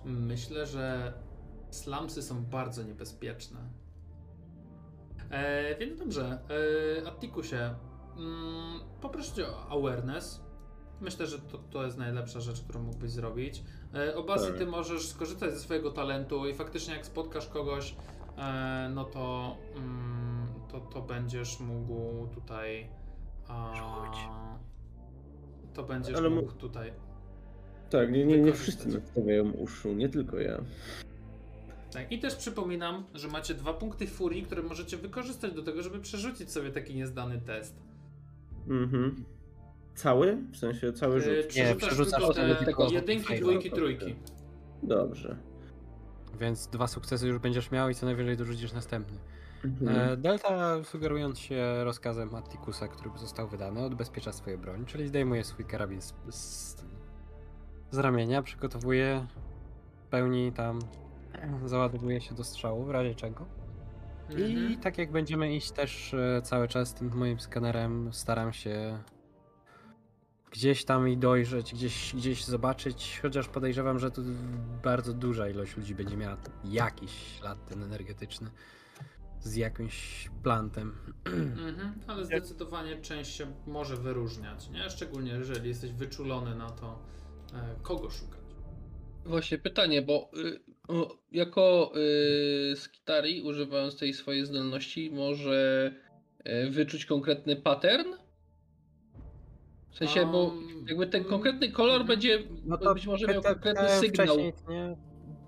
Myślę, 0.05 0.67
że 0.67 1.13
slumsy 1.71 2.23
są 2.23 2.45
bardzo 2.45 2.83
niebezpieczne. 2.83 3.61
E, 5.31 5.77
więc 5.79 5.99
dobrze, 5.99 6.39
e, 7.01 7.09
Attikusie, 7.09 7.75
mm, 8.17 8.81
poproszę 9.01 9.49
o 9.49 9.69
awareness. 9.79 10.41
Myślę, 11.01 11.27
że 11.27 11.39
to, 11.39 11.59
to 11.59 11.85
jest 11.85 11.99
najlepsza 11.99 12.41
rzecz, 12.41 12.61
którą 12.61 12.83
mógłbyś 12.83 13.11
zrobić. 13.11 13.63
E, 13.95 14.13
Tak. 14.49 14.59
ty 14.59 14.67
możesz 14.67 15.09
skorzystać 15.09 15.53
ze 15.53 15.61
swojego 15.61 15.91
talentu 15.91 16.47
i 16.47 16.55
faktycznie 16.55 16.95
jak 16.95 17.07
spotkasz 17.07 17.49
kogoś, 17.49 17.95
e, 18.39 18.91
no 18.95 19.05
to, 19.05 19.57
mm, 19.77 20.47
to, 20.69 20.81
to 20.81 21.03
będziesz 21.03 21.61
mógł 21.61 22.27
tutaj... 22.27 22.91
A, 23.49 23.73
to 25.75 25.83
będziesz 25.83 26.17
Ale 26.17 26.31
mógł 26.31 26.53
tutaj... 26.53 26.93
Tak, 27.91 28.13
nie, 28.13 28.25
nie, 28.25 28.39
nie 28.41 28.53
wszyscy 28.53 28.89
nadstawiają 28.89 29.51
uszu, 29.51 29.93
nie 29.93 30.09
tylko 30.09 30.39
ja. 30.41 30.61
Tak, 31.93 32.13
i 32.13 32.19
też 32.19 32.37
przypominam, 32.37 33.05
że 33.15 33.29
macie 33.29 33.55
dwa 33.55 33.75
punkty 33.75 34.07
furii, 34.07 34.43
które 34.43 34.63
możecie 34.63 34.97
wykorzystać 34.97 35.53
do 35.53 35.63
tego, 35.63 35.83
żeby 35.83 36.01
przerzucić 36.01 36.51
sobie 36.51 36.71
taki 36.71 36.95
niezdany 36.95 37.41
test. 37.41 37.77
Mhm. 38.69 39.25
Cały? 39.95 40.39
W 40.53 40.57
sensie 40.57 40.93
cały 40.93 41.15
Yy, 41.17 41.23
rzut? 41.23 41.47
przerzucasz 41.49 41.89
przerzucasz 41.89 42.21
tylko 42.21 42.35
sobie 42.35 42.55
te 42.55 42.65
tylko 42.65 42.91
jedynki, 42.91 43.41
dwójki, 43.41 43.71
trójki. 43.71 44.15
Dobrze. 44.83 45.37
Więc 46.41 46.67
dwa 46.67 46.87
sukcesy 46.87 47.29
już 47.29 47.39
będziesz 47.39 47.71
miał 47.71 47.91
i 47.91 47.95
co 47.95 48.07
najwyżej 48.07 48.37
dorzucisz 48.37 48.73
następny. 48.73 49.19
Mhm. 49.65 50.11
E, 50.11 50.17
Delta, 50.17 50.85
sugerując 50.85 51.39
się 51.39 51.85
rozkazem 51.85 52.35
Attikusa, 52.35 52.89
który 52.89 53.19
został 53.19 53.49
wydany, 53.49 53.81
odbezpiecza 53.81 54.33
swoje 54.33 54.59
broń, 54.59 54.85
czyli 54.87 55.09
zdejmuje 55.09 55.45
swój 55.45 55.65
karabin 55.65 56.03
z, 56.03 56.15
z, 56.31 56.77
z 57.91 57.99
ramienia, 57.99 58.43
przygotowuje, 58.43 59.27
w 60.07 60.07
pełni 60.11 60.53
tam, 60.53 60.79
załadowuje 61.65 62.21
się 62.21 62.35
do 62.35 62.45
strzału, 62.45 62.85
w 62.85 62.91
razie 62.91 63.15
czego. 63.15 63.47
I 64.31 64.43
Mhm. 64.43 64.81
tak 64.81 64.99
jak 64.99 65.13
będziemy 65.13 65.57
iść 65.57 65.71
też 65.71 66.15
e, 66.15 66.43
cały 66.43 66.69
czas 66.69 66.95
tym 66.95 67.11
moim 67.15 67.41
skanerem, 67.41 68.13
staram 68.13 68.53
się 68.53 69.03
gdzieś 70.51 70.85
tam 70.85 71.09
i 71.09 71.17
dojrzeć, 71.17 71.75
gdzieś, 71.75 72.15
gdzieś 72.17 72.45
zobaczyć, 72.45 73.19
chociaż 73.23 73.49
podejrzewam, 73.49 73.99
że 73.99 74.11
tu 74.11 74.23
bardzo 74.83 75.13
duża 75.13 75.49
ilość 75.49 75.77
ludzi 75.77 75.95
będzie 75.95 76.17
miała 76.17 76.37
jakiś 76.65 77.11
ślad 77.39 77.67
ten 77.67 77.83
energetyczny 77.83 78.51
z 79.41 79.57
jakimś 79.57 80.29
plantem. 80.43 80.97
Mhm, 81.69 81.95
ale 82.07 82.25
zdecydowanie 82.25 82.97
część 83.01 83.37
się 83.37 83.47
może 83.67 83.97
wyróżniać, 83.97 84.69
nie? 84.71 84.91
Szczególnie 84.91 85.33
jeżeli 85.33 85.69
jesteś 85.69 85.93
wyczulony 85.93 86.55
na 86.55 86.71
to, 86.71 86.99
e, 87.55 87.77
kogo 87.83 88.11
szukać. 88.11 88.41
Właśnie 89.25 89.59
pytanie, 89.59 90.03
bo 90.03 90.31
y, 90.37 90.61
jako 91.33 91.93
y, 92.73 92.77
Skitari, 92.77 93.43
używając 93.43 93.99
tej 93.99 94.15
swojej 94.15 94.47
zdolności, 94.47 95.11
może 95.11 95.93
y, 96.47 96.71
wyczuć 96.71 97.05
konkretny 97.05 97.57
pattern? 97.57 98.15
W 99.91 99.97
sensie, 99.97 100.27
bo 100.33 100.55
jakby 100.89 101.07
ten 101.07 101.25
konkretny 101.25 101.73
kolor 101.73 102.01
mhm. 102.01 102.07
będzie, 102.07 102.39
No 102.65 102.79
to 102.79 102.95
być 102.95 103.07
może 103.07 103.27
miał 103.27 103.43
konkretny 103.43 103.89
sygnał. 103.89 104.39
nie? 104.39 104.97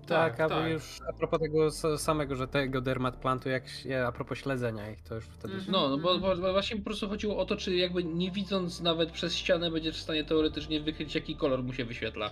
Tak, 0.07 0.37
Tak, 0.37 0.39
albo 0.39 0.55
tak. 0.55 0.71
już 0.71 0.99
a 1.09 1.13
propos 1.13 1.39
tego 1.39 1.71
samego, 1.97 2.35
że 2.35 2.47
tego 2.47 2.81
dermat 2.81 3.15
plantu, 3.15 3.49
jak 3.49 3.67
się, 3.67 4.05
a 4.07 4.11
propos 4.11 4.37
śledzenia 4.37 4.91
ich, 4.91 5.01
to 5.01 5.15
już 5.15 5.25
wtedy... 5.25 5.53
Mhm. 5.53 5.71
No, 5.71 5.89
no 5.89 5.97
bo, 5.97 6.19
bo, 6.19 6.35
bo 6.35 6.51
właśnie 6.51 6.77
po 6.77 6.83
prostu 6.83 7.09
chodziło 7.09 7.37
o 7.37 7.45
to, 7.45 7.55
czy 7.55 7.75
jakby 7.75 8.03
nie 8.03 8.31
widząc 8.31 8.81
nawet 8.81 9.11
przez 9.11 9.35
ścianę 9.35 9.71
będziesz 9.71 9.97
w 9.97 10.01
stanie 10.01 10.23
teoretycznie 10.23 10.81
wykryć, 10.81 11.15
jaki 11.15 11.35
kolor 11.35 11.63
mu 11.63 11.73
się 11.73 11.85
wyświetla. 11.85 12.31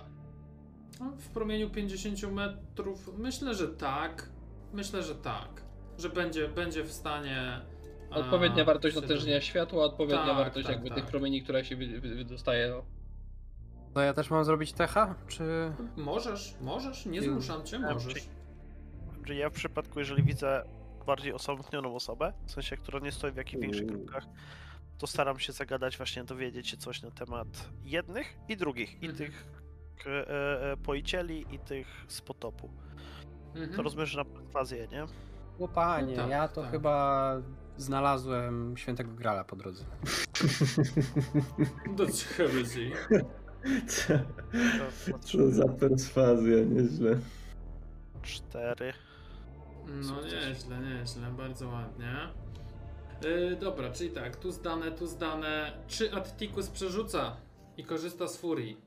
No, 1.02 1.12
w 1.16 1.28
promieniu 1.28 1.70
50 1.70 2.22
metrów 2.32 3.10
myślę, 3.18 3.54
że 3.54 3.68
tak. 3.68 4.28
Myślę, 4.72 5.02
że 5.02 5.14
tak. 5.14 5.62
Że 5.98 6.08
będzie, 6.10 6.48
będzie 6.48 6.84
w 6.84 6.92
stanie. 6.92 7.60
e, 8.10 8.14
Odpowiednia 8.14 8.64
wartość 8.64 8.96
natężenia 8.96 9.40
światła, 9.40 9.84
odpowiednia 9.84 10.26
Tak, 10.26 10.36
wartość 10.36 10.66
tak, 10.66 10.74
jakby 10.74 10.88
tak. 10.88 10.98
tych 10.98 11.06
promieni, 11.06 11.42
która 11.42 11.64
się 11.64 11.76
wy, 11.76 12.00
wy, 12.00 12.14
wydostaje. 12.14 12.68
No. 12.70 12.82
To 13.94 14.00
ja 14.00 14.14
też 14.14 14.30
mam 14.30 14.44
zrobić 14.44 14.72
techa, 14.72 15.14
czy... 15.28 15.72
Możesz, 15.96 16.54
możesz, 16.60 17.06
nie 17.06 17.22
zmuszam 17.22 17.64
cię, 17.64 17.78
możesz. 17.78 18.14
czyli- 18.14 18.26
Że 19.26 19.34
ja 19.34 19.50
w 19.50 19.52
przypadku, 19.52 19.98
jeżeli 19.98 20.22
widzę 20.22 20.64
bardziej 21.06 21.32
osamotnioną 21.32 21.94
osobę, 21.94 22.32
w 22.46 22.50
sensie, 22.50 22.76
która 22.76 22.98
nie 22.98 23.12
stoi 23.12 23.32
w 23.32 23.36
jakichś 23.36 23.62
większych 23.62 23.82
Mm. 23.82 23.96
grupkach, 23.96 24.24
to 24.98 25.06
staram 25.06 25.38
się 25.38 25.52
zagadać, 25.52 25.96
właśnie 25.96 26.24
dowiedzieć 26.24 26.68
się 26.68 26.76
coś 26.76 27.02
na 27.02 27.10
temat 27.10 27.68
jednych 27.84 28.36
i 28.48 28.56
drugich, 28.56 29.02
i 29.02 29.06
Mhm. 29.06 29.30
Tych 30.02 30.06
e, 30.28 30.72
e, 30.72 30.76
poicieli, 30.76 31.46
i 31.54 31.58
tych 31.58 31.86
z 32.08 32.20
potopu. 32.20 32.70
Mhm. 33.54 33.74
To 33.76 33.82
rozumiem, 33.82 34.06
że 34.06 34.18
na 34.18 34.24
perswazję, 34.24 34.88
nie? 34.92 35.06
O 35.64 35.68
panie, 35.68 36.16
No 36.16 36.22
tak, 36.22 36.30
ja 36.30 36.48
to 36.48 36.62
tak. 36.62 36.70
chyba 36.70 37.36
znalazłem 37.76 38.76
świętego 38.76 39.12
grala 39.12 39.44
po 39.44 39.56
drodze. 39.56 39.84
Do 41.96 42.06
heresy. 42.36 42.90
Co, 43.86 45.18
co 45.18 45.50
za 45.50 45.68
perswazja, 45.68 46.56
nieźle. 46.64 47.18
cztery. 48.22 48.92
No 49.86 50.22
nieźle, 50.22 50.78
nieźle, 50.80 51.30
bardzo 51.36 51.68
ładnie. 51.68 52.12
Yy, 53.24 53.56
dobra, 53.56 53.90
czyli 53.90 54.10
tak, 54.10 54.36
tu 54.36 54.50
zdane, 54.52 54.92
tu 54.92 55.06
zdane. 55.06 55.72
Czy 55.88 56.12
Atticus 56.14 56.68
przerzuca 56.68 57.36
i 57.76 57.84
korzysta 57.84 58.28
z 58.28 58.36
furii? 58.36 58.80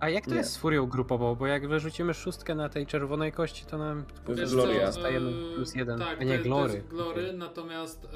A 0.00 0.08
jak 0.08 0.24
to 0.24 0.30
Nie. 0.30 0.36
jest 0.36 0.52
z 0.52 0.56
furią 0.56 0.86
grupową? 0.86 1.34
Bo 1.34 1.46
jak 1.46 1.68
wyrzucimy 1.68 2.14
szóstkę 2.14 2.54
na 2.54 2.68
tej 2.68 2.86
czerwonej 2.86 3.32
kości, 3.32 3.66
to 3.66 3.78
nam 3.78 4.04
To 4.24 4.32
jest 4.32 4.40
Wiesz 4.42 4.50
Gloria. 4.50 4.80
co, 4.80 4.86
Dostajemy 4.86 5.30
yy, 5.30 5.54
plus 5.54 5.74
jeden. 5.74 5.98
Tak, 5.98 6.20
A 6.20 6.24
nie, 6.24 6.38
to, 6.38 6.44
glory. 6.44 6.68
To 6.70 6.76
jest 6.76 6.88
glory, 6.88 7.24
Okej. 7.26 7.38
natomiast 7.38 8.04
em, 8.04 8.10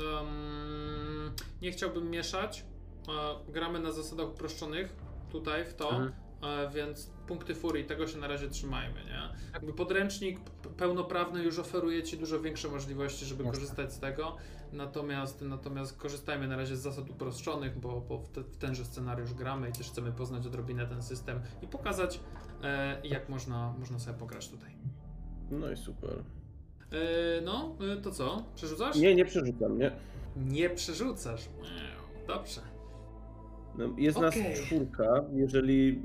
nie 1.63 1.73
chciałbym 1.73 2.11
mieszać. 2.11 2.65
E, 3.49 3.53
gramy 3.53 3.81
na 3.81 3.93
zasadach 3.93 4.29
uproszczonych 4.29 4.95
tutaj 5.33 5.65
w 5.65 5.75
to, 5.75 5.91
Mhm. 5.91 6.13
e, 6.43 6.71
więc 6.75 7.11
punkty 7.27 7.55
furii, 7.55 7.85
tego 7.85 8.07
się 8.07 8.19
na 8.19 8.27
razie 8.29 8.49
trzymajmy, 8.49 9.05
nie? 9.05 9.21
Jakby 9.55 9.73
podręcznik 9.73 10.41
pełnoprawny 10.77 11.43
już 11.45 11.59
oferuje 11.59 12.03
ci 12.03 12.17
dużo 12.19 12.41
większe 12.41 12.69
możliwości, 12.69 13.25
żeby 13.25 13.45
Jasne. 13.45 13.59
korzystać 13.61 13.93
z 13.93 13.99
tego. 13.99 14.37
Natomiast, 14.75 15.43
natomiast 15.43 15.99
korzystajmy 15.99 16.49
na 16.49 16.57
razie 16.57 16.77
z 16.77 16.81
zasad 16.81 17.11
uproszczonych, 17.11 17.79
bo, 17.81 18.01
bo 18.01 18.19
w, 18.19 18.29
te, 18.29 18.41
w 18.43 18.57
tenże 18.57 18.85
scenariusz 18.85 19.35
gramy 19.35 19.69
i 19.69 19.73
też 19.73 19.89
chcemy 19.89 20.13
poznać 20.13 20.47
odrobinę 20.47 20.87
ten 20.87 21.03
system 21.03 21.41
i 21.63 21.67
pokazać, 21.67 22.21
e, 22.63 23.01
jak 23.05 23.29
można, 23.29 23.75
można 23.79 23.99
sobie 23.99 24.19
pograć 24.19 24.49
tutaj. 24.49 24.71
No 25.51 25.71
i 25.71 25.77
super. 25.77 26.11
E, 26.93 27.41
no, 27.41 27.77
e, 27.93 27.97
to 27.97 28.11
co? 28.11 28.45
Przerzucasz? 28.55 28.97
Nie, 28.97 29.15
nie 29.15 29.25
przerzucam, 29.25 29.79
nie. 29.79 29.93
Nie 30.37 30.71
przerzucasz. 30.71 31.49
Dobrze. 32.27 32.61
No, 33.79 33.85
jest 33.99 34.19
nas 34.19 34.35
Okej. 34.37 34.55
czwórka. 34.55 35.25
Jeżeli 35.33 36.03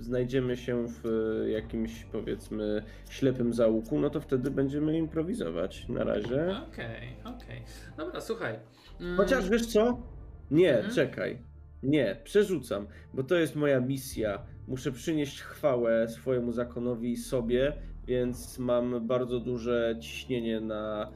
znajdziemy 0.00 0.56
się 0.56 0.86
w 0.88 1.06
e, 1.06 1.50
jakimś, 1.50 2.04
powiedzmy, 2.04 2.82
ślepym 3.10 3.52
załuku, 3.54 4.00
no 4.00 4.10
to 4.10 4.20
wtedy 4.20 4.50
będziemy 4.50 4.98
improwizować. 4.98 5.88
Na 5.88 6.04
razie. 6.04 6.56
Okej, 6.68 7.16
okej. 7.24 7.62
Dobra, 7.96 8.20
słuchaj. 8.20 8.58
Mm, 9.00 9.16
Chociaż 9.16 9.50
wiesz 9.50 9.66
co? 9.66 10.02
Nie, 10.50 10.74
Mhm. 10.76 10.94
czekaj. 10.94 11.38
Nie, 11.82 12.20
przerzucam, 12.24 12.86
bo 13.14 13.22
to 13.22 13.34
jest 13.34 13.56
moja 13.56 13.80
misja. 13.80 14.42
Muszę 14.68 14.92
przynieść 14.92 15.40
chwałę 15.42 16.08
swojemu 16.08 16.52
zakonowi 16.52 17.12
i 17.12 17.16
sobie, 17.16 17.72
więc 18.06 18.58
mam 18.58 19.06
bardzo 19.06 19.40
duże 19.40 19.96
ciśnienie 20.00 20.60
na 20.60 21.12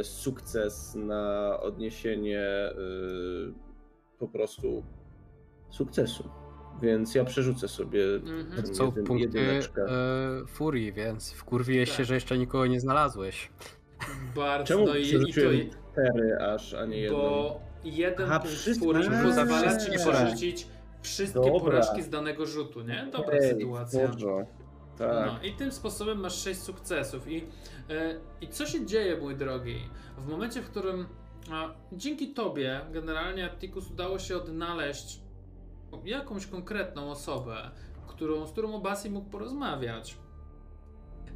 y, 0.00 0.04
sukces, 0.04 0.94
na 0.94 1.56
odniesienie 1.60 2.42
y, 2.70 3.54
po 4.18 4.28
prostu 4.28 4.82
sukcesu. 5.70 6.28
Więc 6.82 7.14
ja 7.14 7.24
przerzucę 7.24 7.68
sobie 7.68 8.04
Mhm. 8.14 8.74
Są 8.74 8.86
jedyn- 8.90 9.04
punkty 9.06 9.38
jedyneczkę. 9.38 9.82
e, 9.82 10.46
furii, 10.46 10.92
więc 10.92 11.32
wkurwiłeś 11.32 11.90
się, 11.90 11.96
Tak. 11.96 12.06
że 12.06 12.14
jeszcze 12.14 12.38
nikogo 12.38 12.66
nie 12.66 12.80
znalazłeś. 12.80 13.50
Bardzo, 14.36 14.66
Czemu 14.66 14.86
no 14.86 14.96
i, 14.96 15.02
i 15.08 15.12
to, 15.12 15.28
cztery 15.92 16.38
aż, 16.40 16.74
a 16.74 16.86
nie 16.86 16.96
jedną? 16.98 17.18
bo 17.18 17.60
jeden 17.84 18.26
Aha, 18.26 18.40
punkt 18.40 18.56
wszyscy- 18.56 18.80
furii 18.84 19.10
pozwala 19.22 19.62
ci 19.62 19.68
wszystkie 19.68 19.98
przerzucić 19.98 20.66
wszystkie 21.02 21.40
Dobra. 21.40 21.60
porażki 21.60 22.02
z 22.02 22.08
danego 22.08 22.46
rzutu, 22.46 22.80
nie? 22.82 23.08
Dobra 23.12 23.36
Ej, 23.36 23.48
sytuacja. 23.50 24.08
Boże. 24.08 24.46
Tak. 24.98 25.26
No 25.26 25.42
i 25.48 25.52
tym 25.52 25.72
sposobem 25.72 26.18
masz 26.20 26.42
6 26.42 26.60
sukcesów. 26.62 27.28
I, 27.28 27.44
e, 27.90 28.14
I 28.40 28.48
co 28.48 28.66
się 28.66 28.86
dzieje, 28.86 29.16
mój 29.16 29.36
drogi? 29.36 29.76
W 30.18 30.28
momencie, 30.30 30.62
w 30.62 30.70
którym 30.70 31.06
a, 31.52 31.68
dzięki 31.92 32.28
tobie 32.34 32.80
generalnie 32.92 33.44
Atticus 33.44 33.90
udało 33.90 34.18
się 34.18 34.36
odnaleźć 34.36 35.20
jakąś 36.04 36.46
konkretną 36.46 37.10
osobę, 37.10 37.70
którą, 38.06 38.46
z 38.46 38.52
którą 38.52 38.74
Obasi 38.74 39.10
mógł 39.10 39.30
porozmawiać. 39.30 40.16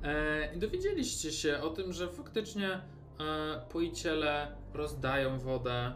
E, 0.02 0.54
I 0.54 0.58
dowiedzieliście 0.58 1.32
się 1.32 1.60
o 1.60 1.70
tym, 1.70 1.92
że 1.92 2.08
faktycznie 2.08 2.80
e, 3.20 3.60
rozdają 4.74 5.38
wodę. 5.38 5.92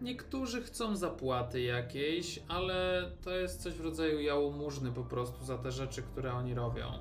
Niektórzy 0.00 0.62
chcą 0.62 0.96
zapłaty 0.96 1.60
jakiejś, 1.60 2.42
ale 2.48 3.10
to 3.24 3.30
jest 3.30 3.62
coś 3.62 3.74
w 3.74 3.80
rodzaju 3.80 4.20
jałmużny 4.20 4.92
po 4.92 5.04
prostu 5.04 5.44
za 5.44 5.58
te 5.58 5.72
rzeczy, 5.72 6.02
które 6.02 6.32
oni 6.32 6.54
robią. 6.54 6.92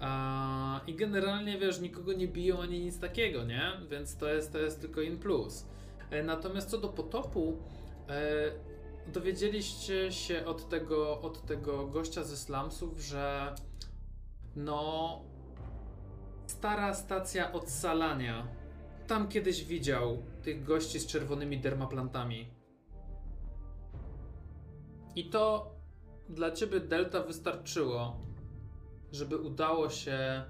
A, 0.00 0.80
I 0.86 0.94
generalnie 0.94 1.58
wiesz, 1.58 1.80
nikogo 1.80 2.12
nie 2.12 2.28
biją 2.28 2.60
ani 2.60 2.80
nic 2.80 2.98
takiego, 2.98 3.44
nie? 3.44 3.72
Więc 3.90 4.16
to 4.16 4.28
jest, 4.28 4.52
to 4.52 4.58
jest 4.58 4.80
tylko 4.80 5.00
in 5.00 5.18
plus. 5.18 5.66
E, 6.10 6.22
Natomiast 6.22 6.70
co 6.70 6.78
do 6.78 6.88
potopu, 6.88 7.56
e, 8.08 8.69
dowiedzieliście 9.12 10.12
się 10.12 10.46
od 10.46 10.68
tego, 10.68 11.20
od 11.20 11.46
tego 11.46 11.86
gościa 11.86 12.24
ze 12.24 12.36
slumsów, 12.36 13.00
że 13.00 13.54
no 14.56 15.20
stara 16.46 16.94
stacja 16.94 17.52
odsalania. 17.52 18.48
Tam 19.06 19.28
kiedyś 19.28 19.64
widział 19.64 20.22
tych 20.42 20.64
gości 20.64 20.98
z 21.00 21.06
czerwonymi 21.06 21.58
dermaplantami. 21.58 22.48
I 25.16 25.30
to 25.30 25.74
dla 26.28 26.50
ciebie 26.50 26.80
Delta 26.80 27.22
wystarczyło, 27.22 28.20
żeby 29.12 29.36
udało 29.38 29.90
się 29.90 30.44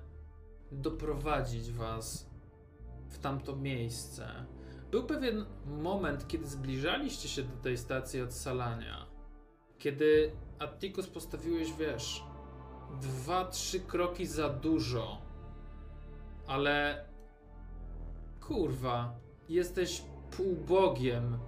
doprowadzić 0.72 1.72
was 1.72 2.30
w 3.08 3.18
tamto 3.18 3.56
miejsce. 3.56 4.46
Był 4.90 5.02
pewien 5.02 5.44
moment, 5.66 6.28
kiedy 6.28 6.46
zbliżaliście 6.46 7.28
się 7.28 7.42
do 7.42 7.56
tej 7.62 7.78
stacji 7.78 8.20
odsalania, 8.20 9.06
kiedy 9.78 10.32
Atticus 10.58 11.06
postawiłeś, 11.06 11.72
wiesz, 11.72 12.24
dwa, 13.02 13.44
trzy 13.44 13.80
kroki 13.80 14.26
za 14.26 14.48
dużo, 14.48 15.22
ale 16.46 17.04
kurwa, 18.40 19.14
jesteś 19.48 20.02
półbogiem 20.36 21.38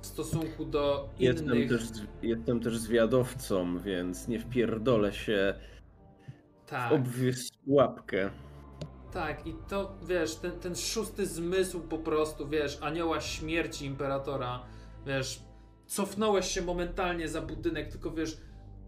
w 0.00 0.06
stosunku 0.06 0.64
do 0.64 1.08
Jestem 1.18 1.46
innych. 1.46 1.68
też, 1.68 1.82
jestem 2.22 2.60
też 2.60 2.78
zwiadowcą, 2.78 3.78
więc 3.78 4.28
nie 4.28 4.40
wpierdolę 4.40 5.12
się 5.12 5.54
tak. 6.66 6.90
w 6.90 6.92
obwies 6.94 7.50
łapkę. 7.66 8.30
Tak, 9.12 9.46
i 9.46 9.54
to 9.68 9.96
wiesz, 10.02 10.34
ten, 10.34 10.52
ten 10.60 10.76
szósty 10.76 11.26
zmysł 11.26 11.80
po 11.80 11.98
prostu, 11.98 12.48
wiesz, 12.48 12.78
anioła 12.80 13.20
śmierci 13.20 13.86
imperatora, 13.86 14.62
wiesz, 15.06 15.40
cofnąłeś 15.86 16.46
się 16.46 16.62
momentalnie 16.62 17.28
za 17.28 17.42
budynek, 17.42 17.88
tylko 17.88 18.10
wiesz, 18.10 18.38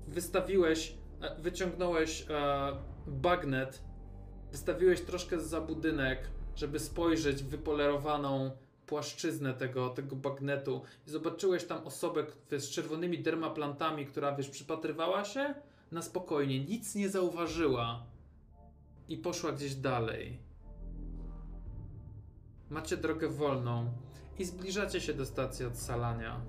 wystawiłeś, 0.09 0.95
e, 1.21 1.41
wyciągnąłeś 1.41 2.27
e, 2.31 2.73
bagnet, 3.07 3.83
wystawiłeś 4.53 5.01
troszkę 5.01 5.41
za 5.41 5.61
budynek, 5.61 6.31
żeby 6.57 6.79
spojrzeć 6.79 7.43
w 7.43 7.49
wypolerowaną 7.49 8.51
płaszczyznę 8.87 9.55
tego, 9.55 9.89
tego 9.89 10.17
bagnetu. 10.17 10.83
I 11.07 11.11
zobaczyłeś 11.11 11.65
tam 11.65 11.87
osobę 11.87 12.27
wiesz, 12.51 12.63
z 12.63 12.71
czerwonymi 12.71 13.19
dermaplantami, 13.19 14.07
która 14.07 14.37
wiesz, 14.37 14.49
przypatrywała 14.49 15.25
się 15.25 15.55
na 15.93 16.03
spokojnie, 16.03 16.65
nic 16.65 16.95
nie 16.95 17.09
zauważyła 17.09 18.10
i 19.11 19.17
poszła 19.17 19.53
gdzieś 19.53 19.75
dalej. 19.75 20.39
Macie 22.71 22.97
drogę 22.97 23.29
wolną 23.29 23.93
i 24.39 24.45
zbliżacie 24.45 25.01
się 25.01 25.15
do 25.15 25.27
stacji 25.27 25.67
odsalania. 25.67 26.41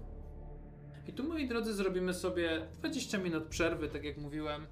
I 1.07 1.13
tu, 1.13 1.23
moi 1.23 1.47
drodzy, 1.47 1.73
zrobimy 1.73 2.13
sobie 2.13 2.67
20 2.73 3.17
minut 3.17 3.43
przerwy, 3.43 3.89
tak 3.89 4.03
jak 4.03 4.17
mówiłem. 4.17 4.67